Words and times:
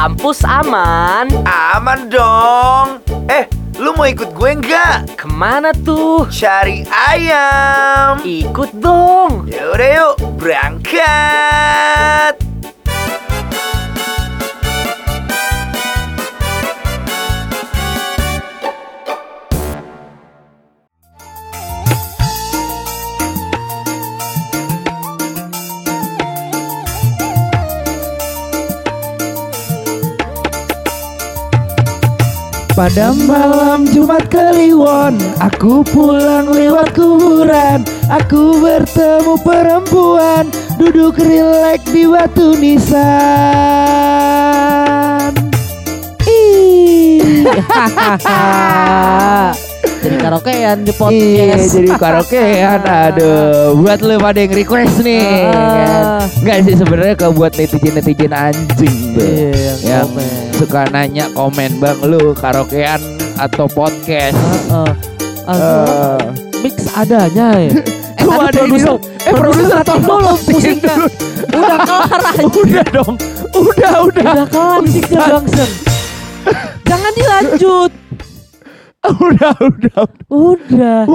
kampus 0.00 0.40
aman. 0.48 1.28
Aman 1.44 2.08
dong. 2.08 3.04
Eh, 3.28 3.44
lu 3.76 3.92
mau 3.92 4.08
ikut 4.08 4.32
gue 4.32 4.50
nggak? 4.56 5.12
Ke 5.12 5.28
mana 5.28 5.76
tuh? 5.76 6.24
Cari 6.32 6.88
ayam. 6.88 8.24
Ikut 8.24 8.80
dong. 8.80 9.44
Yaudah 9.44 9.90
yuk, 9.92 10.14
berangkat. 10.40 12.49
Pada 32.70 33.10
malam 33.26 33.82
Jumat 33.90 34.30
Kliwon 34.30 35.18
Aku 35.42 35.82
pulang 35.82 36.54
lewat 36.54 36.94
kuburan 36.94 37.82
Aku 38.06 38.62
bertemu 38.62 39.34
perempuan 39.42 40.46
Duduk 40.78 41.18
rileks 41.18 41.90
di 41.90 42.06
batu 42.06 42.54
nisan 42.54 42.94
Ih. 46.30 47.42
Jadi 50.00 50.16
karaokean 50.16 50.76
di 50.80 50.88
Iya 50.88 50.96
podcast. 50.96 51.64
jadi 51.70 51.88
karaokean 51.92 52.80
Aduh 52.82 53.76
Buat 53.76 54.00
lu 54.00 54.16
pada 54.16 54.38
yang 54.38 54.52
request 54.54 54.96
nih 55.00 55.44
Ah. 55.46 56.24
Enggak 56.40 56.58
sih 56.64 56.74
sebenarnya 56.74 57.14
ke 57.14 57.26
buat 57.28 57.52
netizen-netizen 57.52 58.32
anjing 58.32 58.96
tuh 59.12 59.20
Iya, 59.20 59.72
Yang 59.82 60.08
komen. 60.08 60.44
suka 60.56 60.82
nanya 60.88 61.26
komen 61.30 61.70
bang 61.76 61.98
lu 62.02 62.32
karaokean 62.32 63.00
atau 63.36 63.68
podcast 63.68 64.36
Heeh. 64.36 64.90
Eh, 65.42 65.50
Aduh, 65.50 66.20
mix 66.60 66.74
adanya 66.90 67.48
ya. 67.58 67.72
Eh, 68.20 68.28
ada 68.28 68.52
produser, 68.52 68.86
dong? 68.86 69.00
Eh, 69.18 69.32
produser 69.32 69.80
tolong 69.80 70.04
tolong 70.04 70.38
dong 70.38 70.40
musiknya. 70.46 70.94
Udah 71.50 71.78
kelar 71.80 72.20
aja. 72.30 72.44
Udah 72.46 72.86
dong 72.86 73.14
Udah 73.50 73.94
udah 74.06 74.22
Udah 74.30 74.46
kelar 74.46 74.78
musiknya 74.80 75.20
Bangsen. 75.26 75.70
Jangan 76.88 77.12
dilanjut. 77.12 77.90
Udah 79.08 79.56
udah 79.64 80.04
Udah. 80.28 81.08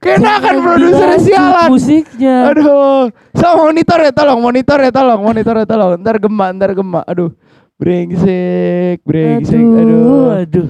Kena 0.00 0.38
kan 0.40 0.56
produser 0.62 1.18
sialan 1.20 1.68
Musiknya. 1.74 2.54
Aduh 2.54 3.10
Sama 3.34 3.68
monitor 3.68 3.98
ya 4.00 4.12
tolong 4.14 4.40
Monitor 4.40 4.78
ya 4.80 4.88
tolong 4.94 5.20
Monitor 5.20 5.54
ya 5.60 5.66
tolong 5.66 5.98
Ntar 6.00 6.16
gemak 6.22 6.48
Ntar 6.56 6.70
gemak 6.72 7.04
Aduh 7.04 7.34
Brengsek 7.76 9.04
Brengsek 9.04 9.58
Aduh 9.60 10.40
aduh. 10.40 10.68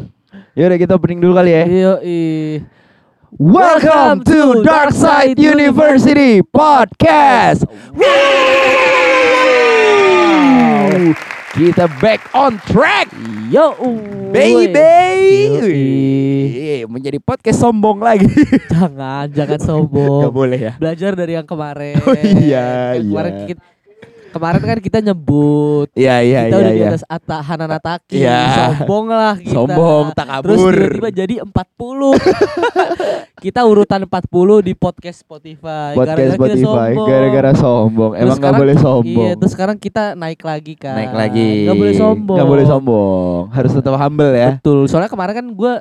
Yaudah 0.58 0.78
kita 0.80 0.98
opening 0.98 1.22
dulu 1.22 1.38
kali 1.38 1.54
ya 1.54 1.62
Iya, 1.68 1.92
ih. 2.02 2.66
Welcome 3.38 4.24
to 4.24 4.64
Dark 4.64 4.96
Side 4.96 5.36
University 5.36 6.40
Podcast. 6.40 7.68
Wow. 7.92 8.08
Kita 11.48 11.88
back 11.96 12.28
on 12.36 12.60
track, 12.68 13.08
Yo, 13.48 13.72
baby. 14.28 15.48
Wih, 15.56 16.84
Menjadi 16.84 17.16
podcast 17.24 17.64
sombong 17.64 18.04
lagi. 18.04 18.28
Jangan, 18.68 19.32
jangan 19.32 19.56
Gak 19.56 19.64
sombong. 19.64 20.28
boleh 20.44 20.60
ya. 20.60 20.72
Belajar 20.76 21.16
dari 21.16 21.40
yang 21.40 21.48
kemarin. 21.48 22.04
Oh, 22.04 22.12
iya, 22.12 23.00
Yang 23.00 23.08
Kemarin 23.08 23.32
iya. 23.32 23.46
kita, 23.48 23.60
kemarin 24.38 24.62
kan 24.64 24.78
kita 24.78 24.98
nyebut 25.00 25.90
Iya 25.92 26.16
iya 26.20 26.40
kita 26.44 26.48
iya 26.48 26.56
udah 26.56 26.70
di 26.70 26.78
iya. 26.78 26.88
atas 26.88 27.02
Atta 27.04 27.36
Hanan 27.40 27.70
Ataki 27.70 28.16
Iya. 28.16 28.38
sombong 28.54 29.06
lah 29.06 29.34
kita 29.36 29.52
Sombong, 29.52 30.04
tak 30.12 30.26
terus 30.40 30.56
kabur. 30.56 30.72
tiba-tiba 30.72 31.10
jadi 31.12 31.34
40 31.42 31.52
kita 33.44 33.60
urutan 33.62 34.00
40 34.02 34.62
di 34.62 34.72
podcast 34.74 35.18
Spotify 35.20 35.92
Podcast 35.92 36.06
Gara-gara 36.16 36.30
kita 36.30 36.36
Spotify 36.56 36.64
sombong. 36.64 37.06
gara-gara 37.06 37.52
sombong. 37.52 38.10
Terus 38.10 38.20
Emang 38.20 38.28
gak 38.28 38.38
sekarang- 38.40 38.60
boleh 38.60 38.76
sombong. 38.76 39.06
iya 39.20 39.32
terus 39.34 39.52
sekarang 39.52 39.76
kita 39.76 40.04
naik 40.14 40.40
lagi 40.40 40.74
kan 40.74 40.96
Naik 40.96 41.12
lagi. 41.12 41.50
Gak 41.64 41.76
boleh 41.76 41.94
sombong 41.94 42.36
Gak 42.36 42.48
boleh 42.48 42.64
sombong. 42.64 43.42
Harus 43.50 43.72
tetap 43.72 43.94
humble 43.94 44.32
ya. 44.32 44.50
betul 44.56 44.86
soalnya 44.86 45.08
kemarin 45.08 45.34
kan 45.36 45.46
gue 45.48 45.72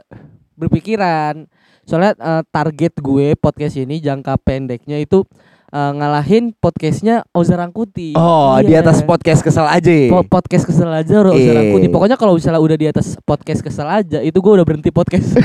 berpikiran 0.56 1.46
soalnya 1.84 2.14
eh, 2.14 2.44
target 2.46 2.94
gue 2.98 3.28
podcast 3.36 3.76
ini 3.76 3.98
jangka 3.98 4.36
pendeknya 4.38 4.98
itu 4.98 5.24
eh, 5.68 5.92
ngalahin 5.94 6.52
podcastnya 6.54 7.28
Oza 7.30 7.54
Rangkuti 7.54 8.14
Oh, 8.14 8.56
di 8.60 8.72
Iya. 8.72 8.82
atas 8.82 9.02
podcast 9.02 9.40
kesel 9.40 9.64
aja. 9.64 9.92
Po- 10.10 10.24
podcast 10.24 10.64
kesel 10.64 10.88
aja 10.88 11.16
Oza 11.24 11.36
Iya. 11.36 11.54
Rangkuti 11.54 11.88
pokoknya 11.88 12.16
kalau 12.16 12.34
misalnya 12.34 12.58
udah 12.58 12.76
di 12.76 12.88
atas 12.88 13.16
podcast 13.22 13.60
kesel 13.60 13.86
aja 13.86 14.20
itu 14.20 14.36
gue 14.36 14.54
udah 14.54 14.64
berhenti 14.64 14.90
podcast 14.90 15.28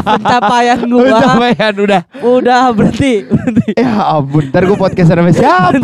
pencapaian 0.00 0.78
gue 0.80 1.00
Pencapaian 1.02 1.74
udah. 1.76 2.00
udah 2.20 2.62
berhenti 2.72 3.24
berhenti 3.24 3.70
Ya 3.76 3.90
ampun, 4.12 4.48
ntar 4.48 4.64
gue 4.64 4.76
podcast 4.76 5.08
sama 5.08 5.30
siapa? 5.30 5.78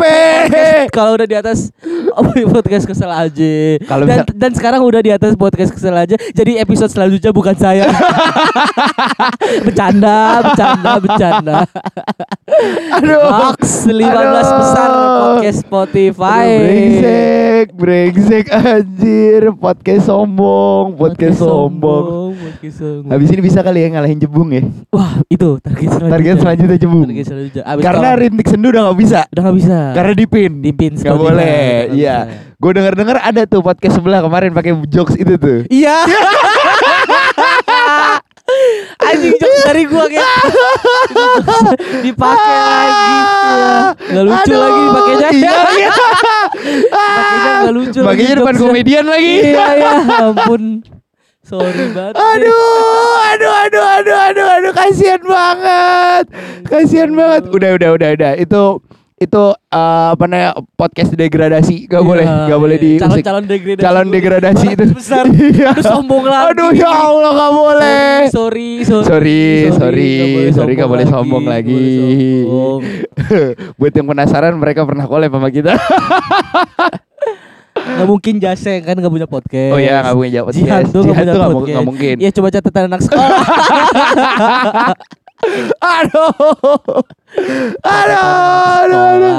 kalau 0.95 1.13
udah 1.13 1.25
di 1.25 1.35
atas 1.35 1.69
oh, 2.11 2.23
podcast 2.51 2.85
kesel 2.85 3.09
aja 3.09 3.53
Kalau 3.85 4.03
dan, 4.05 4.25
dan 4.29 4.51
sekarang 4.53 4.81
udah 4.81 5.01
di 5.01 5.11
atas 5.11 5.33
podcast 5.33 5.71
kesel 5.71 5.93
aja 5.93 6.15
jadi 6.31 6.61
episode 6.61 6.89
selanjutnya 6.89 7.31
bukan 7.31 7.53
saya 7.53 7.85
bercanda 9.65 10.15
bercanda 10.43 10.91
bercanda 10.99 11.57
Aduh. 12.89 13.21
Box 13.21 13.85
15 13.85 14.01
Aduh. 14.01 14.57
besar 14.57 14.89
podcast 14.89 15.59
Spotify 15.61 16.45
Aduh, 16.47 16.63
brengsek, 16.63 17.65
brengsek 17.73 18.45
anjir, 18.49 19.41
podcast 19.53 20.03
sombong, 20.05 20.95
podcast, 20.95 21.37
sombong. 21.37 22.33
podcast 22.33 22.77
sombong. 22.77 23.11
Habis 23.11 23.27
ini 23.29 23.41
bisa 23.43 23.59
kali 23.59 23.79
ya 23.79 23.91
ngalahin 23.91 24.17
jebung 24.17 24.49
ya. 24.49 24.63
wah 24.89 25.21
itu 25.27 25.59
target 25.59 25.87
selanjutnya 25.89 26.13
Target 26.13 26.35
selanjutnya 26.39 26.77
jebung. 26.79 27.03
target 27.05 27.25
selanjutnya 27.27 27.63
Abis 27.63 27.83
Karena 27.83 28.07
kalau- 28.07 28.19
rintik 28.19 28.47
sendu 28.47 28.67
udah 28.67 28.81
gak 28.85 28.97
bisa. 28.97 29.19
udah 29.27 29.41
nggak 29.43 29.57
bisa 29.57 29.77
Karena 29.93 30.13
dipin. 30.13 30.51
Dipin 30.59 30.91
Gak 30.97 31.15
boleh. 31.15 31.69
Iya. 31.93 32.17
Gue 32.57 32.71
denger 32.73 32.93
dengar 32.95 33.17
ada 33.21 33.45
tuh 33.45 33.61
podcast 33.61 33.95
sebelah 33.95 34.17
kemarin 34.19 34.49
pakai 34.49 34.73
jokes 34.87 35.13
itu 35.13 35.35
tuh. 35.35 35.59
Iya. 35.69 35.93
Anjing 38.97 39.35
jokes 39.35 39.63
dari 39.63 39.83
gua 39.85 40.05
kayak 40.07 40.23
dipakai 42.05 42.55
lagi. 42.57 43.15
Enggak 44.07 44.23
lucu 44.23 44.39
Aduh, 44.47 44.57
lagi 44.57 44.79
dipakainya. 44.81 45.29
Iya, 45.29 45.55
iya. 45.75 45.91
Pakainya 46.95 47.51
enggak 47.59 47.73
lucu. 47.75 47.99
lagi 47.99 48.07
Pakainya 48.07 48.33
depan 48.33 48.53
jokesnya. 48.53 48.63
komedian 48.65 49.05
lagi. 49.05 49.35
Iya 49.45 49.65
ya 49.75 49.91
ampun. 50.23 50.63
Sorry 51.43 51.85
banget. 51.91 52.13
Aduh, 52.15 53.11
aduh, 53.25 53.53
aduh, 53.63 53.85
aduh, 53.95 54.17
aduh, 54.21 54.47
aduh, 54.51 54.71
kasihan 54.75 55.23
banget, 55.23 56.25
kasihan 56.67 57.11
banget. 57.11 57.47
Udah, 57.47 57.69
udah, 57.73 57.89
udah, 57.95 58.09
udah. 58.13 58.31
Itu 58.35 58.83
itu 59.17 59.43
eh, 59.49 60.07
apa 60.13 60.23
namanya 60.29 60.53
podcast 60.77 61.09
degradasi, 61.11 61.89
gak 61.89 62.05
Iya, 62.05 62.05
boleh, 62.05 62.25
gak 62.25 62.59
boleh 62.61 62.77
iya. 62.77 62.85
di 62.85 62.91
calon-calon 63.01 63.43
degradasi. 63.49 63.81
calon 63.81 64.07
degradasi 64.13 64.67
itu. 64.77 64.85
Besar. 65.01 65.25
Iya. 65.25 65.67
Aduh 65.73 65.81
sombong 65.83 66.23
lagi. 66.29 66.53
Aduh, 66.53 66.69
ya 66.77 66.89
Allah, 66.93 67.31
gak 67.33 67.51
boleh. 67.51 68.09
Sorry, 68.29 68.69
sorry. 68.85 69.05
Sorry, 69.09 69.41
sorry, 69.73 70.11
sorry, 70.53 70.73
nggak 70.77 70.85
gak 70.85 70.91
boleh 70.93 71.05
sombong 71.09 71.45
lagi. 71.49 71.73
boleh 71.73 71.97
sombong. 72.45 72.81
Buat 73.81 73.93
yang 73.97 74.07
penasaran, 74.07 74.53
mereka 74.53 74.85
pernah 74.85 75.09
collab 75.09 75.33
sama 75.33 75.49
kita. 75.49 75.73
Gak 77.77 78.03
mungkin 78.03 78.35
Jase 78.37 78.83
kan 78.83 78.99
gak 78.99 79.09
punya 79.13 79.25
podcast. 79.25 79.71
Oh 79.71 79.79
iya, 79.79 80.03
gak 80.03 80.13
punya 80.13 80.31
jawab 80.41 80.51
Jihan 80.51 80.83
tuh 80.91 81.01
gak 81.07 81.15
punya 81.23 81.33
podcast. 81.49 81.71
nggak 81.71 81.87
mungkin. 81.87 82.15
Iya 82.19 82.29
coba 82.35 82.47
catatan 82.51 82.83
anak 82.91 83.01
sekolah. 83.01 83.29
Aduh, 85.77 86.33
aduh, 87.85 88.25
aduh, 88.81 89.05
aduh. 89.13 89.35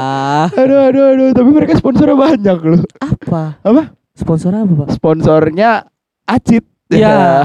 Aduh, 0.55 0.79
aduh, 0.87 1.05
aduh, 1.11 1.29
tapi 1.35 1.49
mereka 1.51 1.75
sponsornya 1.75 2.15
banyak 2.15 2.57
loh. 2.63 2.81
Apa? 3.03 3.59
Apa? 3.59 3.83
Sponsor 4.15 4.51
apa 4.51 4.73
pak? 4.83 4.87
Sponsornya 4.95 5.87
Acit. 6.23 6.63
Iya. 6.87 7.43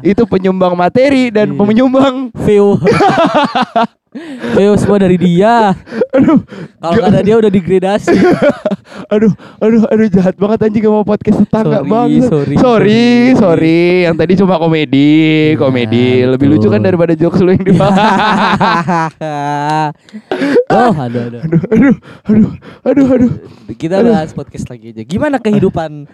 Itu 0.10 0.24
penyumbang 0.24 0.72
materi 0.72 1.28
dan 1.28 1.52
Iya. 1.52 1.60
penyumbang. 1.60 2.32
View. 2.32 2.76
View 4.58 4.74
semua 4.74 4.98
dari 4.98 5.14
dia. 5.14 5.70
Aduh, 6.18 6.42
Kalau 6.82 6.98
nggak 6.98 7.14
ada 7.14 7.22
dia 7.22 7.38
udah 7.38 7.46
digradasi. 7.46 8.10
aduh, 9.14 9.30
aduh, 9.62 9.86
aduh 9.86 10.10
jahat 10.10 10.34
banget 10.34 10.66
anjing 10.66 10.82
sama 10.82 11.06
podcast 11.06 11.46
tetangga 11.46 11.78
Sorry, 11.78 11.86
banget. 11.86 12.26
sorry, 12.26 12.54
sorry, 12.58 13.06
sorry. 13.38 13.80
Yang 14.10 14.16
tadi 14.18 14.32
cuma 14.42 14.58
komedi, 14.58 15.10
Iya, 15.54 15.62
komedi. 15.62 16.26
Lebih 16.26 16.46
lucu 16.50 16.66
kan 16.66 16.82
betul. 16.82 16.86
daripada 16.90 17.12
jokes 17.14 17.38
lu 17.38 17.54
yang 17.54 17.62
di 17.62 17.70
bawah. 17.78 17.94
oh, 20.74 20.90
aduh, 20.98 21.22
aduh. 21.30 21.40
aduh, 21.46 21.62
aduh, 21.70 21.94
aduh, 22.26 22.50
aduh, 22.82 23.06
aduh. 23.14 23.30
Kita 23.78 24.02
bahas 24.02 24.34
podcast 24.34 24.66
lagi 24.66 24.90
aja. 24.90 25.06
Gimana 25.06 25.38
kehidupan 25.38 26.10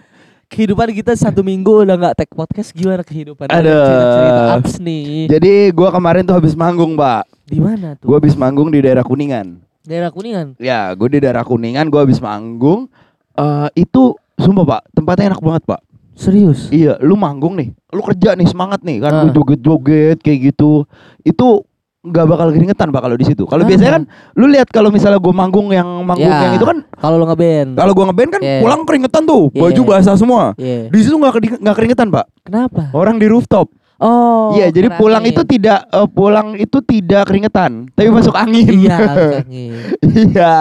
kehidupan 0.47 0.93
kita 0.93 1.17
satu 1.17 1.41
minggu 1.43 1.83
udah 1.83 1.97
nggak 1.97 2.23
tag 2.23 2.29
podcast 2.31 2.71
gimana 2.71 3.03
kehidupan 3.03 3.51
Ada 3.51 3.67
Aduh. 3.67 3.83
cerita-cerita 3.83 4.43
ups 4.55 4.73
nih 4.79 5.27
Jadi 5.27 5.51
gua 5.75 5.91
kemarin 5.91 6.23
tuh 6.23 6.39
habis 6.39 6.55
manggung, 6.55 6.95
Pak. 6.95 7.36
Di 7.47 7.57
mana 7.57 7.95
tuh 7.95 8.05
Gua 8.05 8.19
habis 8.19 8.35
manggung 8.35 8.67
di 8.67 8.79
daerah 8.79 9.01
Kuningan. 9.01 9.63
daerah 9.81 10.11
kuningan 10.11 10.59
Ya, 10.59 10.91
gue 10.91 11.07
di 11.07 11.19
daerah 11.19 11.41
Kuningan, 11.41 11.87
gue 11.87 11.95
habis 11.97 12.19
manggung. 12.19 12.91
Eh 13.33 13.67
itu 13.77 14.11
sumpah 14.35 14.65
pak, 14.67 14.81
tempatnya 14.91 15.31
enak 15.31 15.39
banget 15.39 15.63
pak. 15.65 15.79
Serius? 16.11 16.67
Iya, 16.69 16.97
lu 16.99 17.15
manggung 17.15 17.53
nih, 17.53 17.71
lu 17.89 18.01
kerja 18.01 18.33
nih 18.33 18.45
semangat 18.45 18.81
nih 18.81 18.99
kan, 18.99 19.23
lu 19.23 19.31
joget-joget 19.31 20.19
kayak 20.19 20.51
gitu. 20.51 20.83
Itu 21.21 21.63
nggak 22.01 22.25
bakal 22.25 22.47
keringetan 22.49 22.89
pak 22.89 22.99
kalau 22.99 23.15
di 23.15 23.23
situ. 23.23 23.43
Kalau 23.43 23.61
Ah. 23.61 23.67
biasanya 23.67 23.91
kan, 23.93 24.03
lu 24.33 24.47
lihat 24.47 24.67
kalau 24.67 24.89
misalnya 24.89 25.17
gue 25.17 25.29
manggung 25.31 25.69
yang 25.69 25.85
manggung 26.01 26.25
Ya. 26.25 26.41
yang 26.43 26.55
itu 26.55 26.65
kan, 26.65 26.77
Kalau 26.89 27.15
lo 27.15 27.25
ngeband. 27.25 27.75
kalau 27.75 27.91
gue 27.93 28.05
ngeband 28.05 28.29
kan 28.29 28.41
Iya. 28.41 28.59
pulang 28.59 28.81
keringetan 28.83 29.23
tuh, 29.23 29.43
baju 29.51 29.77
Iya. 29.77 29.89
basah 29.93 30.15
semua. 30.15 30.43
Iya. 30.57 30.89
Di 30.89 30.99
situ 30.99 31.15
nggak 31.15 31.61
nggak 31.61 31.75
keringetan 31.75 32.07
pak, 32.09 32.25
Kenapa? 32.43 32.89
orang 32.91 33.15
di 33.15 33.27
rooftop. 33.27 33.69
Oh. 33.97 34.53
Iya, 34.53 34.69
jadi 34.69 34.93
pulang 34.93 35.25
itu 35.25 35.41
tidak 35.41 35.89
eh, 35.89 36.05
pulang 36.13 36.53
itu 36.53 36.77
tidak 36.85 37.25
keringetan, 37.25 37.89
tapi 37.97 38.13
masuk 38.13 38.37
angin. 38.37 38.69
Iya, 38.69 38.97
masuk 39.09 39.33
angin. 39.41 39.71
Iya. 40.05 40.55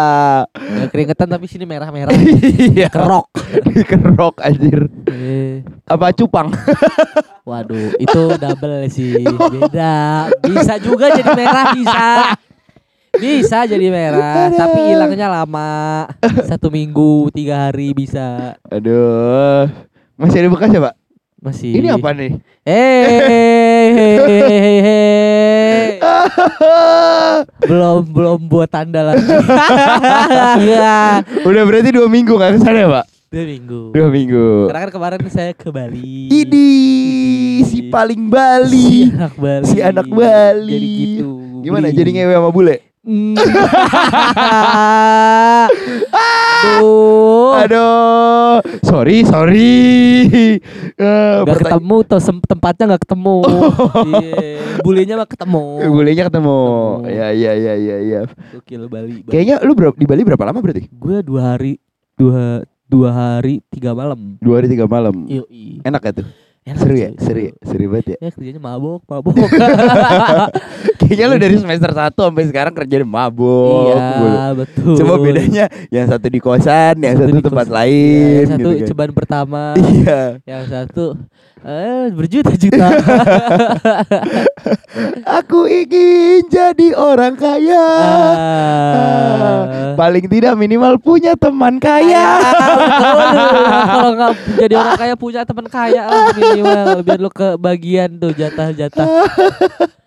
Keringetan 0.88 1.28
tapi 1.28 1.44
sini 1.44 1.68
merah-merah. 1.68 2.16
Iya. 2.56 2.88
Kerok. 2.88 3.28
Kerok 3.92 4.40
anjir. 4.40 4.88
Eh, 5.12 5.60
Apa 5.84 6.16
cupang? 6.16 6.48
Waduh, 7.48 7.94
itu 8.00 8.22
double 8.40 8.88
sih. 8.88 9.22
Beda. 9.22 10.26
Bisa 10.40 10.80
juga 10.80 11.12
jadi 11.12 11.30
merah 11.36 11.66
bisa. 11.76 12.04
Bisa 13.16 13.58
jadi 13.64 13.88
merah, 13.88 14.52
tapi 14.52 14.92
hilangnya 14.92 15.28
lama. 15.30 16.04
Satu 16.44 16.68
minggu, 16.68 17.32
tiga 17.32 17.68
hari 17.68 17.92
bisa. 17.92 18.56
Aduh. 18.68 19.68
Masih 20.16 20.40
ada 20.40 20.48
bekas 20.52 20.72
ya, 20.72 20.80
Pak? 20.80 21.05
Masih. 21.46 21.78
Ini 21.78 21.94
apa 21.94 22.10
nih? 22.10 22.42
Eh, 22.66 23.06
belum 27.70 28.02
belum 28.10 28.50
buat 28.50 28.66
tanda 28.66 29.14
lagi. 29.14 29.22
Udah 31.46 31.62
berarti 31.62 31.94
dua 31.94 32.10
minggu 32.10 32.34
nggak 32.34 32.58
ke 32.58 32.66
sana 32.66 32.78
ya, 32.82 32.90
Pak? 32.90 33.06
Dua 33.30 33.44
minggu. 33.46 33.80
Dua 33.94 34.08
minggu. 34.10 34.46
Karena 34.66 34.90
kan 34.90 34.90
kemarin 34.90 35.22
saya 35.30 35.54
ke 35.54 35.70
Bali. 35.70 36.34
Ini 36.34 36.66
si 37.62 37.94
paling 37.94 38.26
Bali. 38.26 39.06
Si 39.06 39.14
anak 39.14 39.34
Bali. 39.38 39.66
Si 39.70 39.78
anak 39.78 40.10
Bali. 40.10 40.66
Jadi 40.66 40.88
gitu. 40.98 41.30
Gimana? 41.62 41.94
Jadi 41.94 42.10
ngewe 42.10 42.34
sama 42.34 42.50
bule? 42.50 42.82
Hmm. 43.06 43.38
Aduh. 46.66 47.54
Aduh, 47.54 48.58
sorry, 48.82 49.22
sorry. 49.22 49.78
Eh, 50.96 51.36
Gak 51.46 51.62
ketemu 51.62 51.96
tuh 52.02 52.18
tempatnya 52.42 52.84
gak 52.96 53.02
ketemu. 53.06 53.36
Iya. 54.10 54.58
Bulenya 54.82 55.14
mah 55.16 55.28
ketemu. 55.28 55.62
Bulenya 55.86 56.24
ketemu. 56.26 56.58
Ketemu. 56.98 57.14
Ya, 57.14 57.28
ya, 57.30 57.52
ya, 57.54 57.74
ya, 57.78 57.96
ya. 58.02 58.20
Gokil 58.52 58.90
Bali. 58.90 59.22
Bali. 59.22 59.30
Kayaknya 59.30 59.56
lu 59.62 59.72
berapa, 59.78 59.94
di 59.94 60.06
Bali 60.06 60.22
berapa 60.26 60.44
lama 60.44 60.58
berarti? 60.58 60.90
gue 60.90 61.16
dua 61.22 61.54
hari 61.54 61.78
dua 62.18 62.66
dua 62.86 63.10
hari 63.12 63.62
tiga 63.70 63.94
malam. 63.94 64.34
Dua 64.42 64.58
hari 64.58 64.66
tiga 64.66 64.90
malam. 64.90 65.26
Yoi. 65.30 65.80
Enak 65.86 66.02
ya 66.02 66.12
tuh? 66.22 66.26
Enak 66.66 66.82
Seru 66.82 66.96
ya? 66.96 67.10
Seru 67.16 67.40
ya? 67.40 67.52
Seru 67.62 67.84
banget 67.86 68.06
ya? 68.08 68.16
Ya 68.18 68.28
kerjanya 68.28 68.58
mabok, 68.58 69.00
mabok. 69.06 69.38
Kayaknya 70.98 71.24
lu 71.24 71.36
dari 71.38 71.56
semester 71.62 71.90
1 71.90 72.10
sampai 72.10 72.44
sekarang 72.44 72.74
kerja 72.74 72.96
di 72.96 73.06
mabuk. 73.06 73.86
mulu. 73.86 74.26
iya, 74.26 74.46
betul. 74.52 74.94
Cuma 74.98 75.14
bedanya 75.16 75.64
yang 75.88 76.06
satu 76.06 76.26
di 76.26 76.40
kosan, 76.40 76.98
yang 76.98 77.14
satu, 77.16 77.30
di 77.30 77.38
tempat 77.40 77.66
kos- 77.66 77.70
lain 77.72 77.94
Iya, 77.94 78.34
yang 78.36 78.50
satu 78.50 78.66
gitu 78.68 78.74
kan. 78.76 78.88
cobaan 78.90 79.12
pertama, 79.14 79.62
Iya. 79.78 80.20
yang 80.42 80.62
satu 80.66 81.04
eh 81.66 82.14
berjuta-juta. 82.14 82.86
Aku 85.42 85.66
ingin 85.66 86.46
jadi 86.46 86.94
orang 86.94 87.34
kaya. 87.34 87.86
Ah. 88.38 89.58
Paling 89.98 90.30
tidak 90.30 90.54
minimal 90.54 90.94
punya 91.02 91.34
teman 91.34 91.82
kaya. 91.82 92.38
Kalau 93.90 94.10
nggak 94.14 94.30
jadi 94.62 94.74
orang 94.78 94.94
kaya 94.94 95.14
punya 95.18 95.42
teman 95.42 95.66
kaya 95.66 96.06
lah 96.06 96.30
minimal 96.38 97.02
biar 97.02 97.18
lu 97.18 97.30
kebagian 97.34 98.14
tuh 98.14 98.30
jatah-jatah. 98.30 99.26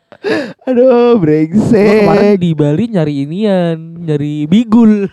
Aduh, 0.67 1.15
Gua 1.15 1.23
kemarin 1.23 1.23
brengsek. 1.23 2.37
di 2.37 2.49
Bali 2.51 2.83
nyari 2.91 3.13
inian, 3.23 3.77
nyari 4.03 4.45
bigul. 4.45 5.07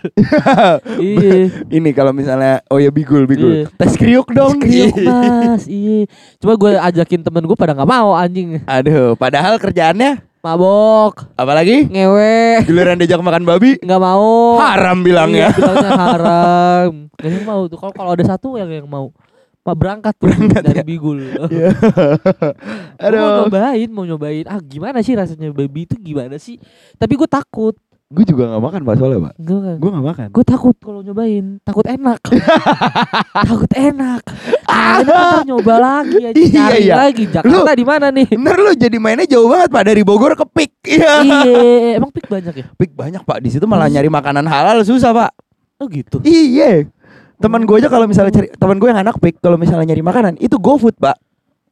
iya. 0.99 1.49
Ini 1.71 1.91
kalau 1.95 2.11
misalnya 2.11 2.61
oh 2.67 2.83
ya 2.83 2.91
bigul, 2.91 3.25
bigul. 3.25 3.63
Iya. 3.63 3.67
Tes 3.79 3.95
kriuk 3.95 4.35
dong. 4.35 4.59
Kriuk 4.59 4.99
mas, 5.07 5.71
iya. 5.71 6.11
Cuma 6.43 6.59
gue 6.59 6.75
ajakin 6.75 7.23
temen 7.23 7.47
gue 7.47 7.57
pada 7.57 7.73
nggak 7.73 7.87
mau 7.89 8.19
anjing. 8.19 8.61
Aduh, 8.67 9.15
padahal 9.15 9.63
kerjaannya 9.63 10.27
Mabok, 10.47 11.27
apalagi 11.35 11.91
ngewe, 11.91 12.63
giliran 12.71 12.95
diajak 12.95 13.19
makan 13.19 13.43
babi 13.43 13.83
nggak 13.83 13.99
mau. 13.99 14.63
haram 14.63 15.03
bilangnya. 15.03 15.51
Iya, 15.51 15.59
bilangnya 15.59 15.91
haram. 15.99 16.91
Gak 17.17 17.33
yang 17.33 17.47
mau 17.49 17.65
tuh. 17.67 17.81
Kalau 17.81 17.93
kalau 17.97 18.11
ada 18.13 18.23
satu 18.23 18.55
yang 18.55 18.69
yang 18.71 18.87
mau. 18.87 19.11
Pak 19.67 19.75
berangkat 19.75 20.15
tuh 20.15 20.31
dari 20.63 20.83
bigul. 20.87 21.19
Iya. 21.51 21.75
Gua 21.75 23.11
mau 23.11 23.11
Aduh. 23.11 23.51
nyobain, 23.51 23.89
mau 23.91 24.05
nyobain. 24.07 24.47
Ah 24.47 24.63
gimana 24.63 25.03
sih 25.03 25.19
rasanya 25.19 25.51
babi 25.51 25.85
itu 25.85 25.99
gimana 25.99 26.39
sih? 26.39 26.55
Tapi 26.95 27.19
gue 27.19 27.27
takut. 27.27 27.75
Gue 28.07 28.23
juga 28.23 28.47
gak 28.47 28.63
makan 28.63 28.81
pak 28.87 28.95
soalnya 29.03 29.19
pak. 29.27 29.35
Gue 29.35 29.59
Gue 29.83 29.91
gak 29.91 30.07
makan. 30.07 30.29
gue 30.31 30.45
takut 30.47 30.77
kalau 30.79 31.03
nyobain. 31.03 31.59
Takut 31.67 31.83
enak. 31.83 32.21
takut 33.51 33.71
enak. 33.75 34.23
Ini 34.71 35.11
kita 35.11 35.43
nyoba 35.43 35.75
lagi 35.83 36.21
aja. 36.23 36.39
Iya, 36.39 36.55
Cari 36.55 36.81
iya. 36.87 36.95
lagi. 36.95 37.25
Jakarta 37.27 37.73
di 37.75 37.83
mana 37.83 38.07
nih? 38.15 38.27
Bener 38.31 38.57
lu 38.63 38.73
jadi 38.79 38.97
mainnya 39.03 39.27
jauh 39.27 39.51
banget 39.51 39.75
pak 39.75 39.83
dari 39.83 40.07
Bogor 40.07 40.39
ke 40.39 40.47
Pik. 40.47 40.73
Iya. 40.87 41.13
iya, 41.27 41.99
emang 41.99 42.15
pik 42.15 42.31
banyak 42.31 42.55
ya? 42.55 42.65
Pik 42.79 42.95
banyak 42.95 43.27
pak. 43.27 43.43
Di 43.43 43.51
situ 43.51 43.67
malah 43.67 43.91
nyari 43.91 44.07
makanan 44.07 44.47
halal 44.47 44.87
susah 44.87 45.11
pak. 45.11 45.35
Oh 45.83 45.91
gitu. 45.91 46.23
Iya. 46.23 46.87
Teman 47.37 47.69
gue 47.69 47.77
aja 47.77 47.89
kalau 47.93 48.07
misalnya 48.09 48.33
cari 48.33 48.49
teman 48.57 48.77
gue 48.81 48.89
yang 48.89 49.01
anak 49.01 49.17
Pik 49.21 49.45
kalau 49.45 49.61
misalnya 49.61 49.93
nyari 49.93 50.03
makanan 50.03 50.35
itu 50.41 50.57
GoFood 50.57 50.97
pak. 50.97 51.21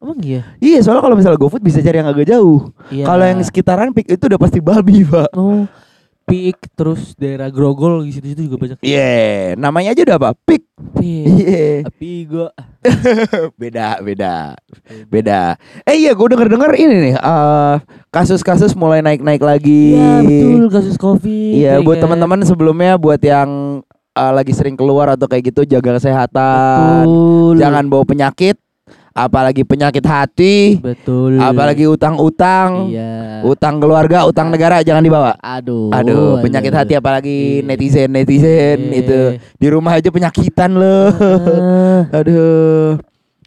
Emang 0.05 0.20
iya? 0.20 0.44
Iya 0.61 0.84
soalnya 0.84 1.00
kalau 1.00 1.16
misalnya 1.16 1.40
GoFood 1.40 1.64
bisa 1.64 1.81
cari 1.81 1.96
yang 2.05 2.08
agak 2.12 2.28
jauh. 2.28 2.69
Iya. 2.93 3.05
Kalau 3.08 3.25
yang 3.25 3.40
sekitaran 3.40 3.90
Pik 3.96 4.12
itu 4.12 4.25
udah 4.28 4.40
pasti 4.40 4.61
babi 4.61 5.00
pak. 5.08 5.32
Oh, 5.32 5.64
pik 6.25 6.72
terus 6.72 7.12
daerah 7.16 7.52
Grogol 7.52 8.05
di 8.05 8.12
situ-situ 8.12 8.49
juga 8.49 8.56
banyak. 8.61 8.78
Iya. 8.84 9.56
Namanya 9.56 9.96
aja 9.96 10.02
udah 10.05 10.16
apa? 10.20 10.31
Pik. 10.37 10.64
Pik. 11.00 11.25
Iya. 11.25 11.69
Tapi 11.88 12.12
gue 12.28 12.49
beda 13.60 13.88
beda 14.05 14.34
beda. 15.08 15.40
Eh 15.88 15.96
iya 16.05 16.12
gue 16.12 16.26
denger 16.28 16.49
dengar 16.52 16.72
ini 16.76 17.12
nih. 17.12 17.14
eh, 17.17 17.75
kasus-kasus 18.12 18.77
mulai 18.77 19.00
naik 19.00 19.24
naik 19.24 19.41
lagi. 19.41 19.96
Iya 19.96 20.20
betul 20.20 20.65
kasus 20.69 20.96
covid. 21.00 21.53
Iya 21.56 21.81
ya 21.81 21.84
buat 21.84 21.96
kan? 22.00 22.12
teman-teman 22.12 22.44
sebelumnya 22.44 23.00
buat 23.00 23.20
yang 23.24 23.81
uh, 24.15 24.33
lagi 24.33 24.55
sering 24.55 24.75
keluar 24.75 25.13
atau 25.13 25.27
kayak 25.27 25.53
gitu 25.53 25.67
jaga 25.69 25.99
kesehatan. 25.99 27.05
Betul. 27.05 27.55
Jangan 27.59 27.85
bawa 27.87 28.05
penyakit, 28.05 28.56
apalagi 29.11 29.63
penyakit 29.63 30.03
hati, 30.03 30.79
Betul. 30.79 31.39
apalagi 31.39 31.85
utang-utang. 31.87 32.91
Iya. 32.91 33.43
Utang 33.44 33.77
keluarga, 33.77 34.25
utang 34.25 34.49
negara 34.49 34.81
jangan 34.81 35.05
dibawa. 35.05 35.37
Aduh. 35.39 35.93
Aduh, 35.93 36.41
penyakit 36.41 36.73
hati 36.73 36.94
apalagi 36.97 37.61
Iya. 37.61 37.67
netizen-netizen 37.69 38.79
Iya. 38.81 38.97
itu. 38.97 39.21
Di 39.55 39.67
rumah 39.69 39.99
aja 39.99 40.09
penyakitan 40.09 40.73
loh. 40.73 41.13
Aduh. 42.19 42.97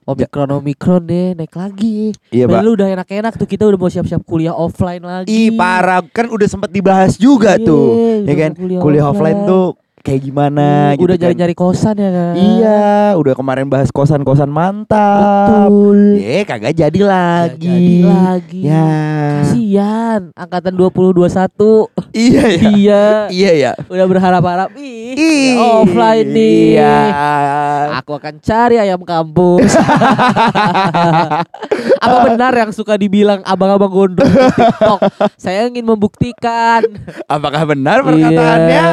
Omikron 0.07 0.47
Omikron 0.47 1.03
deh 1.03 1.35
naik 1.35 1.51
lagi. 1.51 2.15
Iya, 2.31 2.47
Pak. 2.47 2.63
Udah 2.63 2.87
enak-enak 2.95 3.33
tuh 3.35 3.43
kita 3.43 3.67
udah 3.67 3.75
mau 3.75 3.91
siap-siap 3.91 4.23
kuliah 4.23 4.55
offline 4.55 5.03
lagi. 5.03 5.27
Ih, 5.27 5.51
parah 5.51 5.99
kan 5.99 6.31
udah 6.31 6.47
sempat 6.47 6.71
dibahas 6.71 7.19
juga 7.19 7.59
Iya, 7.59 7.67
tuh. 7.67 7.85
Ya 8.23 8.35
kan? 8.39 8.51
kuliah 8.55 8.79
Kuliah 8.79 9.03
offline 9.03 9.43
offline. 9.43 9.51
tuh 9.51 9.67
kayak 10.07 10.23
gimana 10.23 10.67
Hmm, 10.87 10.91
gitu 10.95 11.03
udah 11.03 11.13
kan. 11.13 11.21
nyari-nyari 11.27 11.51
kosan 11.53 11.95
ya 11.95 12.09
kan. 12.09 12.33
Iya, 12.33 12.87
udah 13.13 13.33
kemarin 13.35 13.67
bahas 13.67 13.91
kosan-kosan 13.91 14.47
mantap. 14.47 15.67
Betul. 15.67 16.15
Ye, 16.17 16.39
kagak 16.41 16.71
jadi 16.73 16.99
lagi. 17.03 17.67
Jadi 17.67 17.95
lagi. 18.01 18.61
Ya. 18.63 18.87
Kasian 19.43 20.21
angkatan 20.31 20.73
2021. 20.73 21.91
Iya 22.15 22.43
ya. 22.47 22.69
iya. 22.71 23.03
Iya 23.27 23.51
ya. 23.53 23.71
Udah 23.85 24.05
berharap-harap 24.07 24.71
ih, 24.75 25.11
Ih, 25.13 25.59
offline 25.59 26.27
nih. 26.29 26.79
Iya. 26.79 26.95
Aku 27.99 28.15
akan 28.15 28.39
cari 28.39 28.79
ayam 28.79 29.03
kampus. 29.03 29.75
Apa 31.97 32.17
benar 32.25 32.53
yang 32.53 32.71
suka 32.71 32.95
dibilang 32.95 33.41
abang-abang 33.43 33.89
gondrong 33.89 34.29
di 34.29 34.47
TikTok? 34.53 34.99
Saya 35.35 35.67
ingin 35.67 35.83
membuktikan. 35.83 36.85
Apakah 37.25 37.65
benar 37.65 38.01
perkataannya? 38.01 38.85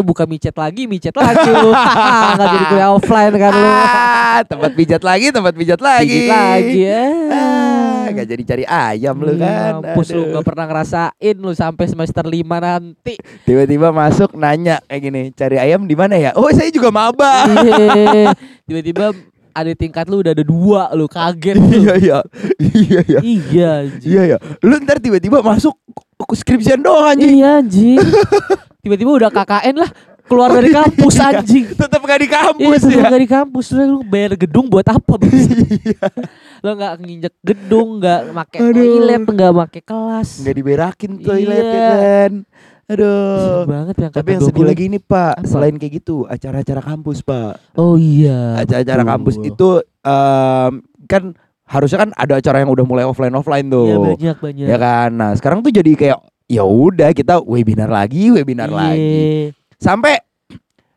Atau 0.00 0.16
buka 0.16 0.24
micet 0.24 0.56
lagi, 0.56 0.88
micet 0.88 1.12
lagi 1.12 1.44
lu. 1.52 1.76
Nggak 2.40 2.48
jadi 2.48 2.64
kuliah 2.72 2.88
offline 2.88 3.34
kan 3.36 3.52
lu. 3.52 3.68
Ah, 3.68 4.40
tempat 4.48 4.72
pijat 4.72 5.02
lagi, 5.04 5.28
tempat 5.28 5.52
pijat 5.52 5.76
lagi. 5.76 6.08
Dikit 6.08 6.32
lagi 6.32 6.80
ya. 6.88 7.04
Ah, 7.28 8.04
gak 8.16 8.26
jadi 8.32 8.42
cari 8.48 8.64
ayam 8.64 9.20
lu 9.20 9.36
kan. 9.36 9.84
Mampus 9.84 10.08
lu 10.16 10.32
gak 10.32 10.40
pernah 10.48 10.64
ngerasain 10.72 11.36
lu 11.36 11.52
sampai 11.52 11.84
semester 11.84 12.24
5 12.24 12.32
nanti. 12.40 13.20
Tiba-tiba 13.44 13.92
masuk 13.92 14.40
nanya 14.40 14.80
kayak 14.88 15.00
gini, 15.04 15.22
cari 15.36 15.60
ayam 15.60 15.84
di 15.84 15.92
mana 15.92 16.16
ya? 16.16 16.32
Oh, 16.32 16.48
saya 16.48 16.72
juga 16.72 16.88
maba. 16.88 17.44
Iya. 17.44 18.32
Tiba-tiba 18.72 19.12
ada 19.52 19.72
tingkat 19.76 20.08
lu 20.08 20.24
udah 20.24 20.32
ada 20.32 20.44
dua 20.48 20.88
lu 20.96 21.12
kaget 21.12 21.60
lu. 21.60 21.68
Iya 21.76 21.94
iya. 22.00 22.18
Iya 22.56 23.00
iya. 23.04 23.20
Iya. 23.20 23.72
Iya 24.00 24.22
ya. 24.32 24.36
Lu 24.64 24.80
ntar 24.80 24.96
tiba-tiba 24.96 25.44
masuk 25.44 25.76
skripsian 26.32 26.80
doang 26.80 27.12
anjing. 27.12 27.36
Iya 27.36 27.60
anjing. 27.60 28.00
Tiba-tiba 28.80 29.10
udah 29.12 29.30
KKN 29.30 29.76
lah. 29.76 29.90
keluar 30.22 30.46
dari 30.52 30.70
kampus 30.78 31.14
anjing. 31.18 31.74
Tetap 31.74 32.00
gak 32.00 32.18
di 32.18 32.24
Iya, 32.24 32.38
kampus 32.40 32.80
tetep 32.80 32.94
ya. 32.94 33.02
nggak 33.04 33.18
di 33.18 33.28
kampus 33.28 33.66
lu 33.74 33.98
bayar 34.04 34.32
gedung 34.36 34.66
buat 34.66 34.86
apa 34.86 35.12
Bang? 35.12 35.34
Lo 36.60 36.70
nggak 36.72 36.94
nginjek 36.98 37.34
gedung, 37.40 37.98
nggak 37.98 38.20
make 38.30 38.54
toilet, 38.54 39.22
nggak 39.22 39.52
make 39.52 39.80
kelas. 39.80 40.28
Nggak 40.38 40.54
diberakin 40.54 41.12
toilet 41.18 41.58
Iya. 41.58 41.74
ya 41.74 41.82
kan. 41.90 42.32
Sedih 42.86 42.98
Aduh. 42.98 43.62
banget 43.66 43.96
yang 43.96 44.10
Tapi 44.12 44.28
yang 44.28 44.42
sedih 44.44 44.64
lagi 44.64 44.82
ini 44.84 44.98
Pak, 44.98 45.34
Apa? 45.36 45.46
selain 45.46 45.74
kayak 45.74 45.92
gitu, 45.96 46.26
acara-acara 46.26 46.80
kampus 46.80 47.18
Pak. 47.20 47.52
Oh 47.74 47.94
iya. 47.94 48.54
Acara-acara 48.56 49.02
kampus 49.04 49.34
itu 49.40 49.68
em, 50.00 50.72
kan 51.06 51.22
harusnya 51.64 51.98
kan 52.00 52.10
ada 52.12 52.34
acara 52.36 52.58
yang 52.58 52.68
udah 52.68 52.82
mulai 52.82 53.02
offline 53.02 53.30
offline 53.32 53.66
tuh. 53.66 53.86
Iya 53.86 53.98
banyak 54.00 54.36
banyak. 54.36 54.66
ya 54.66 54.76
kan. 54.76 55.10
Nah 55.12 55.30
sekarang 55.34 55.58
tuh 55.60 55.70
jadi 55.70 55.90
kayak 55.92 56.18
ya 56.50 56.66
udah 56.66 57.14
kita 57.14 57.38
webinar 57.46 57.86
lagi, 57.86 58.34
webinar 58.34 58.66
Iya. 58.66 58.74
lagi. 58.76 59.18
Sampai 59.78 60.18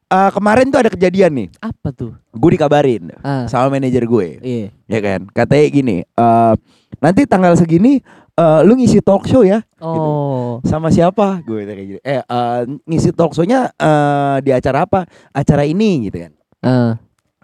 eh, 0.10 0.30
kemarin 0.30 0.70
tuh 0.70 0.78
ada 0.78 0.90
kejadian 0.90 1.32
nih. 1.34 1.48
Apa 1.58 1.90
tuh? 1.90 2.14
Gue 2.30 2.54
dikabarin 2.54 3.14
Ah. 3.22 3.46
sama 3.46 3.70
manajer 3.70 4.06
gue, 4.06 4.28
Iya. 4.42 4.68
ya 4.86 5.00
kan. 5.00 5.20
Katanya 5.30 5.66
gini, 5.70 5.98
eh, 6.06 6.54
nanti 6.98 7.26
tanggal 7.26 7.54
segini 7.54 8.02
eh, 8.34 8.60
lu 8.66 8.74
ngisi 8.74 8.98
talk 8.98 9.30
show 9.30 9.46
ya. 9.46 9.62
Oh. 9.78 10.58
Sama 10.66 10.90
siapa? 10.90 11.42
Gue 11.46 11.66
kayak 11.66 11.86
gitu. 11.86 12.00
Eh 12.02 12.22
eh, 12.22 12.60
ngisi 12.86 13.14
talk 13.14 13.34
show-nya 13.34 13.70
eh, 13.74 14.36
di 14.42 14.50
acara 14.50 14.90
apa? 14.90 15.06
Acara 15.30 15.66
ini 15.66 16.10
gitu 16.10 16.18
kan. 16.18 16.34
Ah. 16.62 16.94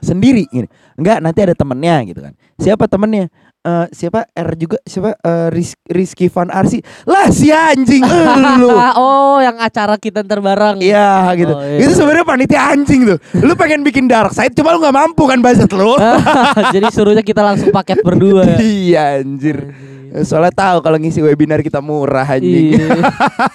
Sendiri 0.02 0.50
gini. 0.50 0.66
Enggak, 0.98 1.22
nanti 1.22 1.40
ada 1.46 1.54
temennya 1.54 2.02
gitu 2.06 2.22
kan. 2.26 2.34
Siapa 2.58 2.86
temennya? 2.86 3.30
Eh, 3.70 3.86
siapa 3.94 4.26
R 4.34 4.50
juga 4.58 4.78
siapa 4.82 5.14
eh, 5.14 5.48
Ris- 5.54 5.78
Rizky 5.86 6.26
Van 6.32 6.50
Arsi 6.50 6.82
lah 7.06 7.30
si 7.30 7.54
anjing 7.54 8.02
lu 8.58 8.72
oh, 8.98 9.38
yang 9.38 9.62
acara 9.62 9.94
kita 10.02 10.26
ntar 10.26 10.42
bareng. 10.42 10.82
Iya 10.82 11.30
gitu. 11.38 11.54
Oh, 11.54 11.62
iya. 11.62 11.86
Itu 11.86 11.94
sebenarnya 11.94 12.26
panitia 12.26 12.62
anjing 12.74 13.06
tuh. 13.06 13.18
Lu 13.38 13.54
pengen 13.54 13.86
bikin 13.86 14.10
dark 14.10 14.34
side 14.34 14.58
cuma 14.58 14.74
lu 14.74 14.82
nggak 14.82 14.96
mampu 14.96 15.24
kan 15.30 15.38
budget 15.38 15.70
lu. 15.70 15.94
Jadi 16.76 16.88
suruhnya 16.90 17.22
kita 17.22 17.46
langsung 17.46 17.70
paket 17.70 18.02
berdua 18.02 18.48
ya. 18.48 18.58
iya 18.66 19.04
anjir. 19.22 19.89
Soalnya 20.22 20.52
tahu 20.52 20.78
kalau 20.80 20.98
ngisi 20.98 21.20
webinar 21.20 21.60
kita 21.60 21.80
murah 21.80 22.26
anjing. 22.26 22.74
Iya. 22.74 22.98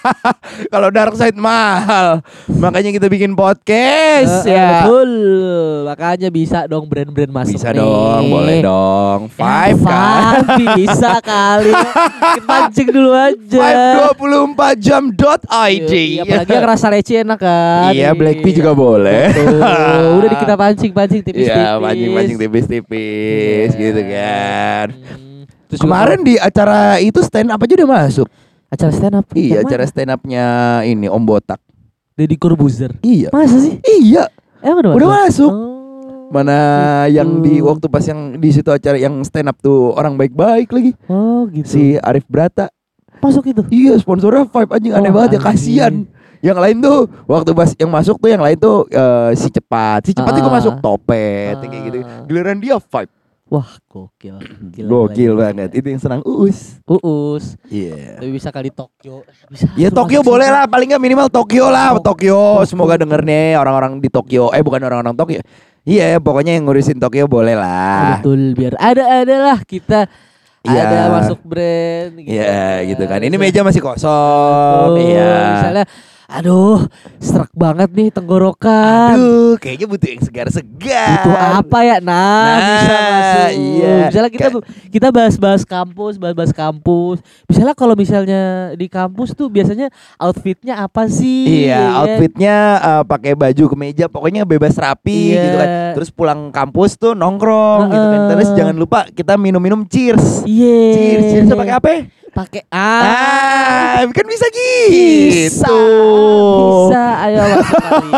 kalau 0.72 0.88
dark 0.88 1.14
side 1.14 1.34
mahal. 1.34 2.22
Makanya 2.46 2.90
kita 2.90 3.06
bikin 3.06 3.34
podcast 3.34 4.46
eh, 4.46 4.54
ya. 4.54 4.86
Betul. 4.86 5.10
Makanya 5.84 6.28
bisa 6.28 6.58
dong 6.64 6.86
brand-brand 6.86 7.30
masuk 7.30 7.58
Bisa 7.58 7.70
nih. 7.70 7.80
dong, 7.80 8.22
boleh 8.28 8.58
dong. 8.62 9.20
Ya, 9.26 9.34
Five 9.34 9.78
kan. 9.80 10.32
Five 10.46 10.46
bisa 10.76 11.12
kali. 11.32 11.72
Kita 11.74 12.42
pancing 12.44 12.88
dulu 12.88 13.10
aja. 13.10 13.58
Five 13.58 14.18
24 14.20 14.78
jam 14.78 15.02
dot 15.10 15.42
ID. 15.46 15.92
Iya, 15.92 16.22
apalagi 16.22 16.52
yang 16.52 16.66
rasa 16.66 16.86
receh 16.88 17.16
enak 17.20 17.38
kan. 17.38 17.90
Iya, 17.90 18.14
Black 18.14 18.38
Tea 18.40 18.54
juga 18.54 18.72
boleh. 18.72 19.30
Udah 20.22 20.30
kita 20.38 20.54
pancing-pancing 20.54 21.20
tipis-tipis. 21.20 21.50
Iya, 21.50 21.82
mancing-mancing 21.82 22.38
tipis-tipis 22.38 23.68
Iya. 23.72 23.80
gitu 23.80 24.02
kan. 24.06 24.86
Hmm. 24.94 25.23
Terus 25.74 25.80
juga 25.80 25.90
Kemarin 25.90 26.20
di 26.22 26.34
acara 26.36 26.78
itu 26.98 27.18
stand 27.20 27.50
up 27.50 27.58
aja 27.58 27.74
udah 27.74 27.90
masuk. 27.90 28.28
acara 28.66 28.90
stand 28.90 29.14
up. 29.14 29.26
Iya, 29.30 29.50
Yang 29.52 29.62
acara 29.64 29.82
mana? 29.82 29.90
stand 29.90 30.10
upnya 30.10 30.44
ini 30.82 31.06
Om 31.06 31.22
Botak. 31.22 31.60
Deddy 32.14 32.34
Corbuzier. 32.34 32.94
Iya. 33.00 33.30
Masa 33.30 33.58
sih? 33.58 33.78
Iya. 33.82 34.30
Emang 34.58 34.78
udah, 34.80 34.90
Udah 34.94 35.08
masuk. 35.20 35.50
Oh. 35.50 35.70
Mana 36.30 36.58
gitu. 37.04 37.14
yang 37.14 37.28
di 37.40 37.54
waktu 37.60 37.86
pas 37.86 38.02
yang 38.02 38.34
di 38.34 38.50
situ 38.50 38.66
acara 38.66 38.94
yang 38.96 39.22
stand 39.22 39.46
up 39.46 39.58
tuh 39.58 39.90
orang 39.92 40.14
baik-baik 40.14 40.70
lagi. 40.70 40.90
Oh 41.06 41.46
gitu. 41.46 41.66
Si 41.68 41.82
Arif 41.96 42.26
Brata. 42.26 42.70
masuk 43.18 43.46
itu. 43.46 43.62
Iya, 43.68 43.94
sponsornya 43.96 44.44
Five 44.44 44.68
anjing 44.68 44.92
aneh 44.92 45.08
Oh, 45.08 45.14
banget 45.16 45.38
ya 45.38 45.40
kasihan. 45.40 45.94
Yang 46.38 46.58
lain 46.60 46.76
tuh 46.78 46.98
waktu 47.24 47.50
pas 47.50 47.70
yang 47.72 47.88
masuk 47.88 48.18
tuh 48.18 48.28
yang 48.28 48.42
lain 48.42 48.58
tuh 48.58 48.84
eh, 48.86 49.30
si 49.32 49.48
cepat. 49.48 50.04
Si 50.04 50.12
cepat 50.12 50.34
itu 50.34 50.44
Ah. 50.44 50.54
masuk 50.54 50.74
topet 50.78 51.56
kayak 51.56 51.82
gitu. 51.84 51.98
Ah. 52.00 52.26
Giliran 52.26 52.58
dia 52.58 52.76
Five. 52.78 53.08
Wah, 53.54 53.70
gokil. 53.86 54.34
Gila, 54.74 54.88
Gokil 54.90 55.32
banget. 55.38 55.70
Itu 55.72 55.86
yang 55.86 56.02
senang 56.02 56.20
Uus. 56.26 56.82
Uus. 56.84 57.54
Iya. 57.70 58.18
Tapi 58.18 58.30
bisa 58.34 58.50
kali 58.50 58.74
Tokyo. 58.74 59.22
Bisa. 59.46 59.70
Ya 59.78 59.94
Tokyo 59.94 60.20
boleh 60.20 60.50
lah, 60.50 60.66
paling 60.66 60.90
nggak 60.90 60.98
minimal 60.98 61.30
Tokyo 61.30 61.70
lah, 61.70 61.94
Tok- 61.94 62.18
Tokyo. 62.18 62.40
Tokyo. 62.58 62.66
Semoga 62.66 62.98
denger 62.98 63.22
nih 63.22 63.54
orang-orang 63.54 64.02
di 64.02 64.10
Tokyo. 64.10 64.50
Eh 64.50 64.58
bukan 64.58 64.82
orang-orang 64.82 65.14
Tokyo. 65.14 65.38
Iya, 65.84 66.18
pokoknya 66.18 66.56
yang 66.56 66.66
ngurusin 66.66 66.98
Tokyo 66.98 67.28
boleh 67.28 67.54
lah. 67.54 68.18
Betul, 68.18 68.58
biar 68.58 68.74
ada-ada 68.74 69.36
lah 69.52 69.58
kita 69.62 70.10
Iya. 70.64 70.80
ada 70.82 70.98
masuk 71.12 71.44
brand 71.44 72.16
gitu. 72.16 72.32
Iya, 72.34 72.88
gitu 72.88 73.04
kan. 73.04 73.20
Ini 73.20 73.36
meja 73.36 73.60
masih 73.60 73.84
kosong. 73.84 74.96
Iya. 74.96 75.36
Misalnya 75.54 75.84
aduh, 76.26 76.88
serak 77.18 77.52
banget 77.52 77.90
nih 77.90 78.08
tenggorokan. 78.08 79.14
Aduh, 79.14 79.54
kayaknya 79.56 79.86
butuh 79.86 80.08
yang 80.08 80.22
segar-segar. 80.22 81.08
Butuh 81.20 81.36
apa 81.36 81.78
ya? 81.80 81.96
Nah, 82.00 82.12
Nah, 82.44 82.58
bisa 82.58 82.94
masuk. 82.94 83.50
iya. 83.54 83.94
Misalnya 84.08 84.30
kita 84.30 84.48
kita 84.90 85.08
bahas-bahas 85.08 85.62
kampus, 85.62 86.14
bahas-bahas 86.16 86.50
kampus. 86.50 87.18
Misalnya 87.44 87.74
kalau 87.74 87.94
misalnya 87.94 88.42
di 88.72 88.86
kampus 88.86 89.32
tuh 89.32 89.48
biasanya 89.48 89.92
outfitnya 90.16 90.80
apa 90.80 91.06
sih? 91.06 91.64
Iya, 91.64 91.68
ya 91.68 91.78
kan? 91.78 91.92
outfitnya 92.00 92.54
eh, 92.76 93.02
pakai 93.04 93.32
baju 93.34 93.64
kemeja, 93.68 94.04
pokoknya 94.06 94.42
bebas 94.44 94.74
rapi 94.74 95.32
Iya. 95.32 95.40
gitu 95.40 95.56
kan. 95.56 95.68
Terus 95.94 96.08
pulang 96.08 96.40
kampus 96.48 96.96
tuh 96.96 97.12
nongkrong 97.12 97.88
gitu 97.88 98.06
kan. 98.06 98.20
Terus 98.30 98.48
jangan 98.52 98.74
lupa 98.74 99.06
kita 99.08 99.36
minum-minum 99.36 99.84
cheers. 99.84 100.42
Iya. 100.44 100.80
Cheers, 100.94 101.24
cheers 101.30 101.48
pakai 101.50 101.74
apa? 101.74 101.88
Pakai 102.34 102.66
ah. 102.66 104.02
Ah, 104.02 104.10
kan 104.10 104.26
bisa 104.26 104.46
Bisa, 104.50 104.58
gitu. 105.70 105.78
bisa, 106.90 107.04
ayo 107.22 107.38
masuk 107.46 107.76
kali. 107.78 108.10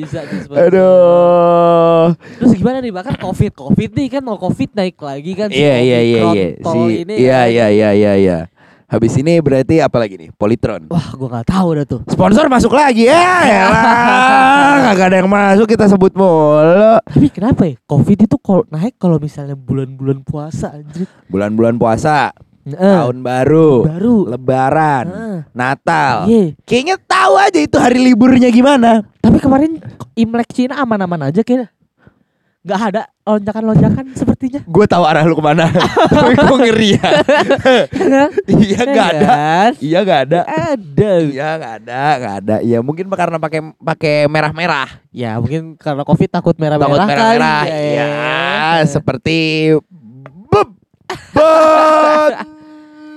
Bisa, 0.00 0.20
bisa. 0.24 0.48
Aduh. 0.56 2.04
Terus 2.40 2.52
gimana 2.56 2.80
nih 2.80 2.92
bahkan 2.96 3.12
covid 3.20 3.52
covid 3.52 3.92
nih 3.92 4.08
kan 4.08 4.22
mau 4.24 4.40
covid 4.40 4.72
naik 4.72 4.96
lagi 4.96 5.32
kan 5.36 5.52
si 5.52 5.60
Iya 5.60 5.76
iya 5.78 6.00
iya 6.00 6.20
iya. 6.32 6.32
iya 6.32 6.48
kan. 6.64 6.76
iya 7.12 7.40
iya 7.68 7.88
iya 7.92 8.12
iya. 8.16 8.38
Habis 8.88 9.16
ini 9.16 9.40
berarti 9.40 9.80
apa 9.80 9.96
lagi 9.96 10.20
nih? 10.20 10.28
Polytron. 10.36 10.88
Wah 10.88 11.16
gua 11.16 11.28
nggak 11.40 11.48
tahu 11.48 11.68
dah 11.76 11.84
tuh. 11.88 12.00
Sponsor 12.08 12.44
masuk 12.48 12.72
lagi 12.72 13.08
ya. 13.08 13.16
Elah, 13.16 14.92
Kagak 14.92 15.06
ada 15.12 15.16
yang 15.20 15.28
masuk 15.32 15.64
kita 15.64 15.88
sebut 15.88 16.12
mulu. 16.12 17.00
Tapi 17.00 17.28
kenapa 17.32 17.68
ya 17.68 17.76
covid 17.84 18.28
itu 18.28 18.36
kalau 18.36 18.64
naik 18.68 19.00
kalau 19.00 19.16
misalnya 19.16 19.56
bulan-bulan 19.56 20.20
puasa 20.20 20.76
anjir. 20.76 21.08
Bulan-bulan 21.32 21.80
puasa, 21.80 22.36
Eh, 22.62 22.78
tahun 22.78 23.18
baru, 23.20 23.82
baru. 23.84 24.16
lebaran, 24.30 25.04
Heeh. 25.10 25.38
Natal. 25.50 26.30
Iya. 26.30 26.54
Kayaknya 26.62 26.96
tahu 27.02 27.34
aja 27.34 27.58
itu 27.58 27.74
hari 27.74 27.98
liburnya 27.98 28.48
gimana. 28.48 29.02
Tapi 29.18 29.42
kemarin 29.42 29.82
Imlek 30.14 30.54
Cina 30.54 30.78
aman-aman 30.78 31.26
aja 31.26 31.42
kayaknya. 31.42 31.74
Gak 32.62 32.78
ada 32.94 33.10
lonjakan-lonjakan 33.26 34.14
sepertinya. 34.14 34.62
Gue 34.70 34.86
tahu 34.86 35.02
arah 35.02 35.26
lu 35.26 35.34
ke 35.34 35.42
mana. 35.42 35.66
Tapi 36.14 36.38
gue 36.38 36.58
ngeri 36.62 36.88
ya. 36.94 37.10
Iya 38.46 38.80
nggak 38.86 39.08
ada. 39.10 39.26
Kan? 39.26 39.70
Iya 39.82 39.98
nggak 39.98 40.20
ada. 40.22 40.40
Ada. 40.46 41.10
Iya 41.26 41.48
nggak 41.58 41.74
ada, 41.82 42.02
nggak 42.14 42.34
ada. 42.38 42.56
Iya 42.62 42.78
mungkin 42.78 43.10
karena 43.10 43.42
pakai 43.42 43.60
pakai 43.74 44.14
merah-merah. 44.30 44.86
Ya 45.10 45.42
mungkin 45.42 45.74
karena 45.74 46.06
covid 46.06 46.30
takut 46.30 46.54
Takut 46.54 46.62
merah-merah 46.62 47.06
merah-merah. 47.10 47.62
kali. 47.66 47.74
Iya, 47.74 48.06
Ya. 48.06 48.86
seperti 48.86 49.38
bet 51.32 52.34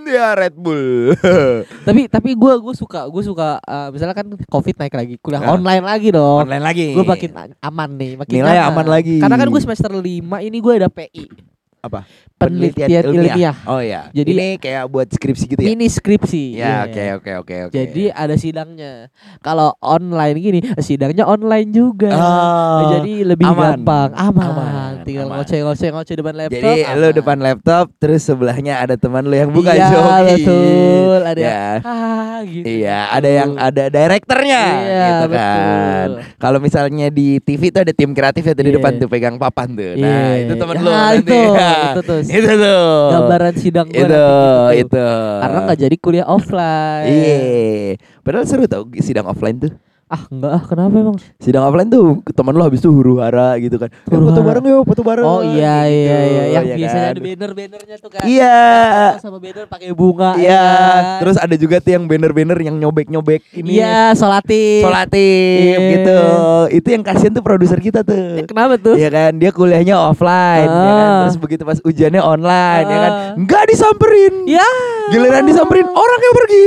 ya 0.05 0.27
Red 0.33 0.53
Bull. 0.53 1.17
tapi 1.87 2.05
tapi 2.05 2.29
gue 2.31 2.53
gue 2.55 2.73
suka 2.73 3.05
gue 3.05 3.23
suka 3.23 3.57
eh, 3.59 3.89
misalnya 3.89 4.13
kan 4.13 4.27
covid 4.45 4.75
naik 4.75 4.93
lagi 4.93 5.15
kuliah 5.17 5.41
Nah. 5.41 5.53
online 5.53 5.81
lagi 5.81 6.09
dong 6.09 6.45
Online 6.45 6.61
lagi. 6.63 6.87
gue 6.91 7.01
makin 7.03 7.29
aman 7.59 7.89
nih 7.91 8.11
makin 8.15 8.33
Nilai 8.35 8.57
aman 8.61 8.85
lagi. 8.85 9.17
karena 9.17 9.35
kan 9.35 9.47
gue 9.47 9.57
semester 9.59 9.89
5 9.89 10.05
ini 10.41 10.57
gue 10.57 10.73
ada 10.75 10.87
PI 10.87 11.25
apa? 11.85 12.01
penelitian 12.35 12.89
ilmiah, 13.07 13.55
Oh 13.63 13.79
ya. 13.79 14.11
Jadi- 14.11 14.27
ini 14.29 14.47
kayak 14.57 14.91
buat 14.91 15.07
skripsi 15.07 15.45
gitu 15.47 15.55
ya. 15.57 15.71
ini 15.71 15.87
skripsi 15.87 16.43
Ya, 16.53 16.59
Iya. 16.59 16.75
oke 16.83 17.03
oke 17.15 17.31
oke 17.37 17.55
oke. 17.63 17.73
jadi 17.73 18.03
ada 18.11 18.35
sidangnya 18.35 19.07
kalau 19.39 19.71
online 19.79 20.35
gini 20.35 20.59
sidangnya 20.77 21.23
online 21.23 21.71
juga 21.71 22.11
Oh, 22.11 22.91
jadi 22.93 23.23
lebih 23.25 23.47
aman. 23.47 23.79
gampang 23.79 24.09
aman, 24.13 24.51
Aman, 24.51 24.91
tinggal 25.01 25.25
aman. 25.25 25.39
ngoceh 25.39 25.63
ngoceh 25.63 25.89
ngoceh 25.89 26.15
depan 26.17 26.33
laptop 26.35 26.59
Jadi 26.59 26.81
lu 26.93 27.07
aman. 27.07 27.15
depan 27.15 27.37
laptop 27.39 27.85
terus 27.95 28.21
sebelahnya 28.21 28.73
ada 28.77 28.95
teman 28.95 29.23
lu 29.23 29.33
yang 29.33 29.49
buka 29.49 29.71
iya, 29.71 29.87
joki. 29.87 30.27
betul 30.35 31.19
ada 31.23 31.39
Ya. 31.39 31.47
yang 31.47 31.79
ah 31.81 32.39
gitu 32.43 32.65
Iya, 32.67 32.99
ada 33.09 33.29
yang 33.31 33.49
ada 33.55 33.83
direkturnya 33.87 34.63
Iya, 34.75 35.07
gitu 35.07 35.25
kan. 35.29 35.29
betul. 35.31 36.09
Kalau 36.35 36.59
misalnya 36.59 37.07
di 37.09 37.39
TV 37.39 37.71
tuh 37.71 37.81
ada 37.81 37.93
tim 37.93 38.11
kreatif 38.11 38.43
ya 38.43 38.51
di 38.53 38.59
Iya. 38.61 38.75
depan 38.75 38.91
tuh 38.97 39.07
pegang 39.07 39.39
papan 39.39 39.71
tuh. 39.71 39.95
Nah, 39.95 40.03
Iya. 40.35 40.43
itu 40.43 40.53
temen 40.53 40.75
Ya, 40.75 40.83
lu 40.83 40.91
nanti. 40.91 41.15
itu, 41.23 41.39
Ya. 41.55 41.74
Itu 41.83 42.01
tuh. 42.05 42.19
Itu 42.23 42.51
tuh. 42.55 43.09
gambaran 43.11 43.53
sidang 43.59 43.87
gue 43.89 43.99
itu, 43.99 44.07
nanti 44.07 44.75
gitu. 44.79 44.95
itu. 44.95 45.07
karena 45.41 45.59
nggak 45.65 45.79
jadi 45.79 45.95
kuliah 45.99 46.27
offline 46.27 47.07
Iya. 47.07 47.37
Padahal 48.25 48.45
seru 48.47 48.65
tau 48.65 48.83
sidang 49.01 49.27
offline 49.29 49.57
tuh. 49.59 49.73
Ah 50.15 50.23
enggak 50.25 50.47
ah 50.49 50.63
kenapa 50.63 50.95
emang? 50.95 51.17
Sidang 51.37 51.63
offline 51.63 51.89
tuh 51.89 52.05
teman 52.31 52.55
lu 52.55 52.63
habis 52.63 52.79
tuh 52.79 52.89
huru 52.89 53.19
hara 53.19 53.59
gitu 53.59 53.75
kan. 53.75 53.91
"Eh, 53.91 54.07
Huru 54.07 54.25
foto 54.25 54.39
hara. 54.39 54.47
bareng 54.49 54.65
yuk, 54.65 54.83
foto 54.85 55.01
bareng. 55.03 55.25
Oh 55.25 55.41
iya 55.43 55.75
Gitu, 55.83 55.99
iya 55.99 56.17
iya 56.23 56.43
yang 56.49 56.65
ya 56.65 56.75
biasanya 56.77 57.03
kan? 57.03 57.11
ada 57.11 57.21
banner-bannernya 57.21 57.95
tuh 57.99 58.09
kan. 58.09 58.21
Iya. 58.23 58.57
Foto 59.11 59.21
sama 59.21 59.37
banner 59.37 59.65
pakai 59.67 59.87
bunga. 59.91 60.31
Iya, 60.35 60.47
ya 60.47 60.63
kan? 60.63 61.03
terus 61.19 61.35
ada 61.35 61.55
juga 61.55 61.75
tuh 61.77 61.91
yang 61.91 62.03
banner-banner 62.05 62.57
yang 62.61 62.75
nyobek-nyobek 62.77 63.41
ini. 63.53 63.69
Iya, 63.75 64.15
solatif. 64.15 64.81
Solatif 64.81 65.75
Iya. 65.75 65.89
gitu. 65.91 66.17
Itu 66.73 66.87
yang 66.89 67.03
kasihan 67.03 67.31
tuh 67.31 67.43
produser 67.43 67.77
kita 67.77 67.99
tuh. 68.01 68.15
Eh, 68.15 68.45
Kenapa 68.45 68.77
tuh? 68.77 68.95
Iya 68.95 69.09
kan, 69.09 69.31
dia 69.35 69.51
kuliahnya 69.51 69.99
offline, 69.99 70.63
ya 70.63 70.93
kan? 70.93 71.07
Ah. 71.07 71.19
terus 71.21 71.37
begitu 71.37 71.61
pas 71.61 71.79
ujiannya 71.79 72.21
online, 72.21 72.85
ya 72.85 72.97
kan, 72.99 73.11
Ah. 73.11 73.21
nggak 73.35 73.63
disamperin, 73.67 74.47
Ya. 74.47 74.63
Giliran 75.09 75.45
disamperin 75.45 75.87
orang 75.87 76.19
yang 76.19 76.35
pergi. 76.35 76.65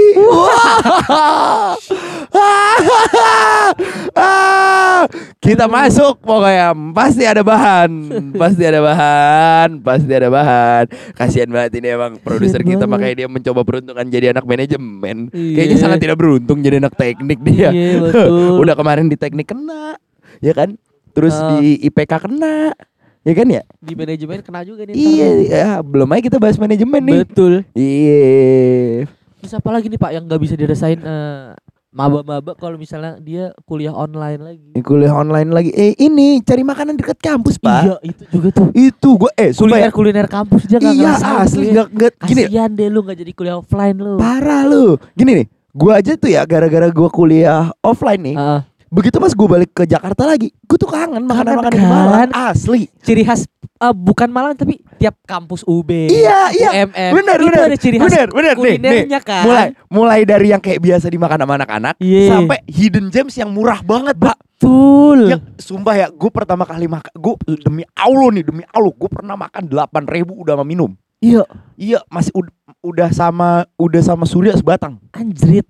Kita 5.38 5.64
masuk 5.64 6.20
pokoknya, 6.20 6.74
pasti 6.92 7.24
ada 7.24 7.40
bahan, 7.40 7.90
pasti 8.36 8.62
ada 8.66 8.80
bahan, 8.84 9.68
pasti 9.80 10.12
ada 10.12 10.28
bahan. 10.28 10.84
Kasihan 11.16 11.48
banget 11.48 11.80
ini 11.80 11.88
emang 11.94 12.12
produser 12.20 12.60
kita 12.60 12.84
makanya 12.84 13.24
dia 13.24 13.28
mencoba 13.30 13.64
peruntungan 13.64 14.04
jadi 14.04 14.36
anak 14.36 14.44
manajemen. 14.44 15.32
Iya. 15.32 15.54
Kayaknya 15.56 15.76
sangat 15.78 15.98
tidak 16.02 16.16
beruntung 16.20 16.60
jadi 16.60 16.82
anak 16.82 16.94
teknik 16.98 17.40
dia. 17.40 17.70
Iya, 17.72 17.96
betul. 18.04 18.28
Udah 18.62 18.74
kemarin 18.76 19.08
di 19.08 19.16
teknik 19.16 19.48
kena, 19.48 19.96
ya 20.44 20.52
kan? 20.52 20.76
Terus 21.16 21.34
Ah. 21.34 21.58
di 21.58 21.80
IPK 21.88 22.12
kena, 22.20 22.76
ya 23.22 23.32
kan 23.34 23.46
ya? 23.46 23.62
Di 23.78 23.94
manajemen 23.94 24.38
kena 24.42 24.60
juga 24.62 24.82
nih. 24.86 24.94
Iya, 24.94 25.28
ya, 25.46 25.68
belum 25.80 26.08
aja 26.12 26.22
kita 26.26 26.38
bahas 26.38 26.58
manajemen 26.58 27.02
nih. 27.02 27.18
Betul. 27.26 27.52
Iya. 27.72 29.06
Terus 29.38 29.52
apa 29.54 29.70
lagi 29.70 29.86
nih 29.86 30.00
Pak 30.00 30.10
yang 30.14 30.24
nggak 30.26 30.40
bisa 30.42 30.54
dirasain 30.58 30.98
eh, 30.98 31.54
maba-maba 31.88 32.52
kalau 32.58 32.76
misalnya 32.76 33.16
dia 33.18 33.54
kuliah 33.64 33.94
online 33.94 34.40
lagi? 34.42 34.70
Kuliah 34.82 35.14
online 35.14 35.50
lagi. 35.50 35.70
Eh, 35.72 35.94
ini 35.98 36.42
cari 36.42 36.66
makanan 36.66 36.98
dekat 36.98 37.18
kampus, 37.22 37.56
Pak. 37.56 37.82
Iya, 37.86 37.96
itu 38.02 38.22
juga 38.34 38.48
tuh. 38.50 38.68
Itu 38.74 39.08
gue 39.14 39.30
eh 39.38 39.50
sumpah 39.54 39.78
ya. 39.78 39.88
Kuliner 39.88 40.26
kuliner 40.26 40.26
kampus 40.26 40.62
dia 40.66 40.78
nggak 40.82 40.94
Iya, 40.94 41.12
asli 41.38 41.64
gue. 41.64 41.70
enggak 41.74 41.88
enggak 41.94 42.12
gini. 42.26 42.42
Kasian 42.50 42.70
deh 42.74 42.88
lu 42.90 43.00
nggak 43.06 43.18
jadi 43.22 43.32
kuliah 43.32 43.56
offline 43.58 43.96
lu. 43.96 44.14
Parah 44.18 44.62
lu. 44.66 44.98
Gini 45.14 45.30
nih, 45.42 45.46
gua 45.70 45.92
aja 46.02 46.12
tuh 46.18 46.30
ya 46.30 46.42
gara-gara 46.44 46.90
gua 46.90 47.08
kuliah 47.08 47.70
offline 47.80 48.20
nih. 48.20 48.36
Heeh. 48.36 48.60
Begitu 48.88 49.16
pas 49.16 49.30
gua 49.30 49.48
balik 49.50 49.70
ke 49.70 49.84
Jakarta 49.84 50.24
lagi, 50.24 50.48
gua 50.64 50.76
tuh 50.76 50.88
kangen 50.88 51.22
makanan-makanan 51.22 51.72
di 51.72 51.78
kan? 51.78 51.88
Malang. 51.88 52.30
Asli. 52.32 52.88
ciri 52.98 53.20
khas 53.20 53.44
eh, 53.78 53.94
bukan 53.94 54.26
Malang 54.26 54.52
tapi 54.52 54.80
tiap 54.96 55.14
kampus 55.22 55.60
UB. 55.62 56.08
Iya, 56.08 56.50
iya. 56.50 56.70
UMM. 56.82 57.12
Bener, 57.14 57.36
itu 57.36 57.46
bener. 57.46 57.62
ada 57.64 57.76
ciri 57.76 57.96
khas 57.96 58.06
Bener, 58.06 58.26
bener 58.28 58.54
nih, 58.54 58.64
nih. 58.74 58.78
kulinernya 58.80 59.20
kan. 59.20 59.44
Mulai 59.44 59.66
mulai 59.86 60.20
dari 60.22 60.46
yang 60.48 60.58
kayak 60.58 60.80
biasa 60.80 61.06
dimakan 61.06 61.38
sama 61.38 61.54
anak-anak 61.56 61.94
Iya. 61.98 62.28
sampai 62.34 62.58
hidden 62.66 63.06
gems 63.08 63.34
yang 63.34 63.48
murah 63.48 63.80
banget, 63.80 64.16
Pak. 64.16 64.36
Betul. 64.58 65.30
Yang 65.30 65.42
sumpah 65.60 65.94
ya, 65.94 66.06
gue 66.08 66.30
pertama 66.32 66.64
kali 66.64 66.90
makan, 66.90 67.12
gue 67.12 67.34
demi 67.60 67.86
Allah 67.94 68.28
nih, 68.32 68.42
demi 68.42 68.64
Allah, 68.66 68.90
gue 68.90 69.06
pernah 69.06 69.36
makan 69.36 69.62
8 69.64 69.78
ribu 70.08 70.34
udah 70.34 70.56
sama 70.56 70.64
minum. 70.64 70.90
Iya, 71.18 71.46
Iya, 71.74 72.02
masih 72.08 72.34
ud- 72.34 72.54
udah 72.80 73.10
sama 73.10 73.68
udah 73.74 74.00
sama 74.00 74.24
Surya 74.24 74.54
sebatang. 74.54 74.98
anjrit. 75.12 75.66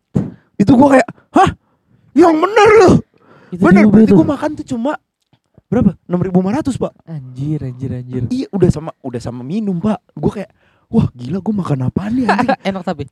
Itu 0.54 0.72
gue 0.72 0.88
kayak, 0.96 1.08
hah, 1.30 1.50
yang 2.12 2.32
bener 2.34 2.68
loh. 2.80 2.94
Itu 3.48 3.62
Bener, 3.62 3.84
berarti 3.86 4.12
gue 4.12 4.26
makan 4.26 4.50
tuh 4.54 4.66
cuma 4.66 4.92
berapa? 5.66 5.92
6.500 6.04 6.76
pak. 6.78 6.92
Anjir, 7.04 7.60
anjir, 7.60 7.90
anjir. 7.92 8.22
Iya, 8.28 8.46
udah 8.50 8.68
sama 8.68 8.90
udah 8.98 9.20
sama 9.20 9.40
minum 9.42 9.76
pak. 9.76 10.00
Gue 10.12 10.32
kayak, 10.34 10.50
wah 10.86 11.08
gila 11.12 11.38
gue 11.38 11.54
makan 11.54 11.78
apaan 11.84 12.12
nih 12.14 12.24
anjing. 12.24 12.50
Enak 12.68 12.82
tapi. 12.82 13.04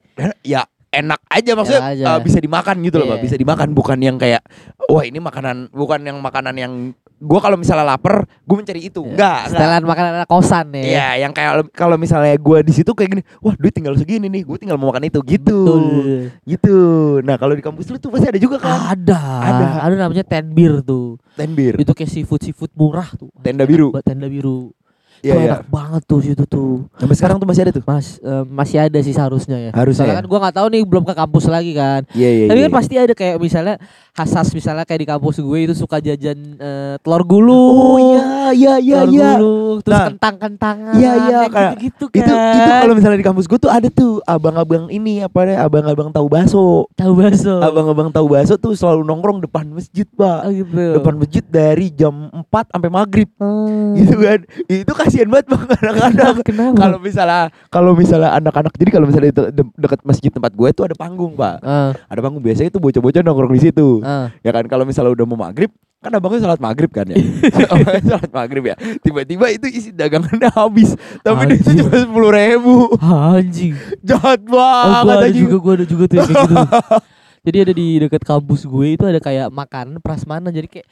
ya 0.43 0.65
enak 0.87 1.21
aja 1.29 1.53
maksudnya 1.53 1.83
Enak 1.83 1.93
aja. 1.93 2.05
eh, 2.09 2.19
bisa 2.25 2.39
dimakan 2.41 2.77
gitu 2.81 2.97
loh 2.97 3.05
Iya. 3.05 3.13
pak. 3.13 3.21
Bisa 3.21 3.37
dimakan 3.37 3.69
bukan 3.73 3.99
yang 4.01 4.17
kayak, 4.17 4.41
wah 4.89 5.05
ini 5.05 5.21
makanan 5.21 5.69
bukan 5.69 6.01
yang 6.01 6.17
makanan 6.19 6.55
yang 6.57 6.73
gue 7.17 7.41
kalau 7.41 7.57
misalnya 7.57 7.89
lapar 7.89 8.29
gue 8.29 8.57
mencari 8.57 8.93
itu. 8.93 9.01
Enggak, 9.01 9.49
enggak. 9.49 9.57
Setelan 9.57 9.83
makanan 9.89 10.13
anak 10.21 10.29
kosan 10.29 10.69
ya. 10.77 10.85
Iya, 10.85 11.09
yang 11.25 11.33
kayak 11.33 11.73
kalau 11.73 11.97
misalnya 11.97 12.37
gue 12.37 12.59
di 12.61 12.73
situ 12.77 12.93
kayak 12.93 13.09
gini, 13.17 13.23
wah 13.41 13.57
duit 13.57 13.73
tinggal 13.73 13.97
segini 13.97 14.29
nih, 14.29 14.45
gue 14.45 14.57
tinggal 14.61 14.77
mau 14.77 14.93
makan 14.93 15.09
itu 15.09 15.25
gitu, 15.25 15.57
Betul. 15.65 16.29
gitu. 16.45 16.77
Nah 17.25 17.41
kalau 17.41 17.57
di 17.57 17.65
kampus 17.65 17.89
lu 17.89 17.97
tuh 17.97 18.13
pasti 18.13 18.29
ada 18.29 18.37
juga 18.37 18.61
kan, 18.61 18.93
Ada. 18.93 19.21
Ada. 19.41 19.67
Ada 19.89 19.95
namanya 19.97 20.25
ten 20.25 20.53
beer 20.53 20.85
tuh. 20.85 21.17
tenbir, 21.37 21.77
Itu 21.77 21.93
kayak 21.93 22.09
seafood 22.09 22.41
seafood 22.41 22.73
murah 22.73 23.09
tuh. 23.13 23.33
tenda 23.41 23.65
biru, 23.65 23.93
tenda 24.01 24.29
biru. 24.29 24.76
Iya 25.21 25.33
Itu 25.33 25.39
iya. 25.39 25.47
enak 25.53 25.63
banget 25.69 26.03
tuh 26.05 26.21
situ 26.21 26.45
tuh. 26.45 26.85
Sampai 26.97 27.15
sekarang 27.15 27.37
tuh 27.37 27.47
masih 27.47 27.63
ada 27.65 27.73
tuh. 27.73 27.85
Mas 27.85 28.19
eh, 28.19 28.45
masih 28.47 28.77
ada 28.81 28.99
sih 29.01 29.13
seharusnya 29.13 29.59
ya. 29.59 29.71
Harusnya 29.73 30.05
Soalnya 30.05 30.17
ya? 30.17 30.21
kan 30.21 30.27
gua 30.27 30.39
nggak 30.45 30.57
tahu 30.57 30.67
nih 30.69 30.83
belum 30.83 31.05
ke 31.05 31.15
kampus 31.15 31.45
lagi 31.47 31.73
kan. 31.73 32.01
Iya 32.13 32.31
iya. 32.31 32.47
Tapi 32.47 32.59
iya, 32.59 32.67
kan 32.67 32.73
iya. 32.73 32.79
pasti 32.81 32.95
ada 32.97 33.13
kayak 33.13 33.37
misalnya 33.39 33.75
khas 34.13 34.49
misalnya 34.51 34.85
kayak 34.89 35.01
di 35.05 35.09
kampus 35.09 35.37
gue 35.39 35.59
itu 35.63 35.75
suka 35.77 36.01
jajan 36.01 36.57
eh, 36.57 36.97
telur 37.05 37.21
Oh 37.21 37.29
gulung. 37.29 38.17
iya 38.17 38.25
iya 38.51 38.75
iya 38.81 38.99
telur 39.05 39.13
iya. 39.13 39.31
gulung, 39.37 39.77
terus 39.85 39.93
Nah, 39.93 40.07
kentang-kentangan. 40.09 40.93
iya, 40.97 41.13
iya, 41.19 41.39
kayak 41.39 41.53
kayak 41.53 41.73
gitu-gitu 41.77 42.05
kan. 42.09 42.25
Itu 42.25 42.33
itu 42.57 42.71
kalau 42.81 42.95
misalnya 42.97 43.19
di 43.21 43.27
kampus 43.27 43.45
gue 43.45 43.59
tuh 43.59 43.69
ada 43.69 43.89
tuh 43.89 44.25
abang-abang 44.25 44.89
ini 44.89 45.21
apa 45.21 45.45
deh, 45.45 45.57
abang-abang 45.57 46.09
tahu 46.11 46.27
baso. 46.27 46.89
tahu 46.97 47.13
bakso. 47.15 47.61
Abang-abang 47.61 48.09
tahu 48.09 48.27
baso 48.27 48.57
tuh 48.57 48.73
selalu 48.73 49.05
nongkrong 49.05 49.45
depan 49.45 49.69
masjid, 49.69 50.09
Oh 50.09 50.17
Pak. 50.17 50.41
gitu. 50.49 50.85
Depan 50.97 51.15
masjid 51.15 51.45
dari 51.45 51.87
jam 51.91 52.15
4 52.33 52.73
sampai 52.73 52.89
maghrib 52.89 53.29
Oh. 53.37 53.93
gitu 53.95 54.17
kan. 54.17 54.41
Itu 54.67 54.93
kasihan 55.07 55.29
banget 55.29 55.47
Bang 55.47 55.65
kadang-kadang. 55.67 56.37
Kenapa? 56.43 56.77
kalau 56.77 56.99
misalnya 56.99 57.41
kalau 57.69 57.93
misalnya 57.93 58.31
anak-anak 58.35 58.73
jadi 58.75 58.91
kalau 58.91 59.07
misalnya 59.07 59.31
itu 59.31 59.43
de- 59.49 59.75
dekat 59.77 60.01
masjid 60.03 60.29
tempat 60.29 60.51
gue 60.51 60.69
itu 60.69 60.83
ada 60.83 60.95
panggung 60.95 61.33
pak 61.33 61.57
Ah, 61.61 61.95
ada 62.05 62.21
panggung 62.21 62.41
biasanya 62.41 62.69
itu 62.69 62.79
bocah-bocah 62.79 63.21
nongkrong 63.21 63.53
di 63.53 63.63
situ 63.63 64.03
ah. 64.03 64.29
ya 64.41 64.51
kan 64.51 64.65
kalau 64.65 64.83
misalnya 64.83 65.13
udah 65.13 65.25
mau 65.25 65.39
maghrib 65.41 65.71
kan 65.97 66.13
abangnya 66.13 66.39
sholat 66.41 66.61
maghrib 66.61 66.91
kan 66.91 67.07
ya 67.07 67.17
sholat 68.07 68.31
maghrib 68.31 68.65
ya 68.65 68.75
tiba-tiba 69.01 69.47
itu 69.49 69.67
isi 69.67 69.91
dagangannya 69.91 70.51
habis 70.51 70.93
tapi 71.21 71.47
dia 71.47 71.57
itu 71.57 71.67
Anjir. 71.67 71.83
cuma 71.83 71.97
sepuluh 71.97 72.31
ribu 72.31 72.75
Anjing. 73.01 73.75
jahat 74.01 74.39
Oh, 74.43 74.53
banget 74.53 75.03
gua 75.03 75.15
ada 75.17 75.29
juga, 75.31 75.57
gua 75.57 75.73
ada 75.75 75.85
juga 75.85 76.05
tuh 76.05 76.17
kayak 76.17 76.29
gitu. 76.29 76.57
Jadi 77.47 77.57
ada 77.61 77.73
di 77.73 77.87
dekat 77.97 78.23
kampus 78.23 78.61
gue 78.65 78.87
itu 78.91 79.05
ada 79.05 79.19
kayak 79.19 79.49
makanan 79.49 79.99
prasmanan 79.99 80.51
jadi 80.51 80.67
kayak 80.69 80.87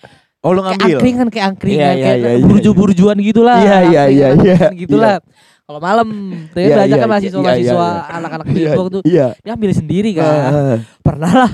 oh 0.44 0.50
lu 0.52 0.60
kayak 0.60 0.76
ngambil 0.76 0.94
angkringan 0.94 1.26
kayak 1.32 1.46
angkringan 1.48 1.80
Iya, 1.80 1.90
iya, 1.90 2.04
kayak 2.04 2.18
iya, 2.20 2.30
iya, 2.36 2.44
burju-burjuan 2.44 3.16
gitulah. 3.18 3.58
Iya, 3.58 3.78
iya, 3.82 4.02
iya, 4.06 4.28
iya, 4.36 4.56
Gitulah. 4.70 5.16
Kalau 5.64 5.80
malam, 5.80 6.08
tapi 6.52 6.68
Iya, 6.68 6.76
banyak 6.76 6.88
iya, 6.92 6.94
kan 6.94 7.00
iya, 7.00 7.12
mahasiswa-mahasiswa 7.16 7.72
iya, 7.88 7.96
iya. 8.04 8.14
anak-anak 8.14 8.46
iya 8.46 8.56
Depok 8.68 8.86
tuh 8.92 9.02
iya 9.02 9.26
dia 9.40 9.52
ambil 9.56 9.70
sendiri 9.72 10.10
kan. 10.12 10.28
Ah, 10.28 10.76
Pernah 11.00 11.32
lah. 11.34 11.50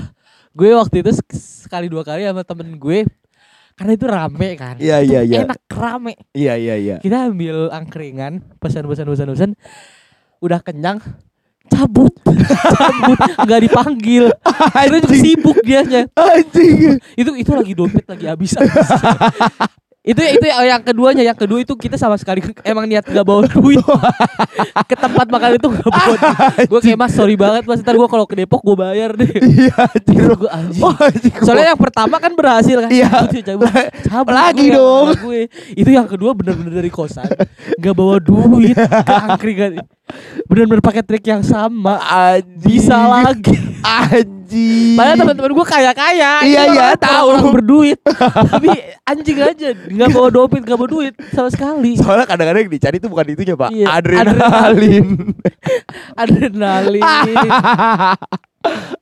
Gue 0.51 0.75
waktu 0.75 0.99
itu 0.99 1.11
sek- 1.15 1.31
sekali 1.63 1.87
dua 1.87 2.03
kali 2.03 2.27
sama 2.27 2.43
temen 2.43 2.75
gue 2.75 3.07
karena 3.71 3.91
itu 3.95 4.05
rame 4.05 4.49
kan. 4.53 4.75
Iya, 4.77 4.99
Itu 4.99 5.07
iya, 5.07 5.19
iya. 5.23 5.37
Enak 5.47 5.59
rame. 5.71 6.13
iya 6.35 6.53
iya 6.53 6.75
iya 6.75 6.95
Kita 6.99 7.31
ambil 7.31 7.71
angkringan, 7.71 8.43
pesan-pesan 8.59 9.07
pesan-pesan. 9.07 9.51
Udah 10.37 10.59
kenyang, 10.59 10.99
cabut, 11.71 12.13
cabut, 12.75 13.19
nggak 13.47 13.59
dipanggil. 13.63 14.25
Anjing. 14.75 15.21
sibuk 15.23 15.57
dianya. 15.63 16.05
anjing 16.19 16.99
Itu 17.15 17.31
itu 17.39 17.51
lagi 17.55 17.73
dompet 17.73 18.05
lagi 18.05 18.25
habis. 18.27 18.51
itu 20.01 20.17
itu 20.17 20.45
yang 20.49 20.81
keduanya, 20.81 21.21
yang 21.21 21.37
kedua 21.37 21.61
itu 21.61 21.77
kita 21.77 21.93
sama 21.93 22.17
sekali 22.17 22.41
emang 22.65 22.89
niat 22.89 23.05
nggak 23.05 23.21
bawa 23.21 23.45
duit 23.45 23.85
ke 24.89 24.95
tempat 24.97 25.29
makan 25.29 25.61
itu 25.61 25.67
nggak 25.69 25.91
bawa 25.93 26.15
duit. 26.17 26.21
Gue 26.73 26.79
kayak 26.81 26.97
mas 26.97 27.13
sorry 27.13 27.37
banget 27.37 27.69
mas 27.69 27.85
ntar 27.85 27.93
gue 27.93 28.09
kalau 28.09 28.25
ke 28.25 28.33
Depok 28.33 28.65
gue 28.65 28.73
bayar 28.73 29.13
deh. 29.13 29.29
iya 29.29 29.77
Gue 30.09 30.49
anjing. 30.49 30.81
Oh. 30.81 31.45
Soalnya 31.45 31.77
yang 31.77 31.81
pertama 31.81 32.17
kan 32.17 32.33
berhasil 32.33 32.81
kan. 32.81 32.89
Iya. 32.89 33.29
Cabut, 33.29 33.69
cabut. 34.09 34.33
Lagi 34.33 34.73
gue, 34.73 34.77
dong. 34.77 35.07
Gue. 35.21 35.41
Itu 35.77 35.89
yang 35.93 36.09
kedua 36.09 36.33
bener-bener 36.33 36.81
dari 36.81 36.89
kosan. 36.89 37.29
Gak 37.77 37.93
bawa 37.93 38.17
duit 38.17 38.73
ke 38.77 39.13
angkringan. 39.13 39.85
Bener-bener 40.49 40.81
pakai 40.81 41.05
trik 41.05 41.25
yang 41.29 41.45
sama. 41.45 42.01
Anjing. 42.01 42.57
Bisa 42.57 43.05
lagi. 43.05 43.53
Anjing. 44.51 44.99
Padahal 44.99 45.17
teman-teman 45.23 45.51
gue 45.55 45.65
kaya-kaya. 45.65 46.31
Iya, 46.43 46.61
iya, 46.75 46.87
tahu. 46.99 47.25
Orang 47.31 47.47
berduit. 47.55 47.99
Tapi 48.51 48.69
anjing 49.07 49.39
aja. 49.39 49.69
Gak 49.71 50.09
bawa 50.11 50.27
dompet, 50.27 50.61
gak 50.67 50.75
bawa 50.75 50.89
duit. 50.91 51.13
Sama 51.31 51.47
sekali. 51.47 51.95
Soalnya 51.95 52.27
kadang-kadang 52.27 52.67
yang 52.67 52.73
dicari 52.75 52.99
itu 52.99 53.07
bukan 53.07 53.25
itunya 53.31 53.55
pak 53.55 53.69
Iya, 53.71 53.87
Adrenalin 53.87 55.07
Adrenalin. 56.21 57.03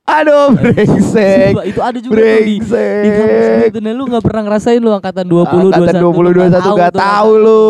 Aduh 0.08 0.56
brengsek 0.56 1.52
Sumpah, 1.52 1.64
itu 1.68 1.80
ada 1.84 1.98
juga 2.00 2.16
tuh 2.16 2.24
di, 2.24 2.56
di 2.56 2.60
Brengsek. 2.64 3.76
Nah, 3.76 3.92
lu 3.92 4.08
gak 4.08 4.24
pernah 4.24 4.42
ngerasain 4.48 4.80
lu 4.80 4.88
angkatan 4.88 5.28
20, 5.28 5.68
Angkatan 5.68 6.00
20, 6.00 6.48
21 6.48 6.80
gak 6.80 6.94
tahu 6.96 7.30
lu 7.36 7.64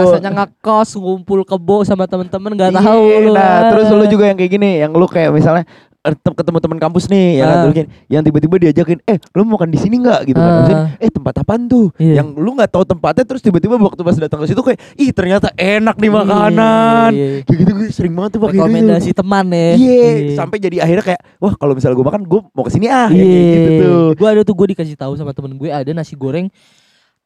Rasanya 0.00 0.30
ngekos 0.32 0.96
ngumpul 0.96 1.44
kebo 1.44 1.84
sama 1.84 2.08
temen-temen 2.08 2.56
gak 2.56 2.72
Iya, 2.72 2.80
tahu 2.80 3.04
lu. 3.28 3.32
Nah 3.36 3.44
ah. 3.44 3.60
terus 3.68 3.86
lu 3.92 4.04
juga 4.08 4.32
yang 4.32 4.38
kayak 4.40 4.52
gini 4.56 4.70
Yang 4.80 4.92
lu 4.96 5.06
kayak 5.12 5.30
misalnya 5.36 5.68
ketemu 6.14 6.58
teman 6.60 6.78
kampus 6.78 7.04
nih 7.06 7.28
ya 7.38 7.44
kan 7.44 7.56
Ah. 7.66 7.86
yang 8.06 8.22
tiba-tiba 8.22 8.54
diajakin 8.60 8.98
eh 9.02 9.18
lu 9.32 9.42
mau 9.42 9.56
makan 9.56 9.68
di 9.68 9.78
sini 9.78 9.98
nggak 9.98 10.20
gitu 10.24 10.36
kan 10.36 10.46
Ah. 10.46 10.56
Maksudnya, 10.56 10.82
eh 10.98 11.10
tempat 11.10 11.34
apaan 11.36 11.62
tuh 11.64 11.90
Iya. 11.96 12.14
yang 12.20 12.28
lu 12.32 12.50
nggak 12.52 12.70
tahu 12.70 12.84
tempatnya 12.84 13.24
terus 13.24 13.40
tiba-tiba 13.40 13.74
waktu 13.76 14.00
pas 14.00 14.14
datang 14.14 14.38
ke 14.38 14.46
situ 14.46 14.60
kayak 14.60 14.78
ih 14.94 15.10
ternyata 15.10 15.50
enak 15.52 15.96
nih 15.96 16.06
Iya, 16.06 16.16
makanan 16.16 17.10
iya. 17.10 17.28
kayak 17.42 17.58
gitu 17.58 17.70
gue 17.72 17.86
sering 17.90 18.12
banget 18.12 18.30
tuh 18.32 18.40
pakai 18.40 18.54
itu 18.54 18.62
Rekomendasi 18.62 19.10
teman 19.12 19.46
ya. 19.48 19.70
Iya, 19.74 20.06
sampai 20.34 20.56
jadi 20.58 20.76
akhirnya 20.80 21.04
kayak 21.04 21.20
wah 21.38 21.54
kalau 21.54 21.72
misalnya 21.72 21.96
gue 21.96 22.06
makan 22.06 22.22
gue 22.22 22.40
mau 22.46 22.62
ke 22.62 22.70
sini 22.70 22.86
ah 22.86 23.08
Iya. 23.08 23.18
ya, 23.18 23.26
kayak 23.26 23.56
gitu 23.56 23.70
tuh. 23.80 24.06
Gue 24.14 24.28
ada 24.28 24.40
tuh 24.42 24.54
gue 24.54 24.66
dikasih 24.72 24.94
tahu 24.94 25.12
sama 25.14 25.32
temen 25.32 25.54
gue 25.54 25.68
ada 25.68 25.90
nasi 25.90 26.14
goreng. 26.14 26.46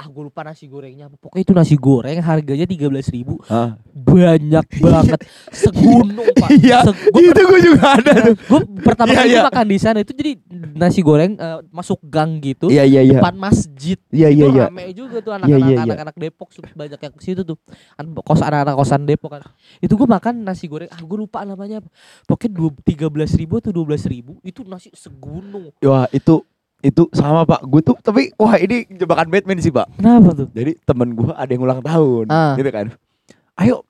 Ah 0.01 0.09
gue 0.09 0.23
lupa 0.25 0.41
nasi 0.41 0.65
gorengnya. 0.65 1.13
Pokoknya 1.13 1.45
itu 1.45 1.53
nasi 1.53 1.77
goreng 1.77 2.17
harganya 2.19 2.65
tiga 2.65 2.89
belas 2.89 3.05
ribu. 3.07 3.37
Ah. 3.47 3.77
Banyak 3.93 4.65
banget. 4.81 5.21
Segunung 5.51 6.25
pak. 6.33 6.49
Iya, 6.51 6.81
Se- 6.83 6.97
gua 7.07 7.21
itu 7.23 7.43
gue 7.43 7.61
juga 7.63 7.85
ada 7.93 8.13
tuh. 8.25 8.35
gue 8.35 8.61
pertama 8.81 9.11
Iya, 9.11 9.19
kali 9.19 9.29
iya. 9.29 9.37
gua 9.37 9.49
makan 9.51 9.67
di 9.67 9.79
sana 9.79 9.99
itu 9.99 10.13
jadi 10.13 10.33
nasi 10.73 11.01
goreng 11.01 11.33
eh, 11.35 11.59
masuk 11.69 12.01
gang 12.03 12.41
gitu 12.41 12.67
Iya 12.67 12.83
iya 12.83 13.01
iya. 13.03 13.19
depan 13.19 13.37
masjid 13.37 13.99
Iya 14.09 14.29
iya 14.31 14.47
itu 14.47 14.57
iya. 14.57 14.65
rame 14.67 14.85
juga 14.91 15.17
tuh 15.19 15.31
Iya, 15.31 15.39
anak-anak 15.39 15.61
iya, 15.61 15.77
iya. 15.77 15.85
anak-anak 15.85 16.17
Depok 16.17 16.49
sup- 16.51 16.73
banyak 16.73 16.97
yang 16.99 17.13
ke 17.13 17.23
situ 17.23 17.43
tuh 17.43 17.57
An- 17.95 18.17
kos 18.17 18.41
anak-anak 18.41 18.75
kosan 18.75 19.05
Depok 19.05 19.31
kan 19.31 19.43
itu 19.79 19.93
gue 19.93 20.09
makan 20.09 20.35
nasi 20.41 20.65
goreng 20.65 20.89
ah 20.89 20.97
gue 20.99 21.19
lupa 21.19 21.45
namanya 21.45 21.85
pokoknya 22.25 22.51
dua 22.51 22.71
tiga 22.81 23.07
belas 23.07 23.31
ribu 23.33 23.59
atau 23.59 23.71
dua 23.71 23.85
belas 23.87 24.03
ribu 24.03 24.41
itu 24.41 24.65
nasi 24.65 24.89
segunung 24.91 25.77
Wah 25.79 26.09
itu 26.11 26.41
itu 26.81 27.09
sama 27.11 27.45
pak. 27.45 27.61
Gue 27.63 27.81
tuh 27.81 27.97
tapi 27.97 28.33
wah 28.35 28.57
ini 28.57 28.89
jebakan 28.89 29.29
Batman 29.29 29.59
sih 29.59 29.69
pak. 29.69 29.87
kenapa 29.95 30.33
tuh 30.35 30.49
Jadi 30.51 30.77
temen 30.81 31.13
gue 31.13 31.31
ada 31.31 31.47
yang 31.47 31.63
ulang 31.63 31.81
tahun, 31.81 32.25
Ah. 32.27 32.55
gitu 32.55 32.71
kan. 32.71 32.87
Ayo 33.55 33.85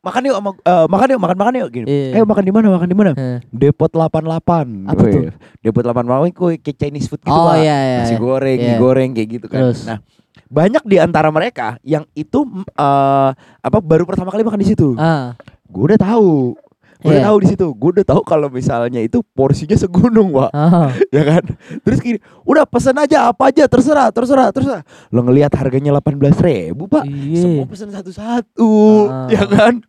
makan 0.00 0.22
yuk 0.22 0.36
sama 0.36 0.50
eh, 0.54 0.86
makan 0.86 1.06
yuk 1.10 1.20
makan 1.20 1.36
makan 1.36 1.52
yuk 1.56 1.68
gini. 1.72 1.86
Iya. 1.86 2.08
Ayo 2.14 2.24
makan 2.24 2.44
di 2.44 2.52
mana 2.52 2.66
makan 2.70 2.86
di 2.86 2.96
mana? 2.96 3.10
Eh. 3.12 3.38
Depot 3.48 3.90
88. 3.90 4.86
Apa 4.86 5.00
Wih, 5.02 5.12
tuh? 5.12 5.22
Depot 5.60 5.82
88 5.82 6.30
kue 6.30 6.52
kayak 6.56 6.76
Chinese 6.78 7.08
food 7.08 7.20
gitu 7.20 7.32
oh 7.32 7.50
pak. 7.50 7.58
iya 7.58 7.76
iya 7.76 7.96
Nasi 8.04 8.14
iya. 8.14 8.20
goreng, 8.20 8.58
mie 8.58 8.76
goreng 8.76 9.10
kayak 9.12 9.28
gitu 9.32 9.46
kan. 9.48 9.60
Terus? 9.66 9.80
Nah, 9.82 9.98
banyak 10.46 10.84
di 10.86 10.96
antara 10.96 11.28
mereka 11.28 11.80
yang 11.82 12.06
itu 12.12 12.44
eh, 12.70 13.30
apa 13.34 13.78
baru 13.80 14.04
pertama 14.04 14.30
kali 14.30 14.44
makan 14.44 14.60
di 14.60 14.68
situ. 14.68 14.94
ah 14.94 15.34
Gue 15.66 15.90
udah 15.90 15.98
tahu. 15.98 16.54
Gue 16.96 17.08
udah 17.08 17.18
Iya. 17.18 17.26
tahu 17.26 17.36
di 17.38 17.46
situ. 17.46 17.66
Gue 17.70 17.90
udah 17.92 18.06
tahu 18.06 18.20
kalau 18.22 18.48
misalnya 18.48 18.98
itu 18.98 19.20
porsinya 19.28 19.74
segunung, 19.74 20.30
Pak. 20.30 20.50
ah 20.50 20.90
ya 21.14 21.22
kan? 21.22 21.42
Terus 21.80 21.98
gini, 21.98 22.16
udah 22.42 22.64
pesan 22.64 22.96
aja 22.96 23.28
apa 23.28 23.48
aja 23.48 23.64
terserah, 23.64 24.08
terserah, 24.08 24.48
terserah. 24.48 24.82
Lo 25.08 25.20
ngelihat 25.22 25.52
harganya 25.52 25.92
18.000 25.94 26.40
ribu 26.40 26.86
Pak. 26.86 27.04
iya 27.04 27.38
Semua 27.38 27.64
pesan 27.64 27.90
satu-satu, 27.90 28.72
Ah. 29.06 29.28
ya 29.28 29.44
kan? 29.44 29.84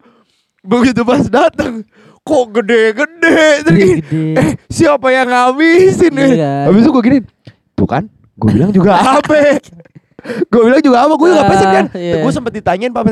Begitu 0.60 1.02
pas 1.02 1.24
datang, 1.24 1.88
kok 2.20 2.46
gede-gede. 2.52 3.40
Terus 3.64 3.78
gini, 3.78 4.02
eh 4.34 4.50
siapa 4.68 5.08
yang 5.10 5.28
ngabisin 5.28 6.12
nih? 6.12 6.32
Iya. 6.36 6.54
Habis 6.68 6.82
itu 6.82 6.92
gue 6.92 7.04
gini, 7.04 7.20
tuh 7.72 7.88
kan, 7.88 8.04
gue 8.36 8.50
bilang 8.52 8.70
juga 8.70 9.00
apa? 9.00 9.64
gue 10.52 10.62
bilang 10.62 10.82
juga 10.82 10.98
apa? 11.02 11.14
Gue 11.14 11.30
juga 11.30 11.44
Ah, 11.44 11.50
pesen 11.50 11.70
kan. 11.70 11.86
iya. 11.94 12.20
Gue 12.20 12.32
sempet 12.32 12.52
ditanyain 12.52 12.92
Pak, 12.92 13.04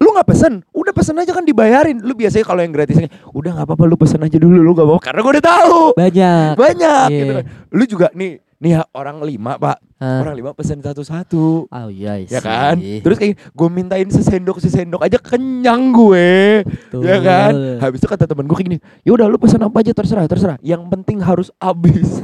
lu 0.00 0.08
nggak 0.10 0.26
pesen? 0.26 0.64
Udah 0.72 0.92
pesen 0.96 1.14
aja 1.16 1.30
kan 1.30 1.44
dibayarin. 1.44 2.00
Lu 2.00 2.16
biasanya 2.16 2.42
kalau 2.42 2.64
yang 2.64 2.72
gratisnya, 2.72 3.12
udah 3.30 3.50
nggak 3.52 3.66
apa-apa 3.68 3.84
lu 3.84 3.94
pesen 3.94 4.20
aja 4.20 4.36
dulu, 4.36 4.58
lu 4.58 4.72
nggak 4.72 4.86
apa-apa. 4.88 5.02
Karena 5.04 5.20
gue 5.20 5.32
udah 5.36 5.44
tahu 5.44 5.80
banyak 5.94 6.52
banyak 6.56 7.06
Iya. 7.12 7.18
gitu 7.20 7.32
kan. 7.36 7.44
Lu 7.70 7.84
juga 7.84 8.06
nih, 8.10 8.32
nih 8.60 8.76
orang 8.92 9.18
lima 9.20 9.56
pak, 9.56 9.80
Ah. 9.96 10.20
orang 10.20 10.32
lima 10.34 10.52
pesen 10.52 10.78
satu-satu. 10.78 11.64
oh 11.66 11.88
iya 11.88 12.20
Ya 12.20 12.38
kan, 12.38 12.76
terus 12.76 13.16
kayak 13.16 13.40
gue 13.46 13.68
mintain 13.68 14.04
sesendok 14.06 14.56
sesendok 14.56 15.00
aja 15.00 15.16
kenyang 15.16 15.88
gue, 15.90 16.60
ya 16.94 17.18
kan. 17.18 17.52
Betul. 17.52 17.80
Habis 17.80 17.98
itu 17.98 18.06
kata 18.06 18.24
temen 18.24 18.44
gue 18.44 18.52
kayak 18.54 18.68
gini, 18.68 18.78
ya 19.02 19.10
udah 19.10 19.26
lu 19.26 19.36
pesen 19.36 19.58
apa 19.58 19.76
aja 19.76 19.92
terserah 19.92 20.24
terserah, 20.26 20.56
yang 20.60 20.84
penting 20.86 21.18
harus 21.18 21.48
habis. 21.56 22.20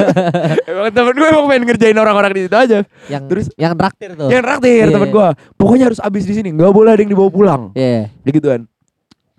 emang 0.68 0.88
temen 0.90 1.14
gue 1.14 1.28
emang 1.28 1.46
pengen 1.46 1.64
ngerjain 1.66 1.96
orang-orang 1.96 2.32
di 2.32 2.40
situ 2.42 2.56
aja. 2.56 2.78
yang 3.06 3.22
terus- 3.26 3.52
yang 3.54 3.72
traktir 3.74 4.12
tuh 4.14 4.28
Yang 4.28 4.42
traktir 4.42 4.72
Iya. 4.82 4.94
temen 4.94 5.08
gue, 5.10 5.28
pokoknya 5.54 5.84
harus 5.86 6.00
habis 6.00 6.24
di 6.24 6.32
sini, 6.32 6.48
nggak 6.50 6.72
boleh 6.72 6.90
ada 6.90 7.00
yang 7.00 7.12
dibawa 7.12 7.28
pulang. 7.28 7.62
Iya. 7.74 8.08
Ya 8.10 8.30
gitu 8.30 8.46
kan. 8.46 8.64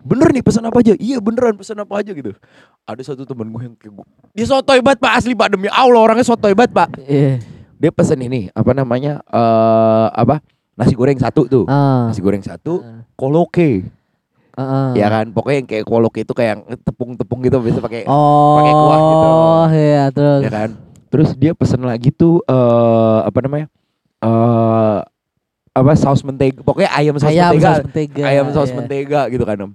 Bener 0.06 0.30
nih 0.30 0.46
pesan 0.46 0.62
apa 0.64 0.78
aja? 0.80 0.94
Iya 0.94 1.18
beneran 1.18 1.58
pesan 1.58 1.82
apa 1.82 1.98
aja 1.98 2.14
gitu. 2.14 2.38
Ada 2.86 3.02
satu 3.02 3.26
temen 3.26 3.50
gue 3.50 3.62
yang 3.66 3.74
kayak 3.74 3.90
gue, 3.92 4.06
dia 4.32 4.46
sotoy 4.46 4.78
banget 4.78 5.02
pak 5.02 5.14
asli 5.18 5.34
pak 5.34 5.50
demi 5.50 5.66
Allah 5.68 5.98
orangnya 5.98 6.22
sotoy 6.22 6.54
banget 6.54 6.78
pak. 6.78 6.94
Iya. 7.02 7.42
Dia 7.76 7.90
pesen 7.90 8.22
ini 8.22 8.54
apa 8.54 8.72
namanya 8.72 9.26
eh 9.26 10.08
apa 10.14 10.46
nasi 10.78 10.94
goreng 10.94 11.18
satu 11.18 11.50
tuh. 11.50 11.66
Ah. 11.66 12.14
Nasi 12.14 12.22
goreng 12.22 12.40
satu, 12.40 12.86
Ah. 12.86 13.02
koloke, 13.18 13.90
Ah. 14.54 14.94
ya 14.94 15.10
kan? 15.10 15.34
Pokoknya 15.34 15.58
yang 15.60 15.68
kayak 15.68 15.86
koloke 15.86 16.22
itu 16.22 16.32
kayak 16.32 16.54
tepung-tepung 16.86 17.42
gitu, 17.42 17.58
biasa 17.58 17.82
pakai, 17.82 18.06
Oh. 18.06 18.62
pakai 18.62 18.74
kuah 18.74 19.00
gitu. 19.02 19.30
iya 19.74 20.04
terus. 20.14 20.42
ya 20.46 20.52
kan? 20.54 20.70
Terus 21.10 21.30
dia 21.34 21.52
pesen 21.52 21.82
lagi 21.82 22.12
tuh 22.12 22.46
eh 22.46 23.20
apa 23.26 23.40
namanya? 23.42 23.68
eh 24.22 25.00
apa 25.74 25.92
saus 25.98 26.24
mentega, 26.24 26.62
pokoknya 26.62 26.88
ayam 26.94 27.16
saus 27.18 27.34
Ayam 27.34 27.52
mentega, 27.52 27.68
saus 27.68 27.84
mentega. 27.84 28.24
ayam 28.24 28.46
saus 28.52 28.70
iya. 28.70 28.78
mentega 28.78 29.22
gitu 29.28 29.44
kan. 29.44 29.58
Om. 29.60 29.72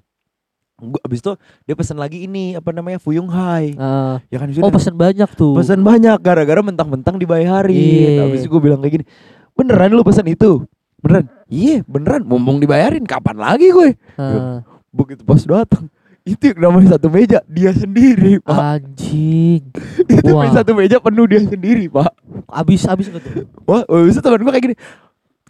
Gua 0.81 1.01
abis 1.05 1.21
itu 1.21 1.33
dia 1.69 1.75
pesen 1.77 2.01
lagi 2.01 2.25
ini 2.25 2.57
apa 2.57 2.73
namanya 2.73 2.97
Fuyung 2.97 3.29
Hai, 3.29 3.77
Ah. 3.77 4.17
ya 4.33 4.41
kan? 4.41 4.49
Oh 4.65 4.73
pesen 4.73 4.97
banyak 4.97 5.29
tuh. 5.37 5.53
Pesan 5.55 5.85
banyak 5.85 6.17
gara-gara 6.19 6.65
mentang-mentang 6.65 7.21
dibayarin. 7.21 7.77
Iya. 7.77 8.25
Habis 8.25 8.45
itu 8.45 8.49
gue 8.49 8.63
bilang 8.65 8.81
kayak 8.81 9.01
gini, 9.01 9.05
beneran 9.53 9.93
lu 9.93 10.01
pesan 10.01 10.25
itu? 10.27 10.65
Beneran? 11.01 11.29
Iya 11.53 11.85
beneran, 11.85 12.25
mumpung 12.25 12.59
dibayarin 12.59 13.05
kapan 13.05 13.37
lagi 13.37 13.69
gue? 13.69 13.95
Ah. 14.17 14.65
Begitu 14.91 15.23
pas 15.23 15.39
datang, 15.39 15.87
itu 16.25 16.51
yang 16.51 16.59
namanya 16.61 16.97
satu 16.97 17.07
meja 17.09 17.39
dia 17.47 17.71
sendiri 17.71 18.41
pak. 18.41 18.59
Anjing. 18.59 19.63
itu 20.19 20.33
wah. 20.33 20.51
satu 20.51 20.73
meja 20.75 20.97
penuh 20.99 21.29
dia 21.29 21.41
sendiri 21.45 21.87
pak. 21.87 22.11
Abis 22.51 22.89
abis 22.89 23.07
tuh? 23.09 23.21
Wah, 23.69 23.85
habis 23.87 24.17
itu 24.17 24.23
teman 24.25 24.43
gue 24.43 24.53
kayak 24.53 24.65
gini, 24.67 24.77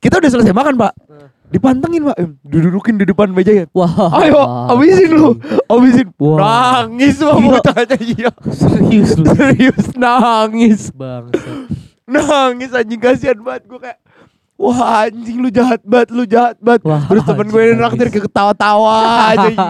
kita 0.00 0.18
udah 0.18 0.30
selesai 0.32 0.56
makan 0.56 0.74
pak. 0.80 0.92
Dipantengin 1.50 2.06
pak, 2.06 2.16
didudukin 2.46 2.94
di 2.94 3.04
depan 3.04 3.28
meja 3.34 3.50
ya. 3.50 3.66
Wah. 3.74 3.90
Ayo, 4.22 4.38
habisin 4.70 5.10
lu, 5.12 5.34
habisin. 5.66 6.08
Wah. 6.16 6.86
Nangis 6.86 7.18
pak 7.18 7.36
bocahnya 7.36 7.96
iya. 8.00 8.30
Serius 8.54 9.18
lu. 9.18 9.26
Serius 9.34 9.86
nangis. 9.98 10.94
Bangsa. 10.94 11.68
nangis 12.10 12.74
anjing 12.74 12.98
kasihan 12.98 13.38
banget 13.38 13.70
gue 13.70 13.78
kayak 13.78 13.98
Wah 14.60 15.08
anjing 15.08 15.40
lu 15.40 15.48
jahat 15.48 15.80
banget, 15.80 16.08
lu 16.12 16.28
jahat 16.28 16.60
banget. 16.60 16.84
Wah, 16.84 17.08
Terus 17.08 17.24
temen 17.24 17.48
gue 17.48 17.62
ini 17.64 17.74
naktir 17.80 18.08
ketawa-tawa 18.12 18.96
aja 19.32 19.48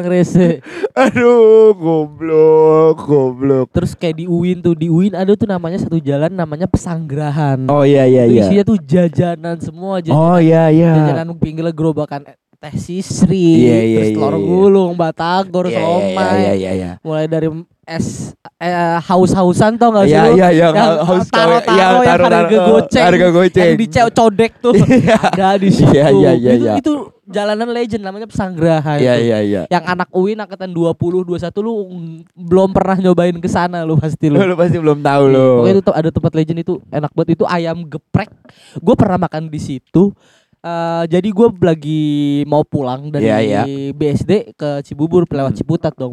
emang 0.00 0.06
rese. 0.06 0.48
Aduh, 1.02 1.74
goblok, 1.74 2.96
goblok. 3.04 3.66
Terus 3.74 3.92
kayak 3.98 4.22
di 4.22 4.26
UIN 4.30 4.62
tuh, 4.64 4.74
di 4.78 4.88
UIN 4.88 5.12
ada 5.18 5.34
tuh 5.36 5.50
namanya 5.50 5.82
satu 5.82 5.98
jalan 6.00 6.32
namanya 6.32 6.70
Pesanggerahan. 6.70 7.68
Oh 7.68 7.84
iya 7.84 8.06
iya 8.08 8.24
iya. 8.24 8.46
isinya 8.46 8.64
tuh 8.64 8.78
jajanan 8.80 9.58
semua 9.60 10.00
jajanan. 10.00 10.20
Oh 10.22 10.38
iya 10.38 10.70
iya. 10.72 10.92
Jajanan 10.94 11.36
pinggirnya 11.36 11.74
gerobakan 11.74 12.24
teh 12.60 12.76
sisri, 12.76 13.64
Iya, 13.64 13.78
iya, 13.80 13.96
terus 13.96 14.08
iya, 14.12 14.16
telur 14.20 14.34
iya. 14.36 14.44
gulung, 14.44 14.92
batagor, 14.92 15.64
Iya, 15.64 15.72
iya, 15.72 15.80
somai. 15.80 16.36
Iya 16.36 16.52
iya 16.52 16.70
iya. 16.76 16.90
Mulai 17.00 17.24
dari 17.24 17.48
es 17.88 18.36
eh, 18.60 18.96
haus-hausan 19.02 19.74
tau 19.74 19.90
gak 19.90 20.06
sih 20.06 20.12
Iya 20.12 20.22
lu? 20.28 20.36
iya 20.36 20.48
iya. 20.52 20.66
yang 20.68 21.00
haus 21.02 21.26
taro-taro. 21.26 21.72
Iya, 21.74 21.84
yang 21.88 22.04
taro-taro. 22.04 22.36
harga 22.36 22.58
goceng, 22.62 23.04
Harga 23.08 23.28
goceng. 23.32 23.64
yang 23.64 23.80
dicodek 23.80 24.52
tuh 24.60 24.72
Iya. 24.76 25.16
ada 25.16 25.48
di 25.56 25.70
situ. 25.72 25.88
Iya, 25.90 26.06
iya, 26.12 26.30
iya, 26.36 26.52
itu, 26.52 26.64
iya. 26.68 26.72
itu 26.76 26.92
jalanan 27.24 27.68
legend 27.72 28.02
namanya 28.04 28.28
Pesanggerahan. 28.28 28.98
Iya 29.00 29.14
tuh. 29.16 29.24
iya 29.24 29.38
iya. 29.40 29.62
Yang 29.66 29.84
anak 29.88 30.08
UIN 30.12 30.38
angkatan 30.38 30.70
20 30.70 31.00
21 31.24 31.64
lu 31.64 31.72
mm, 31.88 32.16
belum 32.36 32.68
pernah 32.70 32.96
nyobain 33.00 33.36
ke 33.40 33.48
sana 33.48 33.82
lu 33.82 33.96
pasti 33.96 34.28
lu. 34.28 34.36
Lu 34.44 34.54
pasti 34.54 34.76
belum 34.76 35.00
tahu 35.00 35.22
Iya, 35.26 35.34
lu. 35.34 35.48
Pokoknya 35.64 35.72
itu 35.72 35.82
tuh 35.82 35.94
ada 35.96 36.08
tempat 36.12 36.32
legend 36.36 36.58
itu 36.60 36.74
enak 36.92 37.10
banget 37.16 37.30
itu 37.40 37.44
ayam 37.48 37.88
geprek. 37.88 38.28
Gue 38.76 38.94
pernah 38.94 39.16
makan 39.16 39.48
di 39.48 39.58
situ. 39.58 40.12
Eh, 40.60 41.04
jadi 41.08 41.24
gue 41.26 41.48
lagi 41.58 42.02
mau 42.44 42.60
pulang 42.60 43.08
dari 43.08 43.24
Iya, 43.24 43.38
iya. 43.40 43.62
BSD 43.90 44.52
ke 44.52 44.84
Cibubur 44.84 45.24
lewat 45.24 45.52
Hmm. 45.52 45.58
Ciputat 45.58 45.96
dong. 45.96 46.12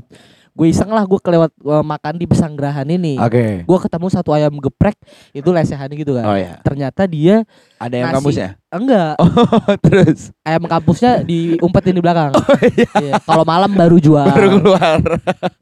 Gue 0.52 0.72
iseng 0.72 0.90
lah 0.90 1.04
gue 1.04 1.20
kelewat 1.20 1.52
eh, 1.54 1.84
makan 1.84 2.16
di 2.16 2.26
Pesanggerahan 2.26 2.88
ini. 2.88 3.20
Oke. 3.20 3.62
Gue 3.62 3.78
ketemu 3.78 4.08
satu 4.08 4.32
ayam 4.32 4.56
geprek 4.58 4.96
itu 5.30 5.52
lesehan 5.52 5.92
gitu 5.92 6.16
kan. 6.16 6.26
Oh 6.26 6.34
iya. 6.34 6.64
Ternyata 6.64 7.04
dia 7.06 7.44
Ada 7.76 7.94
yang 7.94 8.10
kampus 8.10 8.36
ya? 8.36 8.50
enggak 8.68 9.16
Oh 9.24 9.76
terus 9.80 10.32
ayam 10.42 10.64
kampusnya 10.64 11.22
diumpetin 11.22 11.94
di 11.94 12.02
belakang. 12.02 12.32
Iya, 12.98 13.20
Kalau 13.22 13.44
malam 13.44 13.70
baru 13.70 14.00
jual. 14.00 14.26
baru 14.26 14.48
keluar. 14.58 15.00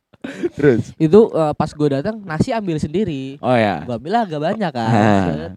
terus. 0.57 0.93
Itu 0.95 1.33
eh, 1.33 1.53
pas 1.53 1.69
gue 1.69 1.87
datang 1.91 2.21
nasi 2.21 2.53
ambil 2.53 2.77
sendiri. 2.77 3.41
Oh 3.41 3.51
ya. 3.51 3.81
Gua 3.81 3.97
bilang 3.97 4.29
agak 4.29 4.41
banyak 4.45 4.71
kan. 4.71 4.87
Ah. 4.87 5.25
Set. 5.25 5.51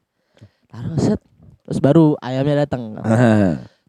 Taruh 0.66 0.96
set. 0.98 1.20
Terus 1.68 1.80
baru 1.84 2.16
ayamnya 2.18 2.64
datang 2.64 2.96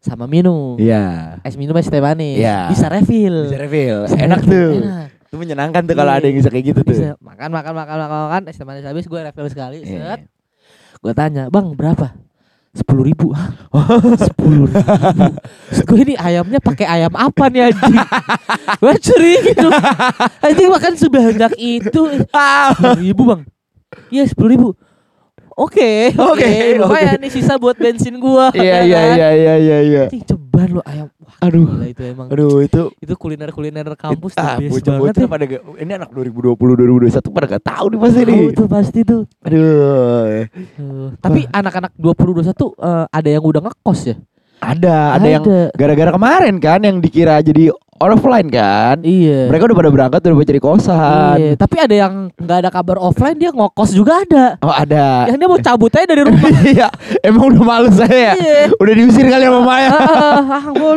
sama 0.00 0.28
minum. 0.28 0.76
Iya. 0.76 1.40
Es 1.40 1.56
minum 1.56 1.72
es 1.80 1.88
teh 1.88 2.00
manis. 2.00 2.36
Iya. 2.36 2.68
Bisa 2.68 2.92
refill. 2.92 3.48
Bisa 3.48 3.56
refill. 3.56 3.98
Bisa 4.04 4.16
Enak 4.20 4.40
refill. 4.44 4.52
tuh. 4.52 4.84
Enak. 4.84 5.08
Itu 5.30 5.36
menyenangkan 5.40 5.82
tuh 5.88 5.94
kalau 5.96 6.12
Iya. 6.12 6.18
ada 6.20 6.26
yang 6.28 6.36
bisa 6.40 6.48
kayak 6.52 6.64
gitu 6.72 6.80
tuh. 6.84 6.92
Bisa 6.92 7.08
makan 7.20 7.48
makan 7.48 7.72
makan 7.72 7.96
makan 7.96 8.20
makan 8.28 8.42
es 8.48 8.56
teh 8.56 8.66
manis 8.68 8.84
habis 8.84 9.04
gue 9.04 9.20
refill 9.20 9.48
sekali. 9.48 9.78
Iya. 9.80 10.20
Set. 10.20 10.20
Gue 11.00 11.12
tanya, 11.16 11.48
"Bang, 11.48 11.72
berapa?" 11.72 12.12
sepuluh 12.70 13.02
ribu 13.02 13.34
sepuluh 14.30 14.70
ribu 14.70 14.78
gue 15.90 15.98
ini 16.06 16.14
ayamnya 16.14 16.62
pakai 16.62 16.86
ayam 16.86 17.10
apa 17.18 17.50
nih 17.50 17.66
anjing 17.66 17.98
gue 18.78 18.94
curiga 19.02 19.40
gitu 19.42 19.68
anjing 20.46 20.70
makan 20.70 20.94
sebanyak 20.94 21.52
itu 21.58 22.02
sepuluh 22.30 23.02
ribu 23.02 23.22
bang 23.26 23.42
iya 24.14 24.22
sepuluh 24.22 24.50
ribu 24.54 24.68
Oke, 25.60 26.08
Oke, 26.16 26.48
lumayan 26.80 27.20
nih 27.20 27.28
sisa 27.28 27.60
buat 27.60 27.76
bensin 27.76 28.16
gua. 28.16 28.48
Iya 28.56 28.80
ya 28.80 28.80
iya 28.80 29.00
kan? 29.04 29.12
iya 29.12 29.28
iya 29.28 29.54
iya 29.60 29.78
iya. 29.84 30.02
Anjing 30.08 30.24
ceban 30.24 30.68
lo 30.72 30.80
ayam. 30.88 31.12
Wah, 31.20 31.36
Aduh. 31.44 31.68
gila 31.68 31.86
itu 31.92 32.02
emang. 32.08 32.26
Aduh 32.32 32.64
itu 32.64 32.82
Itu 32.96 33.12
kuliner-kuliner 33.20 33.92
kampus 33.92 34.32
ah, 34.40 34.56
the 34.56 34.72
best 34.72 34.88
banget 34.88 35.20
ya. 35.20 35.28
pada 35.28 35.44
gak, 35.44 35.60
ini 35.76 35.92
anak 36.00 36.08
2020 36.16 37.12
2021 37.12 37.36
pada 37.36 37.46
gak 37.52 37.64
tahu 37.68 37.86
nih 37.92 38.00
pasti 38.00 38.20
nih. 38.24 38.40
Tuh 38.56 38.68
pasti 38.72 39.00
tuh. 39.04 39.22
Aduh. 39.44 40.48
Uh, 40.80 41.08
tapi 41.20 41.44
anak-anak 41.52 41.92
20 41.92 42.40
21 42.40 42.56
uh, 42.80 43.04
ada 43.12 43.28
yang 43.28 43.44
udah 43.44 43.60
ngekos 43.68 44.00
ya? 44.08 44.16
Ada, 44.60 44.96
ada 45.20 45.28
yang 45.28 45.44
gara-gara 45.76 46.10
kemarin 46.12 46.56
kan 46.56 46.80
yang 46.84 47.00
dikira 47.04 47.36
jadi 47.44 47.72
offline 48.00 48.48
kan. 48.48 48.96
Iya. 49.04 49.52
Mereka 49.52 49.68
udah 49.68 49.76
pada 49.76 49.90
berangkat 49.92 50.20
udah 50.24 50.36
pada 50.40 50.48
cari 50.48 50.60
kosan. 50.60 51.36
Iya, 51.36 51.52
tapi 51.60 51.76
ada 51.76 51.94
yang 51.94 52.12
nggak 52.32 52.58
ada 52.64 52.70
kabar 52.72 52.96
offline 52.96 53.36
dia 53.36 53.52
ngokos 53.52 53.92
juga 53.92 54.24
ada. 54.24 54.56
Oh 54.64 54.72
ada. 54.72 55.28
Yang 55.28 55.36
dia 55.36 55.48
mau 55.52 55.60
cabut 55.60 55.92
aja 55.92 56.06
dari 56.08 56.22
rumah. 56.24 56.48
Iya, 56.70 56.88
emang 57.20 57.52
udah 57.52 57.62
males 57.66 57.94
saya 58.00 58.16
ya. 58.16 58.32
Iya. 58.40 58.62
Udah 58.80 58.94
diusir 58.96 59.26
kali 59.28 59.44
sama 59.44 59.60
Maya. 59.60 59.90
ah, 59.92 60.40
ah, 60.40 60.64
gue 60.72 60.92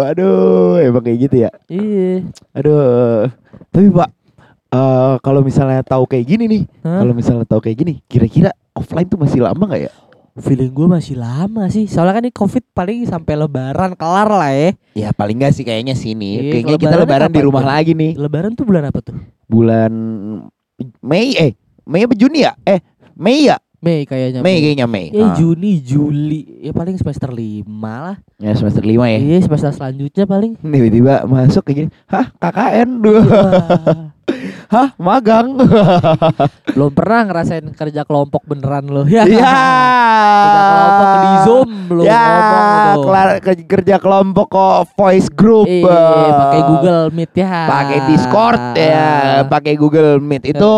Aduh, 0.03 0.83
emang 0.83 1.03
kayak 1.07 1.19
gitu 1.31 1.37
ya. 1.47 1.51
Iya. 1.71 2.27
Aduh. 2.59 3.31
Tapi 3.71 3.87
Pak, 3.95 4.11
eh 4.75 5.15
kalau 5.23 5.41
misalnya 5.47 5.81
tahu 5.87 6.05
kayak 6.11 6.27
gini 6.27 6.45
nih, 6.51 6.63
Hah? 6.83 7.07
kalau 7.07 7.15
misalnya 7.15 7.47
tahu 7.47 7.63
kayak 7.63 7.79
gini, 7.79 7.95
kira-kira 8.11 8.51
offline 8.75 9.07
tuh 9.07 9.21
masih 9.21 9.47
lama 9.47 9.63
nggak 9.63 9.83
ya? 9.87 9.93
Feeling 10.39 10.71
gue 10.71 10.87
masih 10.87 11.19
lama 11.19 11.67
sih. 11.67 11.91
Soalnya 11.91 12.15
kan 12.19 12.23
ini 12.25 12.33
covid 12.33 12.65
paling 12.71 13.03
sampai 13.05 13.35
lebaran 13.35 13.99
kelar 13.99 14.31
lah 14.31 14.51
ya. 14.55 14.71
Ya 14.95 15.09
paling 15.11 15.39
nggak 15.39 15.53
sih 15.53 15.67
kayaknya 15.67 15.99
sini. 15.99 16.39
Iya, 16.39 16.43
kayaknya 16.55 16.77
kita 16.79 16.97
lebaran 16.99 17.31
di 17.31 17.41
rumah 17.43 17.63
tuh? 17.63 17.71
lagi 17.75 17.93
nih. 17.95 18.13
Lebaran 18.15 18.53
tuh 18.55 18.65
bulan 18.65 18.87
apa 18.87 19.03
tuh? 19.03 19.17
Bulan 19.51 19.93
Mei 21.03 21.35
eh 21.35 21.53
Mei 21.83 22.07
apa 22.07 22.15
Juni 22.15 22.47
ya? 22.47 22.55
Eh 22.63 22.79
Mei 23.19 23.51
ya? 23.51 23.59
Mei 23.79 24.03
kayaknya. 24.03 24.43
Mei 24.43 24.59
kayaknya 24.59 24.87
Mei. 24.91 25.07
Eh 25.15 25.23
Ah. 25.23 25.39
Juni, 25.39 25.79
Juli, 25.79 26.67
ya 26.67 26.75
paling 26.75 26.99
semester 26.99 27.31
5 27.31 27.63
lah. 27.79 28.19
Ya 28.43 28.51
semester 28.59 28.83
5 28.83 29.07
ya. 29.07 29.19
Iya, 29.23 29.39
semester 29.47 29.71
selanjutnya 29.71 30.27
paling. 30.27 30.59
Tiba-tiba 30.59 31.23
masuk 31.31 31.63
kayak 31.63 31.77
gini. 31.87 31.91
Hah, 32.11 32.27
KKN 32.43 32.89
dua. 32.99 33.23
Hah, 34.69 34.93
magang. 35.01 35.57
belum 36.77 36.93
pernah 36.93 37.25
ngerasain 37.25 37.65
kerja 37.73 38.05
kelompok 38.05 38.45
beneran 38.45 38.85
loh. 38.85 39.09
Ya. 39.09 39.25
Iya. 39.25 39.49
Kerja 40.29 40.61
kelompok 40.69 41.09
di 41.09 41.33
Zoom 41.43 41.71
belum 41.89 42.05
ya, 42.05 42.25
kerja 43.65 43.97
kelompok 43.97 44.47
kok 44.53 44.79
voice 44.93 45.29
group. 45.33 45.65
Iya, 45.65 45.89
eh, 45.89 46.33
pakai 46.37 46.61
Google 46.69 47.03
Meet 47.11 47.33
ya. 47.33 47.53
pakai 47.65 47.99
Discord 48.13 48.63
ya, 48.77 49.11
pakai 49.49 49.75
Google 49.75 50.21
Meet. 50.21 50.53
Itu 50.53 50.73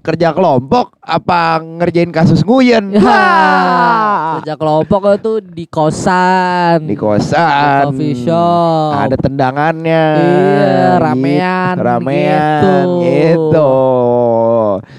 kerja 0.00 0.32
kelompok 0.32 0.96
apa 1.04 1.60
ngerjain 1.60 2.08
kasus 2.08 2.40
nguyen? 2.42 2.96
Ya, 2.96 3.04
Wah. 3.04 4.40
kerja 4.40 4.54
kelompok 4.56 5.00
itu 5.20 5.32
di 5.44 5.68
kosan. 5.68 6.88
Di 6.88 6.96
kosan. 6.96 7.92
Di 7.92 7.92
coffee 7.92 8.16
shop. 8.24 8.90
Ada 9.04 9.16
tendangannya. 9.20 10.04
Iya, 10.16 10.96
ramean, 10.96 11.74
Gitu, 11.76 11.84
ramean 11.84 12.40
gitu. 12.40 12.76
gitu. 13.04 13.33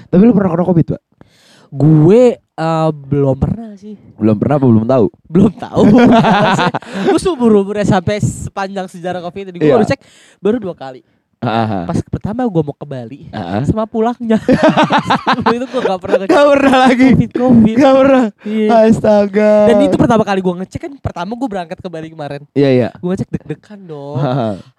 Tapi 0.08 0.22
lu 0.22 0.32
pernah 0.32 0.50
kena 0.52 0.64
Covid, 0.64 0.86
Pak? 0.94 1.02
Gue 1.72 2.22
eh, 2.38 2.90
belum 2.92 3.36
pernah 3.36 3.70
sih. 3.74 3.98
Belum 4.16 4.36
pernah 4.38 4.56
apa 4.56 4.66
belum 4.66 4.84
tahu? 4.86 5.06
Belum 5.28 5.52
tahu. 5.52 5.82
gue 7.10 7.20
seumur 7.20 7.52
umurnya 7.52 7.84
sampai 7.84 8.22
sepanjang 8.22 8.86
sejarah 8.88 9.20
covid 9.20 9.50
ini 9.52 9.58
gue 9.60 9.68
Iya. 9.68 9.76
baru 9.76 9.86
cek 9.86 10.00
baru 10.40 10.56
dua 10.62 10.74
kali. 10.78 11.00
Heeh. 11.36 11.84
Pas 11.84 11.98
pertama 12.08 12.48
gue 12.48 12.62
mau 12.64 12.72
ke 12.72 12.86
Bali 12.88 13.28
Heeh. 13.28 13.62
sama 13.68 13.84
pulangnya. 13.84 14.40
itu 15.56 15.66
gue 15.68 15.82
gak 15.84 16.00
pernah 16.00 16.18
ngecek 16.24 16.32
Gak 16.32 16.46
pernah 16.48 16.74
lagi. 16.88 17.06
covid 17.12 17.30
covid. 17.36 17.76
Gak 17.76 17.94
pernah. 17.94 18.24
Iya. 18.42 18.68
Astaga. 18.88 19.52
Dan 19.68 19.76
itu 19.84 19.96
pertama 20.00 20.22
kali 20.24 20.40
gue 20.40 20.54
ngecek 20.64 20.80
kan 20.80 20.92
pertama 20.96 21.32
gue 21.36 21.48
berangkat 21.48 21.78
ke 21.78 21.88
Bali 21.92 22.08
kemarin. 22.08 22.40
Iya 22.56 22.70
iya. 22.72 22.88
Gue 22.96 23.12
ngecek 23.12 23.28
deg-degan 23.30 23.80
dong. 23.84 24.16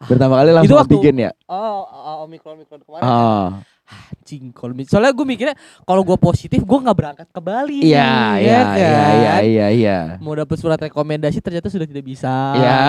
Pertama 0.01 0.33
kali 0.41 0.49
langsung 0.49 0.73
Itu 0.73 0.79
waktu- 0.81 0.97
antigen 0.97 1.17
ya. 1.29 1.31
Oh, 1.45 1.85
oh, 1.85 2.15
omikron 2.25 2.57
omikron 2.57 2.81
kemarin. 2.81 3.05
Oh. 3.05 3.47
Anjing 3.87 4.51
kalau 4.51 4.75
soalnya 4.83 5.15
gue 5.15 5.23
mikirnya 5.23 5.55
kalau 5.87 6.03
gue 6.03 6.17
positif 6.19 6.59
gue 6.59 6.77
nggak 6.83 6.97
berangkat 6.97 7.27
ke 7.31 7.39
Bali. 7.39 7.87
Iya 7.87 8.35
nih, 8.35 8.43
iya 8.43 8.59
kan? 8.59 8.75
iya 8.75 8.91
iya 9.07 9.35
iya 9.39 9.67
iya. 9.71 9.97
Mau 10.19 10.35
dapet 10.35 10.59
surat 10.59 10.75
rekomendasi 10.75 11.39
ternyata 11.39 11.71
sudah 11.71 11.87
tidak 11.87 12.03
bisa. 12.03 12.27
Iya 12.59 12.79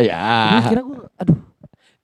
iya. 0.00 0.24
Kira 0.64 0.80
gue 0.80 0.96
aduh 1.20 1.36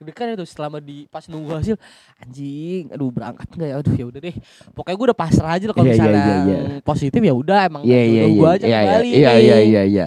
deg-degan 0.02 0.34
itu 0.34 0.44
selama 0.44 0.76
di 0.76 1.06
pas 1.06 1.22
nunggu 1.24 1.54
hasil 1.54 1.76
anjing 2.18 2.90
aduh 2.90 3.08
berangkat 3.08 3.46
nggak 3.48 3.68
ya 3.70 3.76
aduh 3.78 3.94
ya 3.94 4.04
udah 4.10 4.20
deh 4.20 4.36
pokoknya 4.74 4.96
gue 4.98 5.06
udah 5.08 5.18
pasrah 5.18 5.52
aja 5.54 5.64
kalau 5.70 5.82
Iya, 5.82 5.88
iya, 5.88 5.94
misalnya 5.94 6.20
iya, 6.20 6.36
iya. 6.42 6.58
positif 6.82 7.20
ya 7.22 7.32
udah 7.32 7.58
emang 7.64 7.82
Iya 7.82 8.00
iya 8.02 8.04
jodoh 8.04 8.26
iya. 8.26 8.36
gua 8.36 8.50
aja 8.52 8.64
Iya 8.64 8.74
ke 8.74 8.82
iya 8.82 8.90
Bali 8.90 9.08
iya 9.08 9.14
nih. 9.30 9.40
iya 9.40 9.58
iya 9.62 9.82
iya. 9.86 10.06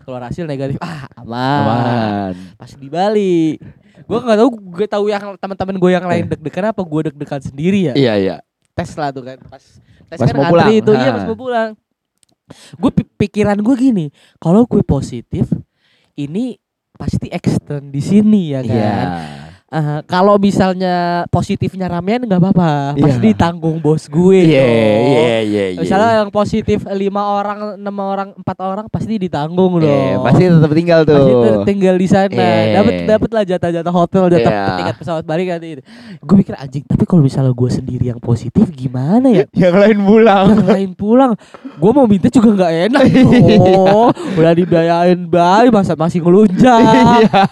keluar 0.00 0.22
hasil 0.22 0.44
negatif 0.44 0.76
ah 0.78 1.08
aman, 1.16 1.64
Aman. 1.64 2.32
pas 2.54 2.70
di 2.70 2.88
Bali 2.88 3.56
gue 4.04 4.18
nggak 4.20 4.38
tahu 4.38 4.48
gue 4.52 4.86
tahu 4.86 5.04
yang 5.08 5.24
teman-teman 5.34 5.74
gue 5.74 5.90
yang 5.90 6.04
lain 6.04 6.24
deg-degan 6.28 6.70
apa 6.70 6.80
gue 6.80 7.00
deg-degan 7.08 7.40
sendiri 7.40 7.80
ya 7.88 7.94
Iya 7.96 8.14
iya. 8.14 8.36
tes 8.72 8.92
lah 8.94 9.08
tuh 9.10 9.24
kan 9.24 9.40
pas 9.48 9.64
tes 10.06 10.18
Pas 10.20 10.28
kan 10.28 10.34
mau 10.36 10.44
pulang, 10.46 10.68
itu 10.70 10.92
iya 10.92 11.08
ha. 11.08 11.16
pas 11.16 11.24
mau 11.24 11.34
pulang 11.34 11.70
gue 12.76 12.90
pikiran 13.16 13.56
gue 13.56 13.74
gini 13.74 14.06
kalau 14.36 14.68
gue 14.68 14.84
positif 14.84 15.48
ini 16.12 16.60
pasti 16.94 17.26
extend 17.26 17.90
di 17.90 17.98
sini 17.98 18.54
ya 18.54 18.60
kan 18.62 18.70
Iya. 18.70 18.94
Ah, 19.66 20.04
kalau 20.04 20.36
misalnya 20.36 21.24
positifnya 21.28 21.88
ramean 21.88 22.22
nggak 22.22 22.38
apa-apa 22.38 22.94
pasti 22.94 23.18
Iya. 23.18 23.26
ditanggung 23.26 23.80
bos 23.80 24.06
gue 24.06 24.38
Iya 24.46 24.60
dong. 24.60 25.04
iya 25.10 25.36
iya. 25.40 25.64
iya. 25.72 25.80
misalnya 25.80 26.10
yang 26.16 26.30
positif 26.30 26.78
lima 26.86 27.22
orang 27.34 27.58
enam 27.74 27.96
orang 27.98 28.28
empat 28.34 28.58
orang 28.60 28.86
pasti 28.86 29.16
ditanggung 29.16 29.80
dong 29.80 29.88
Eh, 29.88 30.14
pasti 30.20 30.46
tetap 30.46 30.70
tinggal 30.70 31.00
tuh. 31.02 31.16
Pasti 31.42 31.58
tinggal 31.66 31.96
di 31.96 32.06
sana 32.06 32.30
Iya. 32.30 32.76
dapat 32.76 32.94
dapat 33.08 33.30
lah 33.32 33.42
jatah-jatah 33.44 33.92
hotel 33.92 34.24
jatah 34.28 34.52
Iya. 34.52 34.64
tiket 34.78 34.96
pesawat 34.96 35.24
balik 35.24 35.46
nanti 35.48 35.82
gue 36.14 36.36
mikir 36.36 36.54
anjing 36.54 36.84
tapi 36.84 37.02
kalau 37.02 37.22
misalnya 37.22 37.50
gue 37.50 37.70
sendiri 37.72 38.04
yang 38.06 38.20
positif 38.20 38.70
gimana 38.70 39.26
ya 39.26 39.44
Yang 39.64 39.74
lain 39.76 39.98
pulang. 40.02 40.44
yang 40.54 40.66
lain 40.68 40.90
pulang 40.92 41.32
gue 41.74 41.90
mau 41.90 42.06
minta 42.06 42.28
juga 42.28 42.52
nggak 42.54 42.72
enak 42.86 43.02
Iya. 43.10 43.58
oh 43.58 44.06
udah 44.38 44.52
dibiayain 44.52 45.18
bayi 45.24 45.66
masa 45.68 45.96
masih 45.96 46.22
ngelunjak 46.22 46.78
Iya. 46.78 47.42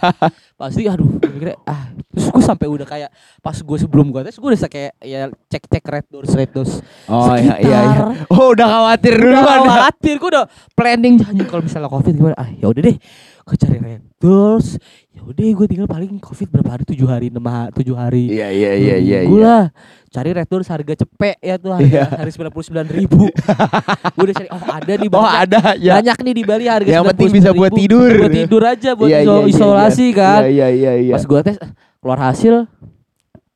Pasti 0.63 0.87
aduh 0.87 1.19
mikirnya 1.19 1.59
ah 1.67 1.91
terus 2.15 2.31
gue 2.31 2.43
sampai 2.47 2.67
udah 2.71 2.87
kayak 2.87 3.11
pas 3.43 3.57
gue 3.59 3.79
sebelum 3.83 4.15
gue 4.15 4.23
tes 4.23 4.39
gue 4.39 4.47
udah 4.47 4.71
kayak 4.71 4.93
ya 5.03 5.27
cek 5.51 5.65
cek 5.67 5.85
red 5.91 6.07
doors 6.07 6.31
red 6.39 6.51
doors 6.55 6.79
Oh 7.11 7.35
iya 7.35 7.59
iya 7.59 7.79
iya. 7.83 8.03
Sekitar. 8.15 8.31
Oh 8.31 8.55
udah 8.55 8.69
khawatir 8.71 9.13
udah 9.19 9.27
duluan. 9.27 9.59
ya? 9.59 9.71
khawatir 9.75 10.15
gue 10.23 10.29
udah 10.31 10.45
planning 10.79 11.15
anjing 11.19 11.49
kalau 11.51 11.63
misalnya 11.67 11.91
covid 11.91 12.15
gimana 12.15 12.37
ah 12.39 12.47
ya 12.47 12.71
udah 12.71 12.83
deh 12.87 12.97
gue 13.43 13.57
cari 13.59 13.79
doors 14.17 14.79
ya 15.11 15.21
udah 15.21 15.43
gue 15.43 15.67
tinggal 15.67 15.91
paling 15.91 16.15
covid 16.17 16.47
berapa 16.47 16.71
hari 16.73 16.85
tujuh 16.87 17.05
hari 17.05 17.27
enam 17.27 17.43
hari 17.43 17.75
tujuh 17.75 17.93
hari 17.93 18.31
Iya 18.31 18.49
iya 18.49 18.71
iya 18.73 18.97
iya. 18.97 19.19
Gue 19.27 19.43
iya. 19.43 19.47
lah 19.47 19.65
cari 20.09 20.31
doors 20.47 20.69
harga 20.69 20.95
cepet 20.97 21.37
ya 21.39 21.59
tuh 21.59 21.75
harga 21.75 21.91
Iya. 21.91 22.05
hari 22.07 22.31
sembilan 22.31 22.53
puluh 22.55 22.67
sembilan 22.71 22.87
ribu 22.89 23.23
gue 24.15 24.23
udah 24.23 24.37
cari 24.39 24.49
oh 24.49 24.63
ada 24.65 24.93
nih 24.95 25.09
Oh 25.09 25.15
banyak 25.19 25.35
ada 25.43 25.61
ya. 25.75 25.93
banyak 25.99 26.19
nih 26.23 26.35
di 26.35 26.43
Bali 26.47 26.67
harga 26.67 26.91
Yang 26.93 27.05
penting 27.11 27.29
bisa 27.35 27.51
99.000. 27.51 27.59
buat 27.59 27.73
tidur. 27.75 28.11
buat 28.15 28.33
tidur 28.33 28.63
aja 28.63 28.91
buat 28.95 29.09
Iya, 29.11 29.19
iso- 29.19 29.27
iya, 29.27 29.41
iya, 29.41 29.51
isolasi 29.51 30.07
iya. 30.07 30.15
kan 30.15 30.41
Iya 30.45 30.67
iya 30.71 30.93
iya. 31.01 31.13
pas 31.13 31.25
gua 31.25 31.41
tes 31.43 31.57
keluar 31.99 32.19
hasil 32.21 32.55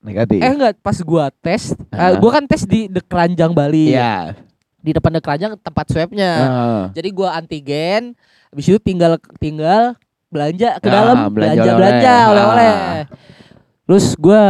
Negatif. 0.02 0.38
eh 0.38 0.50
enggak 0.50 0.72
pas 0.80 0.98
gua 1.00 1.24
tes 1.32 1.62
eh, 1.74 1.94
Ah. 1.94 2.14
gua 2.14 2.30
kan 2.32 2.44
tes 2.44 2.62
di 2.62 2.86
The 2.86 3.02
Keranjang 3.02 3.50
Bali 3.50 3.90
Iya. 3.90 4.34
di 4.78 4.90
depan 4.90 5.14
The 5.14 5.22
Keranjang 5.22 5.52
tempat 5.58 5.86
swabnya 5.90 6.30
Heeh. 6.36 6.82
jadi 6.94 7.08
gua 7.10 7.34
antigen 7.34 8.14
habis 8.48 8.66
itu 8.66 8.78
tinggal 8.78 9.12
tinggal 9.36 9.94
belanja 10.26 10.76
ke 10.76 10.86
Ah, 10.86 10.92
dalam 10.92 11.16
belanja 11.28 11.30
belanja 11.30 11.62
oleh-oleh. 11.62 11.78
belanja 11.78 12.10
Ah. 12.12 12.24
oleh-oleh 12.26 12.74
terus 13.82 14.06
gua 14.16 14.42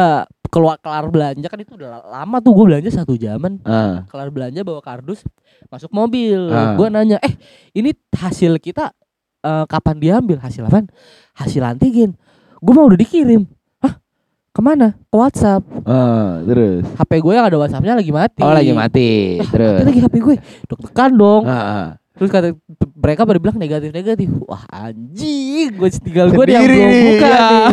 keluar 0.47 0.77
kelar 0.79 1.05
belanja 1.07 1.45
kan 1.45 1.59
itu 1.59 1.75
udah 1.75 2.01
lama 2.07 2.37
tuh 2.39 2.53
gua 2.53 2.65
belanja 2.67 2.91
satu 2.91 3.15
jaman 3.15 3.61
Ah. 3.63 4.07
kelar 4.07 4.31
belanja 4.31 4.63
bawa 4.63 4.81
kardus 4.81 5.21
masuk 5.67 5.91
mobil 5.91 6.49
Ah. 6.49 6.73
gua 6.75 6.89
nanya 6.89 7.21
eh 7.21 7.37
ini 7.73 7.93
hasil 8.11 8.57
kita 8.57 8.93
eh, 9.39 9.65
kapan 9.65 9.97
diambil 9.97 10.39
hasil 10.39 10.65
apa 10.65 10.89
hasil 11.35 11.61
antigen 11.63 12.17
gua 12.59 12.73
mau 12.75 12.87
udah 12.87 12.97
dikirim 12.97 13.45
hah 13.79 14.01
ke 14.49 14.61
mana 14.61 14.97
ke 15.03 15.15
WhatsApp 15.15 15.61
Ah, 15.85 16.41
terus. 16.43 16.83
HP 16.97 17.21
gue 17.21 17.31
yang 17.31 17.45
ada 17.45 17.55
WhatsAppnya 17.57 17.95
lagi 17.95 18.11
mati 18.11 18.41
Oh 18.41 18.51
lagi 18.51 18.73
mati. 18.73 19.39
Terus. 19.45 19.79
mati 19.79 19.87
lagi 19.87 20.01
HP 20.01 20.15
gue 20.19 20.35
deg-degan 20.67 21.13
dong 21.15 21.43
Ah, 21.45 21.53
ah. 21.53 21.87
Terus 22.17 22.31
kata 22.33 22.57
mereka 22.97 23.29
pada 23.29 23.39
bilang 23.39 23.61
negatif 23.61 23.93
negatif 23.93 24.29
wah 24.49 24.65
anjing 24.73 25.69
gue 25.77 25.89
tinggal 26.01 26.33
gue 26.33 26.45
yang 26.49 26.65
belum 26.65 26.91
buka 27.13 27.29
ya. 27.29 27.41
nih 27.53 27.65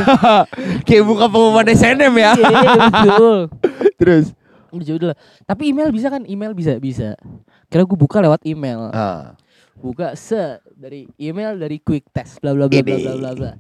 Kayak 0.88 1.04
buka 1.08 1.26
pengumuman 1.32 1.68
SNM 1.72 2.14
ya. 2.20 2.32
Iya, 2.36 2.60
betul 2.92 3.40
Terus. 4.00 4.26
Jauh 4.74 5.00
dulu. 5.00 5.14
Tapi 5.46 5.70
email 5.70 5.90
bisa 5.94 6.10
kan? 6.10 6.26
Email 6.26 6.52
bisa, 6.58 6.82
bisa. 6.82 7.14
Kira 7.70 7.86
gue 7.86 7.98
buka 7.98 8.20
lewat 8.26 8.42
email. 8.44 8.90
Ah. 8.90 9.38
Buka 9.78 10.18
se 10.18 10.60
dari 10.74 11.06
email 11.22 11.58
dari 11.62 11.78
quick 11.78 12.10
test 12.10 12.42
bla 12.42 12.58
bla 12.58 12.66
bla 12.66 12.82
bla 12.82 12.98
bla 12.98 13.14
bla 13.16 13.32
bla. 13.38 13.52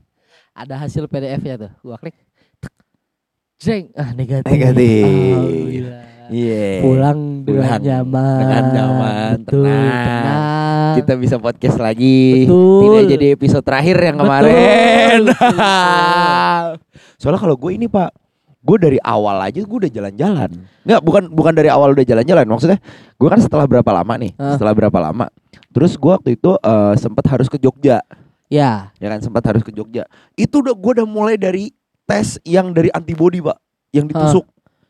Ada 0.54 0.86
hasil 0.86 1.10
PDF-nya 1.10 1.56
tuh. 1.58 1.72
Gua 1.82 1.98
klik. 1.98 2.18
Jeng, 3.58 3.90
ah 3.98 4.14
negatif. 4.14 4.50
Negatif. 4.50 5.06
Alhamdulillah. 5.06 6.13
Iya. 6.28 6.82
Pulang 6.82 7.20
dengan 7.42 7.64
Pulang 7.64 7.82
nyaman. 7.82 8.38
dengan 8.40 8.64
nyaman, 8.70 9.32
Betul, 9.42 9.64
tenang. 9.66 10.06
tenang. 10.08 10.42
Kita 10.94 11.14
bisa 11.18 11.36
podcast 11.38 11.78
lagi. 11.78 12.46
Betul. 12.46 12.80
Tidak 12.80 13.04
jadi 13.10 13.26
episode 13.34 13.66
terakhir 13.66 13.98
yang 13.98 14.18
kemarin. 14.18 15.18
betul. 15.26 15.58
Soalnya 17.20 17.40
kalau 17.40 17.56
gue 17.56 17.72
ini 17.74 17.88
Pak, 17.88 18.10
gue 18.62 18.78
dari 18.78 19.00
awal 19.00 19.42
aja 19.42 19.60
gue 19.60 19.78
udah 19.80 19.92
jalan-jalan. 19.92 20.50
Enggak, 20.84 21.02
bukan 21.02 21.24
bukan 21.32 21.54
dari 21.56 21.70
awal 21.72 21.92
udah 21.92 22.06
jalan-jalan. 22.06 22.46
Maksudnya, 22.46 22.80
gue 23.16 23.28
kan 23.28 23.40
setelah 23.40 23.66
berapa 23.66 23.90
lama 23.92 24.14
nih? 24.20 24.32
Ah. 24.36 24.56
Setelah 24.56 24.74
berapa 24.76 24.98
lama? 25.00 25.26
Terus 25.74 25.98
gue 25.98 26.12
waktu 26.12 26.38
itu 26.38 26.54
eh, 26.56 26.94
sempat 26.96 27.26
harus 27.28 27.50
ke 27.50 27.58
Jogja, 27.58 28.00
Ya. 28.48 28.94
ya 29.02 29.08
kan 29.10 29.20
sempat 29.20 29.42
harus 29.50 29.66
ke 29.66 29.74
Jogja. 29.74 30.06
Itu 30.38 30.62
udah 30.62 30.78
gue 30.78 30.92
udah 31.02 31.08
mulai 31.10 31.36
dari 31.36 31.74
tes 32.06 32.38
yang 32.46 32.70
dari 32.70 32.94
antibody 32.94 33.42
Pak, 33.42 33.58
yang 33.90 34.06
ditusuk, 34.06 34.46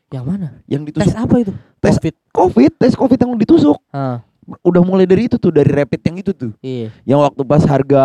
Yang 0.08 0.24
mana? 0.24 0.48
yang 0.66 0.82
Tes 0.82 0.88
ditusuk 0.92 1.16
apa 1.16 1.34
itu? 1.40 1.52
Tes- 1.80 1.96
Covid. 1.96 2.14
COVID, 2.30 2.72
tes 2.76 2.94
COVID 2.94 3.18
yang 3.18 3.32
ditusuk. 3.36 3.78
Ah, 3.90 4.20
Udah 4.60 4.84
mulai 4.84 5.08
dari 5.08 5.24
itu 5.24 5.40
tuh, 5.40 5.48
dari 5.48 5.64
rapid 5.66 6.04
yang 6.04 6.16
itu 6.20 6.30
tuh. 6.30 6.52
iya. 6.60 6.92
Yang 7.02 7.20
waktu 7.24 7.42
pas 7.42 7.64
harga 7.64 8.04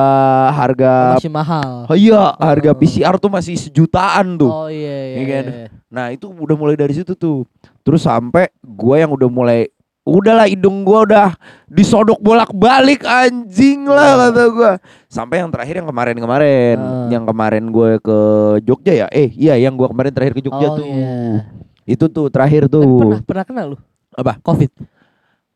harga 0.55 1.19
Masih 1.19 1.27
mahal. 1.27 1.83
Oh 1.83 1.97
iya, 1.99 2.31
harga 2.39 2.71
Oh. 2.71 2.79
PCR 2.79 3.19
tuh 3.19 3.27
masih 3.27 3.59
sejutaan 3.59 4.39
tuh. 4.39 4.47
Oh 4.47 4.71
iya 4.71 4.87
iya. 5.03 5.15
Iya 5.19 5.25
kan? 5.27 5.45
iya. 5.45 5.67
Nah, 5.91 6.05
itu 6.09 6.31
udah 6.31 6.55
mulai 6.55 6.79
dari 6.79 6.95
situ 6.95 7.11
tuh. 7.11 7.43
Terus 7.83 8.07
sampai 8.07 8.47
gua 8.63 8.95
yang 8.97 9.11
udah 9.11 9.27
mulai 9.27 9.67
udahlah 10.07 10.47
hidung 10.47 10.81
gua 10.81 11.03
udah 11.03 11.27
disodok 11.67 12.17
bolak-balik 12.17 13.03
anjing 13.03 13.83
lah 13.83 14.07
Iya. 14.07 14.19
kata 14.25 14.43
gua. 14.49 14.71
Sampai 15.05 15.43
yang 15.43 15.51
terakhir 15.51 15.75
yang 15.75 15.91
kemarin-kemarin, 15.91 16.77
Ah. 16.79 17.11
yang 17.11 17.27
kemarin 17.27 17.67
gue 17.67 17.99
ke 17.99 18.17
Jogja 18.63 18.95
ya. 18.95 19.07
Eh, 19.11 19.27
iya 19.35 19.59
yang 19.59 19.75
gua 19.75 19.91
kemarin 19.91 20.15
terakhir 20.15 20.39
ke 20.39 20.47
Jogja 20.47 20.67
oh, 20.71 20.75
tuh. 20.79 20.87
Iya. 20.87 21.51
Itu 21.89 22.05
tuh 22.05 22.29
terakhir 22.29 22.65
Tapi 22.65 22.77
tuh. 22.77 22.85
pernah 22.99 23.19
pernah 23.19 23.43
kena 23.43 23.61
lu? 23.65 23.77
Apa? 24.13 24.37
Covid. 24.39 24.69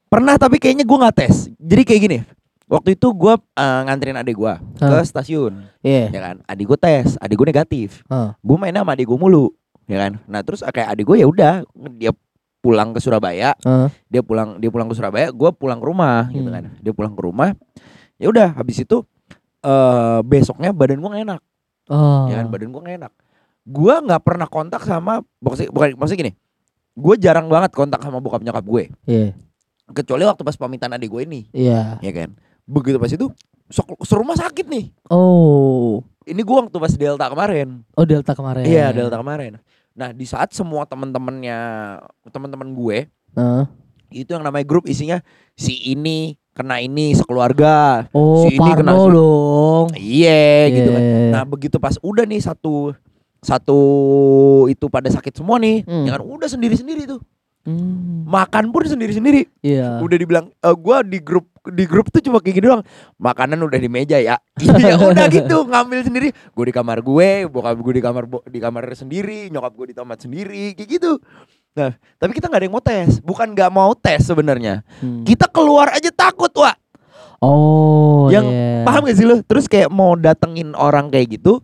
Pernah 0.08 0.36
tapi 0.36 0.58
kayaknya 0.58 0.82
gua 0.82 1.06
nggak 1.06 1.16
tes. 1.16 1.50
Jadi 1.54 1.82
kayak 1.84 2.02
gini. 2.02 2.18
Waktu 2.64 2.96
itu 2.96 3.08
gua 3.12 3.38
eh, 3.38 3.82
nganterin 3.84 4.16
adik 4.16 4.34
gua 4.36 4.58
ke 4.74 4.82
Hah. 4.84 5.04
stasiun, 5.04 5.70
Iya. 5.80 6.10
ya 6.10 6.22
kan? 6.24 6.36
Adik 6.44 6.66
gua 6.66 6.80
tes, 6.80 7.14
adik 7.18 7.36
gua 7.36 7.48
negatif. 7.48 8.02
Heeh. 8.04 8.30
gue 8.36 8.58
mainnya 8.58 8.82
sama 8.82 8.94
adik 8.94 9.06
gue 9.06 9.20
mulu 9.20 9.54
ya 9.84 10.00
kan 10.00 10.16
nah 10.26 10.40
terus 10.40 10.64
kayak 10.64 10.90
adik 10.90 11.04
gue 11.06 11.18
ya 11.18 11.28
udah 11.28 11.54
dia 11.94 12.16
pulang 12.58 12.96
ke 12.96 13.00
Surabaya 13.00 13.52
Heeh. 13.60 13.92
dia 14.08 14.24
pulang 14.24 14.56
dia 14.56 14.72
pulang 14.72 14.88
ke 14.88 14.96
Surabaya 14.96 15.28
gue 15.28 15.50
pulang 15.52 15.76
ke 15.76 15.86
rumah 15.86 16.32
gitu 16.32 16.48
Hmm. 16.48 16.56
kan 16.56 16.64
dia 16.80 16.94
pulang 16.94 17.12
ke 17.12 17.22
rumah 17.22 17.52
ya 18.16 18.32
udah 18.32 18.56
habis 18.56 18.80
itu 18.80 19.04
eh 19.62 20.20
besoknya 20.24 20.72
badan 20.72 20.98
gue 20.98 21.12
enak 21.22 21.42
Oh. 21.86 22.32
ya 22.32 22.40
kan 22.40 22.48
badan 22.48 22.72
gue 22.72 22.82
enak 22.96 23.12
gue 23.64 23.94
nggak 23.98 24.22
pernah 24.22 24.46
kontak 24.46 24.82
sama 24.82 25.24
maksudnya 25.38 25.70
bukan 25.70 25.96
maksudnya 25.96 26.22
gini 26.22 26.34
gue 26.94 27.16
jarang 27.18 27.48
banget 27.48 27.72
kontak 27.72 28.00
sama 28.00 28.18
bokap 28.18 28.40
nyokap 28.40 28.62
gue 28.62 28.84
Iya. 29.04 29.34
kecuali 29.90 30.24
waktu 30.24 30.42
pas 30.42 30.56
pamitan 30.56 30.92
adik 30.92 31.10
gue 31.10 31.22
ini 31.24 31.42
Iya. 31.50 31.98
ya 31.98 32.12
kan 32.12 32.36
begitu 32.64 32.96
pas 32.96 33.08
itu 33.08 33.28
sok 33.68 33.98
serumah 34.02 34.36
sakit 34.36 34.66
nih 34.66 34.92
Oh. 35.08 36.04
ini 36.24 36.40
gue 36.40 36.56
waktu 36.58 36.76
pas 36.76 36.94
Delta 36.94 37.26
kemarin 37.26 37.82
Oh 37.94 38.04
Delta 38.04 38.32
kemarin. 38.32 38.64
Iya 38.64 38.92
Delta 38.92 39.16
kemarin. 39.16 39.58
Nah 39.94 40.10
di 40.10 40.24
saat 40.24 40.52
semua 40.52 40.84
teman-temannya 40.84 41.58
teman-teman 42.28 42.70
gue 42.70 42.98
Heeh. 43.32 43.64
itu 44.16 44.30
yang 44.30 44.42
namanya 44.42 44.64
grup 44.64 44.86
isinya 44.86 45.24
si 45.52 45.80
ini 45.86 46.34
kena 46.52 46.78
ini 46.78 47.14
sekeluarga. 47.14 48.06
Oh, 48.12 48.44
Si 48.44 48.54
ini 48.54 48.70
kena 48.72 48.92
Parno 48.92 49.04
si- 49.04 49.14
dong. 49.16 49.86
Iya 49.96 50.44
gitu 50.70 50.90
kan. 50.92 51.02
Iya. 51.02 51.30
Nah 51.32 51.44
begitu 51.44 51.78
pas 51.78 51.96
udah 52.00 52.24
nih 52.24 52.40
satu 52.40 52.94
satu 53.44 53.80
itu 54.72 54.88
pada 54.88 55.12
sakit 55.12 55.36
semua 55.38 55.60
nih, 55.60 55.84
Hmm. 55.84 56.08
ya 56.08 56.16
kan 56.18 56.24
udah 56.24 56.50
sendiri-sendiri 56.50 57.06
tuh. 57.06 57.22
Hmm. 57.64 58.28
Makan 58.28 58.76
pun 58.76 58.84
sendiri-sendiri. 58.84 59.48
Iya. 59.64 60.04
Udah 60.04 60.18
dibilang 60.20 60.52
eh 60.52 60.76
gua 60.76 61.00
di 61.00 61.24
grup 61.24 61.48
di 61.64 61.88
grup 61.88 62.12
tuh 62.12 62.20
cuma 62.20 62.44
kayak 62.44 62.60
gini 62.60 62.68
doang. 62.68 62.84
Makanan 63.16 63.56
udah 63.64 63.80
di 63.80 63.88
meja 63.88 64.20
ya. 64.20 64.36
Iya 64.84 65.00
udah 65.00 65.32
gitu 65.32 65.64
ngambil 65.64 66.00
sendiri. 66.04 66.28
Gue 66.52 66.66
di 66.68 66.76
kamar 66.76 67.00
gue, 67.00 67.48
bokap 67.48 67.80
gue 67.80 67.94
di 67.96 68.04
kamar 68.04 68.24
di 68.52 68.60
kamar 68.60 68.84
sendiri, 68.92 69.48
nyokap 69.48 69.72
gue 69.80 69.86
di 69.92 69.96
tomat 69.96 70.20
sendiri, 70.20 70.76
kayak 70.76 70.90
gitu. 70.92 71.24
Nah, 71.74 71.96
tapi 72.20 72.36
kita 72.36 72.52
nggak 72.52 72.60
ada 72.60 72.66
yang 72.68 72.76
mau 72.76 72.84
tes. 72.84 73.24
Bukan 73.24 73.56
nggak 73.56 73.72
mau 73.72 73.96
tes 73.96 74.28
sebenarnya. 74.28 74.84
Hmm. 75.00 75.24
Kita 75.24 75.48
keluar 75.48 75.96
aja 75.96 76.12
takut, 76.12 76.52
Wak. 76.52 76.76
Oh, 77.40 78.32
Yang 78.32 78.46
iya. 78.56 78.84
Paham 78.88 79.04
gak 79.04 79.18
sih 79.20 79.28
lu? 79.28 79.44
Terus 79.44 79.68
kayak 79.68 79.92
mau 79.92 80.16
datengin 80.16 80.72
orang 80.76 81.12
kayak 81.12 81.40
gitu, 81.40 81.60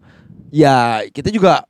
ya 0.51 1.03
kita 1.07 1.31
juga 1.31 1.63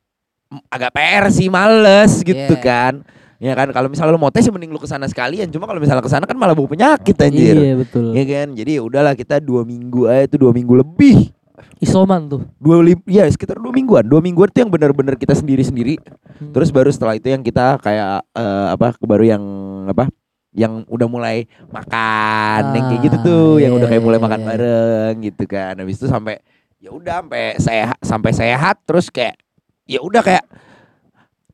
agak 0.69 0.91
PR 0.97 1.25
sih, 1.29 1.47
males 1.47 2.25
gitu 2.25 2.55
Iya. 2.57 2.63
kan. 2.63 2.93
Ya 3.39 3.55
kan 3.55 3.71
kalau 3.71 3.87
misalnya 3.87 4.11
lu 4.11 4.19
mau 4.19 4.27
tes 4.33 4.43
ya 4.43 4.51
mending 4.51 4.75
lu 4.75 4.81
ke 4.83 4.89
sana 4.89 5.07
sekalian. 5.07 5.47
Cuma 5.47 5.63
kalau 5.63 5.79
misalnya 5.79 6.03
ke 6.03 6.11
sana 6.11 6.27
kan 6.27 6.35
malah 6.35 6.51
bawa 6.51 6.67
penyakit 6.75 7.15
anjir. 7.23 7.55
Iya, 7.55 7.73
betul. 7.79 8.11
Ya 8.11 8.23
kan, 8.27 8.51
jadi 8.51 8.71
ya 8.75 8.81
udahlah 8.83 9.15
kita 9.15 9.39
dua 9.39 9.63
minggu 9.63 10.11
aja 10.11 10.27
itu 10.27 10.35
dua 10.35 10.51
minggu 10.51 10.75
lebih. 10.75 11.31
Isoman 11.79 12.27
tuh. 12.27 12.43
Dua 12.59 12.83
ya 13.07 13.23
sekitar 13.31 13.55
dua 13.55 13.71
mingguan. 13.71 14.03
Dua 14.03 14.19
mingguan 14.19 14.51
itu 14.51 14.59
yang 14.59 14.67
benar-benar 14.67 15.15
kita 15.15 15.31
sendiri 15.31 15.63
sendiri. 15.63 15.95
Hmm. 16.35 16.51
Terus 16.51 16.67
baru 16.75 16.91
setelah 16.91 17.15
itu 17.15 17.31
yang 17.31 17.39
kita 17.39 17.79
kayak 17.79 18.27
eh, 18.35 18.67
apa? 18.75 18.91
Baru 18.99 19.23
yang 19.23 19.43
apa? 19.87 20.11
Yang 20.51 20.83
udah 20.91 21.07
mulai 21.07 21.47
makan, 21.71 22.75
yang 22.75 22.85
kayak 22.91 23.01
gitu 23.07 23.17
Ah, 23.21 23.23
tuh, 23.23 23.51
yang 23.63 23.71
iya, 23.71 23.77
udah 23.79 23.87
kayak 23.87 24.03
mulai 24.03 24.19
iya, 24.19 24.25
makan 24.27 24.39
iya. 24.41 24.47
bareng 24.51 25.13
gitu 25.23 25.43
kan. 25.47 25.73
Habis 25.79 25.95
itu 26.03 26.07
sampai 26.11 26.35
ya 26.83 26.89
udah 26.91 27.23
sampai 27.23 27.43
sehat, 27.55 27.97
sampai 28.03 28.31
sehat 28.35 28.75
terus 28.83 29.07
kayak 29.07 29.39
ya 29.89 29.99
udah 29.99 30.21
kayak 30.21 30.45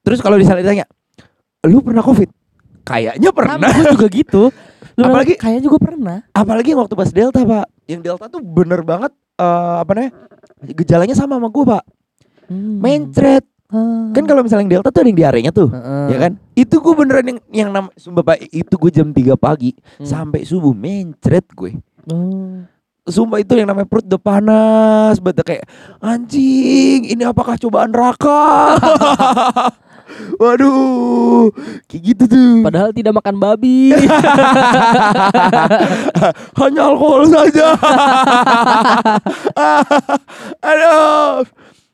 terus 0.04 0.20
kalau 0.20 0.36
misalnya 0.36 0.62
ditanya, 0.62 0.86
lu 1.64 1.80
pernah 1.80 2.04
covid? 2.04 2.28
Kayaknya 2.84 3.32
pernah. 3.32 3.56
Sama 3.58 3.74
gue 3.74 3.86
juga 3.98 4.08
gitu. 4.12 4.44
Lu 4.96 5.04
Apalagi- 5.04 5.36
kayaknya 5.36 5.64
juga 5.66 5.78
pernah. 5.82 6.18
apalagi 6.32 6.72
yang 6.72 6.80
waktu 6.80 6.94
pas 6.94 7.10
delta 7.10 7.42
pak 7.42 7.68
yang 7.86 8.00
delta 8.00 8.26
tuh 8.28 8.40
bener 8.40 8.80
banget 8.80 9.12
eh 9.36 9.76
apa 9.78 9.92
namanya 9.92 10.12
gejalanya 10.72 11.12
sama 11.12 11.36
sama 11.36 11.48
gue 11.48 11.64
pak 11.66 11.84
Hmm. 12.46 12.78
mencret 12.80 13.44
Ah. 13.68 14.14
kan 14.14 14.24
kalau 14.24 14.40
misalnya 14.40 14.64
yang 14.64 14.80
delta 14.80 14.90
tuh 14.90 15.02
ada 15.02 15.10
yang 15.10 15.18
diarenya 15.18 15.52
tuh 15.52 15.68
Heeh. 15.68 16.08
ya 16.08 16.18
kan 16.22 16.32
itu 16.54 16.76
gue 16.78 16.94
beneran 16.96 17.26
yang 17.26 17.40
yang 17.52 17.70
nama 17.70 17.90
sumpah 17.92 18.24
pak 18.24 18.38
itu 18.48 18.72
gue 18.72 18.92
jam 18.94 19.10
3 19.10 19.36
pagi 19.36 19.74
Hmm. 19.98 20.06
sampai 20.06 20.46
subuh 20.46 20.72
mencret 20.72 21.44
gue 21.52 21.76
Oh. 22.08 22.62
Sumpah 23.06 23.38
itu 23.42 23.54
yang 23.58 23.70
namanya 23.70 23.86
perut 23.86 24.06
udah 24.06 24.22
panas 24.22 25.22
banget 25.22 25.46
kayak 25.46 25.66
anjing 26.02 27.06
ini 27.06 27.22
apakah 27.22 27.54
cobaan 27.58 27.94
neraka 27.94 28.76
waduh 30.42 31.54
kayak 31.86 32.02
gitu 32.02 32.24
tuh 32.26 32.46
Padahal 32.66 32.90
tidak 32.98 33.14
makan 33.14 33.38
babi. 33.38 33.94
hanya 36.58 36.82
alkohol 36.90 37.30
saja. 37.30 37.78
Aduh. 40.66 41.46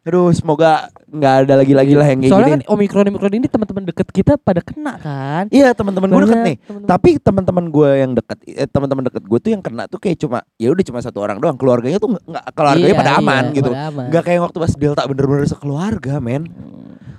Aduh, 0.02 0.34
semoga 0.34 0.90
nggak 1.06 1.34
ada 1.46 1.54
lagi-lagi 1.62 1.94
lah 1.94 2.10
yang 2.10 2.20
kayak 2.20 2.32
Soalnya 2.34 2.50
gini. 2.50 2.56
kan 2.58 2.74
omikron 2.74 3.06
omikron 3.06 3.34
ini 3.38 3.46
teman-teman 3.46 3.84
deket 3.86 4.08
kita 4.10 4.34
pada 4.36 4.58
kena 4.60 4.98
kan. 4.98 5.46
Iya, 5.48 5.78
teman-teman 5.78 6.10
gue 6.10 6.22
deket 6.26 6.42
nih. 6.42 6.58
teman-teman. 6.60 6.90
Tapi 6.90 7.10
teman-teman 7.22 7.66
gue 7.70 7.90
yang 7.96 8.12
deket, 8.18 8.38
eh, 8.48 8.66
teman-teman 8.66 9.04
deket 9.06 9.24
gue 9.24 9.38
tuh 9.38 9.52
yang 9.52 9.62
kena 9.62 9.86
tuh 9.86 10.02
kayak 10.02 10.18
cuma 10.18 10.42
ya 10.58 10.74
udah 10.74 10.82
cuma 10.82 11.00
satu 11.00 11.22
orang 11.22 11.38
doang. 11.38 11.54
Keluarganya 11.54 12.02
tuh 12.02 12.18
nggak- 12.18 12.46
keluarganya 12.50 12.88
Iya, 12.88 12.98
pada 12.98 13.14
aman 13.16 13.44
iya, 13.44 13.54
gitu. 13.54 13.70
pada 13.70 13.84
aman. 13.88 14.06
Nggak 14.10 14.24
kayak 14.26 14.40
waktu 14.42 14.58
pas 14.58 14.72
Delta 14.74 15.02
bener-bener 15.06 15.46
sekeluarga, 15.46 16.14
men. 16.18 16.44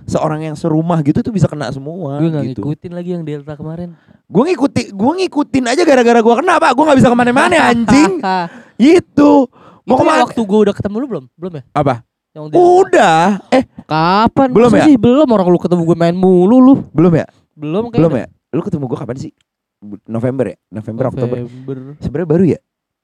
Seorang 0.03 0.43
yang 0.43 0.59
serumah 0.59 0.99
gitu 1.01 1.23
tuh 1.23 1.31
bisa 1.31 1.47
kena 1.47 1.71
semua 1.71 2.19
Gue 2.19 2.29
gak 2.29 2.43
gitu. 2.51 2.67
ngikutin 2.67 2.93
lagi 2.93 3.11
yang 3.15 3.23
Delta 3.23 3.55
kemarin. 3.55 3.95
Gue 4.27 4.51
ngikutin, 4.51 4.91
gue 4.91 5.13
ngikutin 5.23 5.65
aja 5.65 5.83
gara-gara 5.87 6.19
gue 6.19 6.35
kena 6.37 6.59
pak. 6.59 6.75
Gue 6.75 6.83
nggak 6.83 6.99
bisa 6.99 7.07
ke 7.07 7.15
mana-mana 7.15 7.55
anjing. 7.63 8.19
Itu. 8.99 9.47
Mau 9.83 9.95
ke 9.95 10.03
mana? 10.03 10.27
waktu 10.27 10.43
gue 10.43 10.59
udah 10.61 10.75
ketemu 10.75 10.97
lu 10.99 11.07
belum? 11.07 11.25
Belum 11.39 11.53
ya? 11.55 11.63
Apa? 11.73 12.03
Yang. 12.33 12.51
Udah. 12.51 13.39
Eh, 13.51 13.63
Kapan? 13.85 14.51
Belum 14.51 14.67
Masa 14.67 14.79
ya? 14.79 14.85
sih 14.89 14.97
belum 14.97 15.29
orang 15.29 15.47
lu 15.47 15.59
ketemu 15.59 15.83
gue 15.85 15.95
main 15.95 16.15
mulu 16.15 16.59
lu. 16.59 16.75
belum 16.91 17.15
ya? 17.15 17.27
Belum 17.53 17.87
Belum 17.87 18.11
kayaknya. 18.11 18.25
ya? 18.25 18.27
Lu 18.51 18.61
ketemu 18.63 18.87
gue 18.87 18.97
kapan 18.97 19.17
sih? 19.19 19.31
Bu- 19.79 19.99
November 20.07 20.47
ya? 20.47 20.57
November, 20.71 21.07
Oktober. 21.07 21.37
November. 21.39 21.77
Sebenarnya 21.99 22.29
baru 22.31 22.45
ya? 22.47 22.59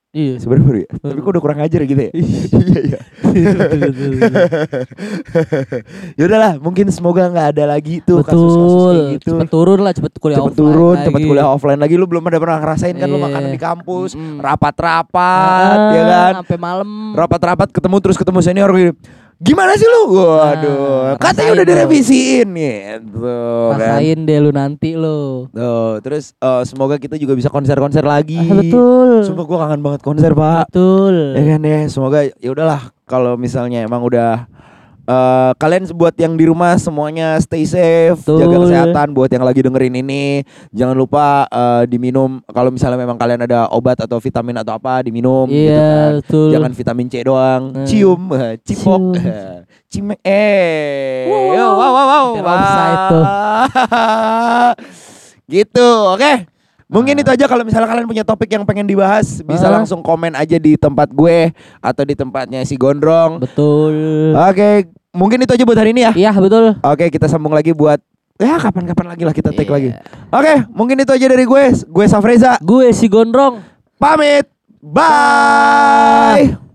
Iya. 0.09 0.41
Sebenarnya 0.41 0.65
baru 0.65 0.79
ya? 0.79 0.89
Baru. 0.91 1.05
Tapi 1.05 1.19
kok 1.19 1.29
udah 1.29 1.41
kurang 1.43 1.59
ajar 1.61 1.79
gitu 1.83 2.01
ya? 2.01 2.11
Iya 2.49 2.79
iya. 2.81 2.99
ya 6.17 6.23
udahlah, 6.25 6.57
mungkin 6.57 6.89
semoga 6.89 7.29
nggak 7.29 7.47
ada 7.53 7.63
lagi 7.69 8.01
tuh 8.01 8.19
kasus-kasus 8.19 8.57
Betul. 8.57 8.89
kayak 8.89 9.05
gitu. 9.15 9.27
Cepet 9.31 9.47
turun 9.47 9.79
lah, 9.79 9.91
cepet 9.93 10.11
kuliah 10.17 10.37
Cepet 10.39 10.49
offline 10.49 10.59
turun, 10.65 10.95
lagi. 10.95 11.05
cepet 11.05 11.21
kuliah 11.23 11.47
offline 11.47 11.77
lagi. 11.77 11.93
Lu 11.93 12.03
belum 12.03 12.23
ada 12.23 12.37
pernah 12.37 12.57
ngerasain 12.57 12.95
kan 12.95 13.05
lu 13.05 13.15
Iya. 13.15 13.23
makanan 13.23 13.49
di 13.51 13.59
kampus, 13.59 14.09
Mm-mm. 14.11 14.37
rapat-rapat, 14.39 15.77
Ah, 15.77 15.91
ya 15.93 16.03
kan? 16.03 16.31
Sampai 16.41 16.57
malam. 16.57 16.87
Rapat-rapat 17.13 17.67
ketemu 17.69 17.95
terus 17.99 18.15
ketemu 18.17 18.39
senior 18.41 18.69
gitu. 18.73 18.91
Gimana 19.39 19.71
sih 19.79 19.87
lu? 19.87 20.19
Waduh, 20.19 21.15
Nah, 21.15 21.15
katanya 21.15 21.55
udah 21.55 21.65
direvisiin 21.71 22.47
gitu 22.59 23.23
kan. 23.23 23.79
Rasain 23.79 24.19
deh 24.27 24.37
lu 24.43 24.51
nanti 24.51 24.99
lu. 24.99 25.47
Tuh, 25.55 26.03
terus 26.03 26.35
eh, 26.35 26.63
semoga 26.67 26.99
kita 26.99 27.15
juga 27.15 27.39
bisa 27.39 27.47
konser-konser 27.47 28.03
lagi. 28.03 28.35
Ah, 28.35 28.59
betul. 28.59 29.23
Sumpah 29.23 29.45
gua 29.47 29.57
kangen 29.63 29.79
banget 29.79 30.03
konser, 30.03 30.35
Pak. 30.35 30.75
Betul. 30.75 31.39
Ya 31.39 31.43
kan 31.55 31.61
ya, 31.63 31.79
semoga 31.87 32.27
ya 32.27 32.49
udahlah 32.51 32.91
kalau 33.07 33.39
misalnya 33.39 33.79
emang 33.79 34.03
udah 34.03 34.43
eh, 35.09 35.51
kalian 35.57 35.83
buat 35.91 36.13
yang 36.15 36.33
di 36.33 36.45
rumah 36.45 36.77
semuanya 36.77 37.33
stay 37.39 37.65
safe, 37.65 38.17
Betul. 38.21 38.37
jaga 38.39 38.55
kesehatan 38.61 39.07
buat 39.11 39.27
yang 39.27 39.41
lagi 39.41 39.59
dengerin 39.59 39.93
ini. 39.97 40.45
Jangan 40.69 40.93
lupa 40.93 41.43
eh, 41.45 41.81
diminum 41.85 42.39
kalau 42.45 42.69
misalnya 42.69 42.95
memang 42.95 43.17
kalian 43.17 43.41
ada 43.41 43.65
obat 43.69 43.97
atau 43.97 44.17
vitamin 44.17 44.53
atau 44.55 44.71
apa 44.71 45.01
diminum 45.01 45.49
gitu 45.49 45.65
Iya, 45.65 45.81
kan. 45.81 46.09
betul. 46.21 46.47
Jangan 46.53 46.71
vitamin 46.71 47.05
C 47.07 47.13
doang, 47.19 47.61
Hmm. 47.73 47.83
cium, 47.83 48.21
eh, 48.31 48.53
cipok, 48.61 49.01
Cium. 49.11 49.13
eh, 49.17 49.57
cimek, 49.89 50.19
eh, 50.21 51.25
Wow, 51.25 51.41
wow. 51.49 51.71
wow, 51.73 51.89
wow, 51.89 52.05
wow, 52.05 52.25
gitu, 55.49 55.89
oke. 56.09 56.33
Mungkin 56.89 57.21
itu 57.21 57.29
aja 57.29 57.45
kalau 57.45 57.61
misalnya 57.61 57.85
kalian 57.85 58.09
punya 58.09 58.25
topik 58.25 58.49
yang 58.49 58.65
pengen 58.65 58.81
dibahas 58.83 59.45
bisa 59.45 59.69
Ah. 59.69 59.73
langsung 59.77 60.01
komen 60.01 60.33
aja 60.33 60.57
di 60.57 60.73
tempat 60.73 61.05
gue 61.09 61.53
atau 61.77 62.01
di 62.01 62.17
tempatnya 62.17 62.65
si 62.65 62.73
Gondrong. 62.73 63.37
Betul. 63.37 64.33
Oke, 64.33 64.89
mungkin 65.11 65.41
itu 65.41 65.51
aja 65.53 65.63
buat 65.65 65.77
hari 65.77 65.91
ini 65.93 66.01
ya. 66.05 66.11
Iya, 66.13 66.31
betul. 66.35 66.77
Oke, 66.79 67.05
kita 67.09 67.25
sambung 67.25 67.53
lagi 67.53 67.73
buat 67.73 67.99
ya 68.39 68.55
kapan-kapan 68.55 69.05
lagi 69.11 69.23
lah 69.27 69.35
kita 69.35 69.51
take 69.51 69.67
Iya. 69.67 69.75
lagi. 69.75 69.89
Oke, 70.31 70.53
mungkin 70.71 70.95
itu 70.97 71.11
aja 71.11 71.25
dari 71.27 71.43
gue. 71.43 71.63
Gue 71.85 72.05
Safreza. 72.07 72.55
Gue 72.61 72.93
si 72.95 73.11
Gondrong. 73.11 73.59
Pamit. 73.99 74.47
Bye. 74.79 76.68